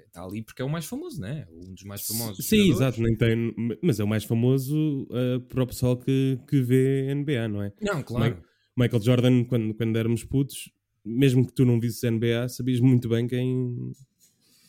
está 0.06 0.24
ali 0.24 0.44
porque 0.44 0.62
é 0.62 0.66
o 0.66 0.70
mais 0.70 0.86
famoso, 0.86 1.20
né? 1.20 1.48
Um 1.52 1.74
dos 1.74 1.84
mais 1.84 2.06
famosos. 2.06 2.46
Sim, 2.46 2.68
jogadores. 2.68 2.82
exato, 2.82 3.02
nem 3.02 3.16
tem, 3.18 3.78
mas 3.82 4.00
é 4.00 4.04
o 4.04 4.08
mais 4.08 4.24
famoso 4.24 5.08
uh, 5.10 5.40
para 5.48 5.64
o 5.64 5.68
pessoal 5.68 5.98
que, 5.98 6.40
que 6.48 6.62
vê 6.62 7.12
NBA, 7.16 7.48
não 7.48 7.64
é? 7.64 7.74
Não, 7.82 8.04
claro. 8.04 8.36
Mi- 8.36 8.42
Michael 8.78 9.02
Jordan, 9.02 9.44
quando, 9.46 9.74
quando 9.74 9.98
éramos 9.98 10.24
putos, 10.24 10.72
mesmo 11.04 11.46
que 11.46 11.52
tu 11.54 11.66
não 11.66 11.80
visses 11.80 12.04
NBA, 12.04 12.48
sabias 12.50 12.80
muito 12.80 13.10
bem 13.10 13.28
quem, 13.28 13.94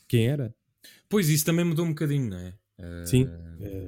quem 0.09 0.27
era. 0.27 0.55
Pois 1.09 1.29
isso 1.29 1.45
também 1.45 1.67
mudou 1.67 1.85
um 1.85 1.91
bocadinho, 1.91 2.31
não 2.31 2.39
é? 2.39 2.55
Eh, 2.79 3.05
Sim. 3.05 3.29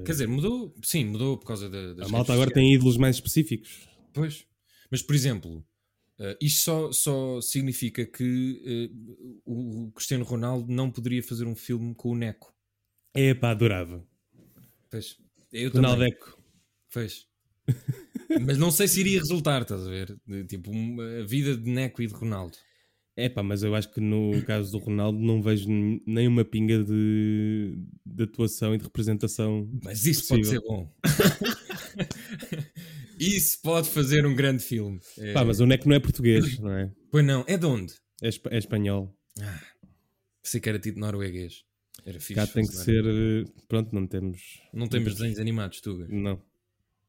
Quer 0.05 0.11
dizer, 0.11 0.27
mudou, 0.27 0.75
sim, 0.83 1.05
mudou 1.05 1.35
por 1.37 1.47
causa 1.47 1.67
da, 1.67 2.05
a 2.05 2.09
malta 2.09 2.31
agora 2.31 2.51
tem 2.51 2.73
ídolos 2.75 2.95
mais 2.95 3.15
específicos. 3.15 3.89
Pois. 4.13 4.45
Mas, 4.91 5.01
por 5.01 5.15
exemplo, 5.15 5.65
eh, 6.19 6.37
isto 6.41 6.61
só, 6.63 6.91
só 6.91 7.41
significa 7.41 8.05
que 8.05 8.61
eh, 8.65 9.41
o 9.45 9.91
Cristiano 9.95 10.23
Ronaldo 10.23 10.71
não 10.71 10.91
poderia 10.91 11.23
fazer 11.23 11.45
um 11.45 11.55
filme 11.55 11.93
com 11.95 12.11
o 12.11 12.15
Neco. 12.15 12.53
É 13.13 13.33
pá, 13.33 13.51
adorava. 13.51 14.05
Pois. 14.89 15.17
Eu 15.51 15.71
também. 15.71 15.91
Ronaldeco. 15.91 16.39
Pois. 16.91 17.27
Mas 18.45 18.57
não 18.57 18.71
sei 18.71 18.87
se 18.87 18.99
iria 18.99 19.19
resultar, 19.19 19.61
estás 19.61 19.85
a 19.85 19.89
ver? 19.89 20.17
Tipo, 20.47 20.71
uma- 20.71 21.19
a 21.19 21.23
vida 21.23 21.55
de 21.55 21.69
Neco 21.69 22.01
e 22.01 22.07
de 22.07 22.13
Ronaldo. 22.13 22.57
É 23.15 23.29
pá, 23.29 23.43
mas 23.43 23.61
eu 23.61 23.75
acho 23.75 23.93
que 23.93 24.01
no 24.01 24.41
caso 24.43 24.71
do 24.71 24.79
Ronaldo 24.79 25.19
não 25.19 25.39
vejo 25.39 25.67
nem 25.69 26.27
uma 26.27 26.43
pinga 26.43 26.83
de, 26.83 27.77
de 28.03 28.23
atuação 28.23 28.73
e 28.73 28.77
de 28.79 28.85
representação. 28.85 29.69
Mas 29.83 30.03
isso 30.07 30.27
pode 30.27 30.47
ser 30.47 30.59
possível. 30.59 30.67
bom. 30.67 30.91
isso 33.27 33.61
pode 33.61 33.89
fazer 33.89 34.25
um 34.25 34.35
grande 34.35 34.63
filme. 34.63 34.99
É, 35.17 35.33
Pá, 35.33 35.43
mas 35.45 35.59
o 35.59 35.65
Neco 35.65 35.87
não 35.87 35.95
é 35.95 35.99
português, 35.99 36.57
não 36.59 36.71
é? 36.71 36.91
Pois 37.11 37.25
não, 37.25 37.43
é 37.47 37.57
de 37.57 37.65
onde? 37.65 37.93
É, 38.21 38.29
espa- 38.29 38.49
é 38.51 38.57
espanhol. 38.57 39.15
Sei 40.41 40.59
que 40.59 40.69
era 40.69 40.79
tipo 40.79 40.99
norueguês. 40.99 41.63
Era 42.05 42.19
fixe. 42.19 42.33
Cá 42.35 42.47
tem 42.47 42.65
que 42.65 42.73
ser. 42.75 43.03
eh, 43.05 43.45
Pronto, 43.67 43.93
não 43.93 44.05
temos. 44.07 44.59
Não 44.73 44.87
temos 44.87 45.13
desenhos 45.15 45.39
animados, 45.39 45.79
Tuga. 45.81 46.07
Não, 46.09 46.41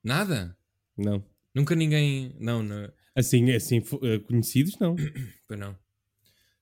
Nada? 0.03 0.57
não. 0.97 1.25
Nunca 1.55 1.75
ninguém. 1.75 2.35
Não, 2.39 2.63
não. 2.63 2.91
Assim, 3.15 3.51
assim 3.53 3.81
fo- 3.81 4.01
eh, 4.03 4.19
conhecidos, 4.21 4.79
não. 4.79 4.95
Pois 5.49 5.59
não. 5.59 5.77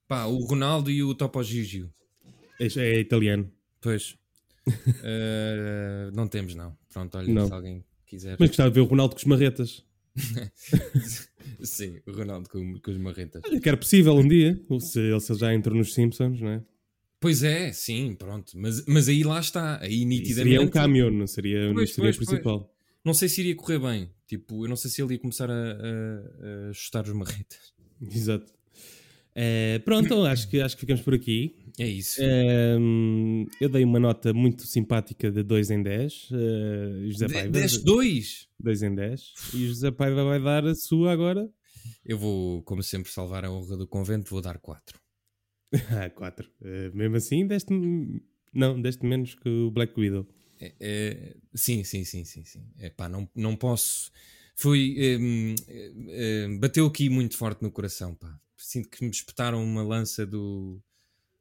Pá, 0.08 0.24
o 0.26 0.38
Ronaldo 0.44 0.90
e 0.90 1.02
o 1.02 1.14
Topo 1.14 1.42
Gigio. 1.42 1.92
É, 2.60 2.66
é 2.66 3.00
italiano. 3.00 3.50
Pois. 3.80 4.16
Eh, 5.02 6.10
não 6.14 6.28
temos, 6.28 6.54
não. 6.54 6.76
Pronto, 6.92 7.18
olha, 7.18 7.32
Não. 7.32 7.46
se 7.46 7.52
alguém 7.52 7.84
quiser. 8.12 8.36
Mas 8.38 8.50
gostava 8.50 8.70
de 8.70 8.74
ver 8.74 8.80
o 8.82 8.84
Ronaldo 8.84 9.14
com 9.14 9.18
os 9.18 9.24
marretas. 9.24 9.84
Sim, 11.62 12.00
o 12.06 12.12
Ronaldo 12.12 12.48
com, 12.48 12.78
com 12.80 12.90
as 12.90 12.96
marretas. 12.98 13.42
Olha, 13.44 13.60
que 13.60 13.68
era 13.68 13.76
possível 13.78 14.14
um 14.14 14.26
dia. 14.26 14.60
Se 14.80 15.00
ele, 15.00 15.20
já 15.38 15.54
entrou 15.54 15.76
nos 15.76 15.94
Simpsons, 15.94 16.40
não 16.40 16.50
é? 16.50 16.62
Pois 17.18 17.42
é, 17.42 17.72
sim, 17.72 18.14
pronto. 18.14 18.52
Mas, 18.56 18.84
mas 18.86 19.08
aí 19.08 19.22
lá 19.22 19.38
está. 19.40 19.80
Aí 19.80 20.02
E 20.02 20.04
nitidamente. 20.04 20.34
seria 20.34 20.60
um 20.60 20.68
cameo, 20.68 21.10
não 21.10 21.26
seria, 21.26 21.68
não 21.68 21.74
Pois, 21.74 21.94
seria 21.94 22.10
pois, 22.12 22.16
o 22.16 22.18
principal. 22.18 22.74
Não 23.04 23.14
sei 23.14 23.28
se 23.28 23.40
iria 23.40 23.54
correr 23.54 23.78
bem. 23.78 24.10
Tipo, 24.26 24.64
eu 24.64 24.68
não 24.68 24.76
sei 24.76 24.90
se 24.90 25.00
ele 25.00 25.14
ia 25.14 25.18
começar 25.18 25.48
a, 25.50 25.54
a, 25.54 26.66
a 26.66 26.68
ajustar 26.70 27.04
os 27.04 27.12
marretas. 27.14 27.72
Exato. 28.02 28.52
Eh, 29.34 29.78
pronto, 29.84 30.24
acho 30.24 30.48
que, 30.48 30.60
acho 30.60 30.76
que 30.76 30.80
ficamos 30.80 31.02
por 31.02 31.14
aqui. 31.14 31.56
É 31.78 31.86
isso. 31.86 32.20
Ehm, 32.22 33.46
eu 33.60 33.68
dei 33.68 33.82
uma 33.84 33.98
nota 33.98 34.32
muito 34.34 34.66
simpática 34.66 35.30
de 35.30 35.42
2 35.42 35.70
em 35.70 35.82
10. 35.82 36.28
eh, 36.32 37.08
José 37.10 37.28
Paiva, 37.28 37.50
Deste 37.50 37.82
dois. 37.84 38.48
2 38.60 38.82
em 38.82 38.94
10. 38.94 39.32
E 39.54 39.64
o 39.64 39.68
José 39.68 39.90
Paiva 39.90 40.22
vai 40.24 40.40
dar 40.40 40.66
a 40.66 40.74
sua 40.74 41.12
agora. 41.12 41.48
Eu 42.04 42.18
vou, 42.18 42.62
como 42.62 42.82
sempre, 42.82 43.10
salvar 43.10 43.44
a 43.44 43.50
honra 43.50 43.76
do 43.76 43.86
convento. 43.86 44.30
Vou 44.30 44.40
dar 44.42 44.58
quatro. 44.58 45.00
Ah, 45.90 46.10
4. 46.10 46.46
mesmo 46.92 47.16
assim, 47.16 47.46
deste. 47.46 47.72
Não, 48.52 48.78
deste 48.80 49.06
menos 49.06 49.34
que 49.34 49.48
o 49.48 49.70
Black 49.70 49.98
Widow. 49.98 50.28
É, 50.60 50.74
é, 50.78 51.36
sim, 51.54 51.82
sim, 51.82 52.04
sim, 52.04 52.24
sim, 52.24 52.44
sim. 52.44 52.62
É 52.78 52.90
pá, 52.90 53.08
não, 53.08 53.26
não 53.34 53.56
posso. 53.56 54.10
Foi. 54.54 54.94
hum, 55.18 55.54
eh, 55.66 55.92
eh, 56.10 56.48
bateu 56.60 56.86
aqui 56.86 57.08
muito 57.08 57.36
forte 57.38 57.62
no 57.62 57.70
coração, 57.70 58.14
pá. 58.14 58.38
Sinto 58.64 58.88
que 58.88 59.04
me 59.04 59.10
espetaram 59.10 59.62
uma 59.62 59.82
lança 59.82 60.26
do, 60.26 60.80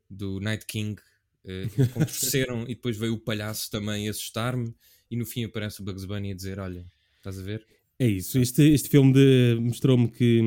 do 0.09 0.39
Night 0.39 0.65
King, 0.65 1.01
eh, 1.45 1.67
e 1.77 1.87
contorceram 1.87 2.63
e 2.67 2.75
depois 2.75 2.97
veio 2.97 3.13
o 3.13 3.19
palhaço 3.19 3.69
também 3.71 4.07
assustar-me. 4.09 4.73
E 5.09 5.15
no 5.15 5.25
fim 5.25 5.43
aparece 5.43 5.81
o 5.81 5.83
Bugs 5.83 6.05
Bunny 6.05 6.31
a 6.31 6.35
dizer: 6.35 6.59
Olha, 6.59 6.85
estás 7.17 7.37
a 7.37 7.43
ver? 7.43 7.65
É 7.99 8.07
isso. 8.07 8.39
Este, 8.39 8.63
este 8.63 8.89
filme 8.89 9.13
mostrou-me 9.59 10.09
que, 10.09 10.41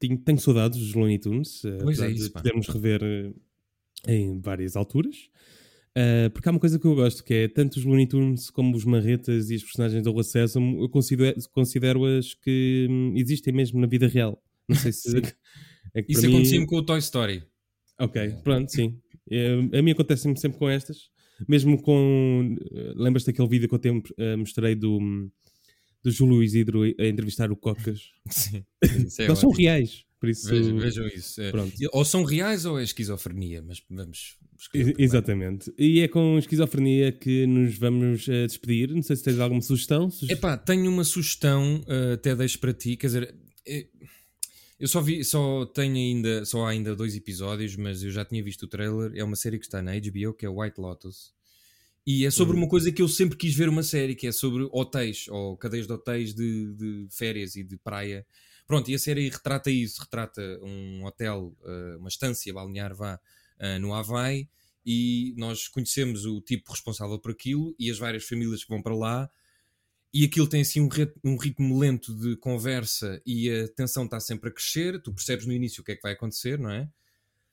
que 0.00 0.16
tenho 0.16 0.38
saudades 0.38 0.78
dos 0.78 0.94
Looney 0.94 1.18
Tunes. 1.18 1.62
eh, 1.64 1.78
Pois 1.82 1.98
é 1.98 2.10
isso, 2.10 2.24
de 2.24 2.30
podermos 2.30 2.66
rever 2.68 3.02
eh, 3.02 4.14
em 4.14 4.40
várias 4.40 4.74
alturas. 4.74 5.28
Uh, 5.96 6.28
porque 6.30 6.48
há 6.48 6.50
uma 6.50 6.58
coisa 6.58 6.76
que 6.76 6.86
eu 6.86 6.94
gosto, 6.94 7.22
que 7.22 7.34
é 7.34 7.46
tanto 7.48 7.76
os 7.78 7.84
Looney 7.84 8.08
Tunes 8.08 8.50
como 8.50 8.74
os 8.74 8.84
Marretas 8.84 9.48
e 9.50 9.54
as 9.54 9.62
personagens 9.62 10.02
da 10.02 10.10
Rua 10.10 10.24
Sésamo, 10.24 10.82
eu 10.82 10.88
considero- 10.88 11.36
considero-as 11.52 12.34
que 12.34 12.88
hum, 12.90 13.12
existem 13.14 13.54
mesmo 13.54 13.80
na 13.80 13.86
vida 13.86 14.08
real. 14.08 14.42
Não 14.68 14.74
sei 14.74 14.90
se... 14.92 15.22
é 15.94 16.02
que 16.02 16.12
Isso 16.12 16.20
para 16.22 16.30
mim- 16.30 16.36
acontecia-me 16.36 16.66
com 16.66 16.76
o 16.76 16.82
Toy 16.84 16.98
Story. 16.98 17.42
Ok, 18.00 18.34
pronto, 18.42 18.70
sim. 18.70 18.98
Eh, 19.30 19.78
a 19.78 19.82
mim 19.82 19.92
acontece-me 19.92 20.36
sempre 20.38 20.58
com 20.58 20.68
estas. 20.68 21.08
Mesmo 21.48 21.80
com... 21.80 22.56
eh, 22.72 22.92
Lembras-te 22.96 23.26
daquele 23.26 23.48
vídeo 23.48 23.68
que 23.68 23.74
eu 23.74 23.78
te 23.78 23.88
eh, 24.18 24.36
mostrei 24.36 24.74
do, 24.74 24.98
do 26.02 26.10
Júlio 26.10 26.42
Isidro 26.42 26.82
a 26.82 27.06
entrevistar 27.06 27.50
o 27.52 27.56
Cocas? 27.56 28.00
Sim. 28.30 28.64
É 29.20 29.34
são 29.34 29.50
reais, 29.50 30.04
por 30.20 30.28
isso... 30.28 30.48
Vejam, 30.48 30.76
vejam 30.78 31.06
isso. 31.08 31.40
É, 31.40 31.50
Pronto. 31.50 31.72
Ou 31.92 32.04
são 32.04 32.24
reais 32.24 32.64
ou 32.64 32.78
é 32.78 32.82
esquizofrenia, 32.84 33.62
mas 33.62 33.82
vamos. 33.90 34.36
Exatamente. 34.98 35.72
E 35.78 36.00
é 36.00 36.08
com 36.08 36.38
esquizofrenia 36.38 37.12
que 37.12 37.46
nos 37.46 37.76
vamos 37.76 38.28
eh, 38.28 38.46
despedir. 38.46 38.90
Não 38.94 39.02
sei 39.02 39.16
se 39.16 39.22
tens 39.24 39.38
alguma 39.38 39.60
sugestão. 39.60 40.10
Suge- 40.10 40.32
Epá, 40.32 40.56
tenho 40.56 40.90
uma 40.90 41.04
sugestão, 41.04 41.80
uh, 41.86 42.14
até 42.14 42.34
deixo 42.34 42.58
para 42.58 42.72
ti, 42.72 42.96
quer 42.96 43.06
dizer, 43.08 43.34
eu 44.84 44.88
só 44.88 45.00
vi, 45.00 45.24
só 45.24 45.64
tenho 45.64 45.96
ainda, 45.96 46.44
só 46.44 46.66
há 46.66 46.68
ainda 46.68 46.94
dois 46.94 47.16
episódios, 47.16 47.74
mas 47.74 48.02
eu 48.02 48.10
já 48.10 48.22
tinha 48.22 48.44
visto 48.44 48.64
o 48.64 48.68
trailer, 48.68 49.12
é 49.14 49.24
uma 49.24 49.34
série 49.34 49.58
que 49.58 49.64
está 49.64 49.80
na 49.80 49.92
HBO, 49.92 50.34
que 50.34 50.44
é 50.44 50.48
White 50.48 50.78
Lotus, 50.78 51.32
e 52.06 52.26
é 52.26 52.30
sobre 52.30 52.54
uma 52.54 52.68
coisa 52.68 52.92
que 52.92 53.00
eu 53.00 53.08
sempre 53.08 53.38
quis 53.38 53.54
ver 53.54 53.70
uma 53.70 53.82
série, 53.82 54.14
que 54.14 54.26
é 54.26 54.32
sobre 54.32 54.68
hotéis, 54.70 55.26
ou 55.28 55.56
cadeias 55.56 55.86
de 55.86 55.92
hotéis 55.94 56.34
de, 56.34 56.74
de 56.74 57.08
férias 57.10 57.56
e 57.56 57.64
de 57.64 57.78
praia. 57.78 58.26
Pronto, 58.66 58.90
e 58.90 58.94
a 58.94 58.98
série 58.98 59.26
retrata 59.30 59.70
isso, 59.70 60.02
retrata 60.02 60.42
um 60.62 61.06
hotel, 61.06 61.56
uh, 61.62 61.98
uma 61.98 62.10
estância 62.10 62.52
balnear, 62.52 62.94
vá, 62.94 63.14
uh, 63.14 63.80
no 63.80 63.94
Havaí, 63.94 64.50
e 64.84 65.32
nós 65.38 65.66
conhecemos 65.66 66.26
o 66.26 66.42
tipo 66.42 66.70
responsável 66.70 67.18
por 67.18 67.30
aquilo 67.30 67.74
e 67.78 67.90
as 67.90 67.96
várias 67.96 68.24
famílias 68.24 68.62
que 68.62 68.68
vão 68.68 68.82
para 68.82 68.94
lá, 68.94 69.30
e 70.14 70.24
aquilo 70.24 70.46
tem 70.46 70.60
assim 70.60 70.80
um, 70.80 70.88
um 71.24 71.36
ritmo 71.36 71.76
lento 71.76 72.14
de 72.14 72.36
conversa 72.36 73.20
e 73.26 73.50
a 73.50 73.66
tensão 73.66 74.04
está 74.04 74.20
sempre 74.20 74.48
a 74.48 74.52
crescer. 74.52 75.02
Tu 75.02 75.12
percebes 75.12 75.44
no 75.44 75.52
início 75.52 75.82
o 75.82 75.84
que 75.84 75.90
é 75.90 75.96
que 75.96 76.02
vai 76.02 76.12
acontecer, 76.12 76.56
não 76.56 76.70
é? 76.70 76.88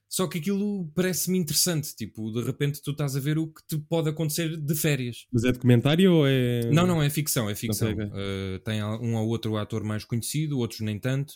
Só 0.07 0.28
que 0.28 0.38
aquilo 0.38 0.88
parece-me 0.93 1.39
interessante. 1.39 1.95
Tipo, 1.95 2.32
de 2.32 2.43
repente 2.43 2.80
tu 2.80 2.91
estás 2.91 3.16
a 3.16 3.20
ver 3.20 3.39
o 3.39 3.47
que 3.47 3.66
te 3.66 3.80
pode 3.80 4.09
acontecer 4.09 4.55
de 4.55 4.76
férias. 4.76 5.26
Mas 5.34 5.43
é 5.43 5.51
documentário 5.51 6.14
ou 6.14 6.28
é. 6.28 6.70
Não, 6.70 6.86
não, 6.86 7.01
é 7.01 7.09
ficção, 7.09 7.49
é 7.49 7.55
ficção. 7.55 7.93
Uh, 7.93 8.59
tem 8.64 8.84
um 8.84 9.16
ou 9.16 9.28
outro 9.30 9.57
ator 9.57 9.84
mais 9.84 10.05
conhecido, 10.05 10.59
outros 10.59 10.82
nem 10.82 10.99
tanto. 10.99 11.34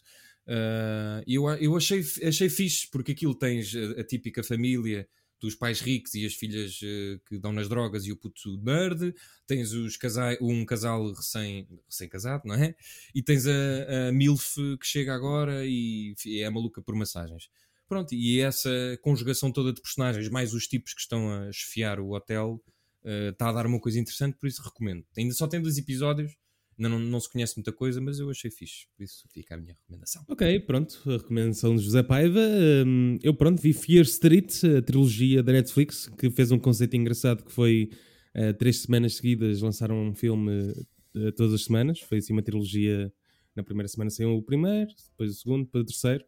Uh, 0.47 1.23
eu 1.25 1.49
eu 1.49 1.75
achei, 1.75 2.03
achei 2.23 2.49
fixe, 2.49 2.87
porque 2.91 3.13
aquilo 3.13 3.33
tens 3.33 3.73
a, 3.75 4.01
a 4.01 4.03
típica 4.03 4.43
família 4.43 5.07
dos 5.45 5.55
pais 5.55 5.79
ricos 5.79 6.13
e 6.15 6.25
as 6.25 6.33
filhas 6.33 6.79
uh, 6.81 7.19
que 7.27 7.37
dão 7.37 7.53
nas 7.53 7.69
drogas 7.69 8.05
e 8.05 8.11
o 8.11 8.17
puto 8.17 8.57
nerd. 8.57 9.13
Tens 9.47 9.71
os 9.71 9.95
casai, 9.95 10.37
um 10.41 10.65
casal 10.65 11.11
recém, 11.13 11.67
recém-casado, 11.87 12.43
não 12.45 12.55
é? 12.55 12.75
E 13.13 13.21
tens 13.21 13.45
a, 13.47 14.09
a 14.09 14.11
MILF 14.11 14.77
que 14.79 14.85
chega 14.85 15.13
agora 15.13 15.65
e 15.65 16.15
é 16.41 16.49
maluca 16.49 16.81
por 16.81 16.95
massagens. 16.95 17.49
Pronto, 17.87 18.15
e 18.15 18.39
essa 18.39 18.69
conjugação 19.01 19.51
toda 19.51 19.71
de 19.71 19.79
personagens, 19.79 20.27
mais 20.29 20.53
os 20.53 20.67
tipos 20.67 20.93
que 20.93 21.01
estão 21.01 21.31
a 21.31 21.49
esfiar 21.49 21.99
o 21.99 22.13
hotel, 22.13 22.59
uh, 23.03 23.29
está 23.29 23.49
a 23.49 23.53
dar 23.53 23.67
uma 23.67 23.79
coisa 23.79 23.99
interessante, 23.99 24.37
por 24.37 24.47
isso 24.47 24.63
recomendo. 24.63 25.05
Ainda 25.15 25.33
só 25.33 25.47
tem 25.47 25.61
dois 25.61 25.77
episódios, 25.77 26.35
ainda 26.77 26.89
não, 26.89 26.99
não 26.99 27.19
se 27.19 27.29
conhece 27.29 27.55
muita 27.55 27.71
coisa, 27.71 28.01
mas 28.01 28.19
eu 28.19 28.29
achei 28.29 28.51
fixe, 28.51 28.87
por 28.95 29.03
isso 29.03 29.27
fica 29.33 29.55
a 29.55 29.57
minha 29.57 29.73
recomendação. 29.73 30.23
Ok, 30.27 30.59
pronto, 30.61 31.01
a 31.07 31.17
recomendação 31.17 31.75
de 31.75 31.83
José 31.83 32.03
Paiva. 32.03 32.41
Hum, 32.85 33.17
eu, 33.23 33.33
pronto, 33.33 33.61
vi 33.61 33.73
Fear 33.73 34.03
Street, 34.03 34.63
a 34.63 34.81
trilogia 34.81 35.41
da 35.41 35.53
Netflix, 35.53 36.07
que 36.17 36.29
fez 36.29 36.51
um 36.51 36.59
conceito 36.59 36.95
engraçado 36.95 37.43
que 37.43 37.51
foi 37.51 37.89
eh, 38.35 38.51
três 38.51 38.81
semanas 38.81 39.15
seguidas 39.15 39.61
lançaram 39.61 40.09
um 40.09 40.13
filme 40.13 40.73
eh, 41.15 41.31
todas 41.31 41.53
as 41.53 41.63
semanas. 41.63 42.01
Foi 42.01 42.17
assim 42.17 42.33
uma 42.33 42.43
trilogia. 42.43 43.11
Na 43.55 43.63
primeira 43.63 43.87
semana 43.87 44.09
saiu 44.09 44.35
o 44.35 44.43
primeiro, 44.43 44.91
depois 45.11 45.31
o 45.31 45.33
segundo, 45.33 45.63
depois 45.63 45.83
o 45.83 45.87
terceiro. 45.87 46.25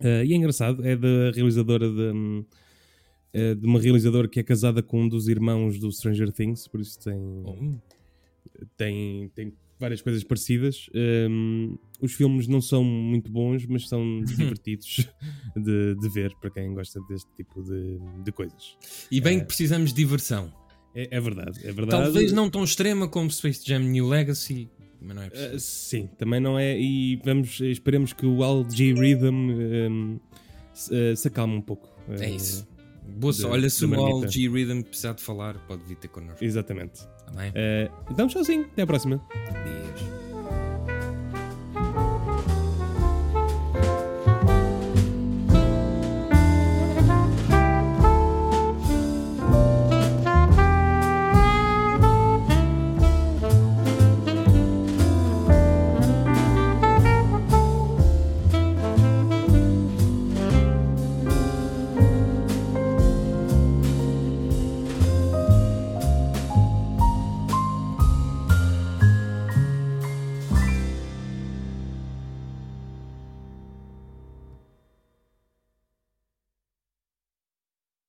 Eh, 0.00 0.26
e 0.26 0.32
é 0.32 0.36
engraçado, 0.36 0.86
é 0.86 0.96
da 0.96 1.32
realizadora 1.34 1.90
de, 1.90 2.12
hum, 2.16 2.44
de 3.32 3.66
uma 3.66 3.80
realizadora 3.80 4.28
que 4.28 4.38
é 4.38 4.44
casada 4.44 4.80
com 4.80 5.02
um 5.02 5.08
dos 5.08 5.26
irmãos 5.26 5.80
do 5.80 5.90
Stranger 5.90 6.30
Things, 6.30 6.68
por 6.68 6.80
isso 6.80 7.00
tem 7.00 7.18
Oh, 7.44 7.74
tem, 8.76 9.28
tem 9.34 9.52
várias 9.78 10.00
coisas 10.02 10.22
parecidas. 10.24 10.88
Hum, 10.94 11.76
os 12.00 12.12
filmes 12.12 12.46
não 12.46 12.60
são 12.60 12.82
muito 12.84 13.30
bons, 13.30 13.66
mas 13.66 13.88
são 13.88 14.22
divertidos 14.24 15.08
de, 15.56 15.94
de 15.94 16.08
ver 16.08 16.32
para 16.40 16.50
quem 16.50 16.72
gosta 16.74 17.00
deste 17.08 17.30
tipo 17.36 17.62
de, 17.62 17.98
de 18.24 18.32
coisas. 18.32 18.76
E 19.10 19.20
bem 19.20 19.40
que 19.40 19.46
precisamos 19.46 19.90
de 19.92 19.96
diversão. 19.96 20.52
É, 20.94 21.08
é 21.16 21.20
verdade, 21.20 21.58
é 21.66 21.72
verdade. 21.72 22.04
Talvez 22.04 22.32
não 22.32 22.48
tão 22.48 22.62
extrema 22.62 23.08
como 23.08 23.30
Space 23.30 23.62
Jam 23.66 23.80
New 23.80 24.06
Legacy, 24.08 24.68
mas 25.00 25.16
não 25.16 25.22
é 25.22 25.26
Uh, 25.26 25.30
preciso. 25.30 25.58
sim, 25.60 26.06
também 26.18 26.40
não 26.40 26.56
é. 26.58 26.78
E 26.80 27.16
vamos, 27.24 27.60
esperemos 27.60 28.12
que 28.12 28.24
o 28.24 28.44
Al 28.44 28.68
G 28.70 28.92
Rhythm 28.94 29.50
hum, 29.50 30.20
se, 30.72 30.94
uh, 30.94 31.16
se 31.16 31.28
acalme 31.28 31.54
um 31.56 31.60
pouco. 31.60 31.88
é 32.08 32.30
Uh, 32.30 32.34
isso. 32.36 32.66
Boa 33.06 33.32
de- 33.32 33.38
sorte. 33.40 33.52
Olha, 33.54 33.70
se 33.70 33.78
de 33.80 33.84
o 33.84 33.88
marmita. 33.88 34.26
All 34.26 34.28
G 34.32 34.48
Rhythm 34.48 34.82
precisar 34.82 35.12
de 35.12 35.22
falar, 35.22 35.56
pode 35.66 35.84
vir 35.84 35.96
ter 35.96 36.08
connosco. 36.08 36.42
Exatamente. 36.44 37.00
Tá 37.06 37.32
bem? 37.36 37.50
Uh, 37.50 37.92
então, 38.10 38.26
tchauzinho. 38.28 38.64
Até 38.72 38.82
à 38.82 38.86
próxima. 38.86 39.20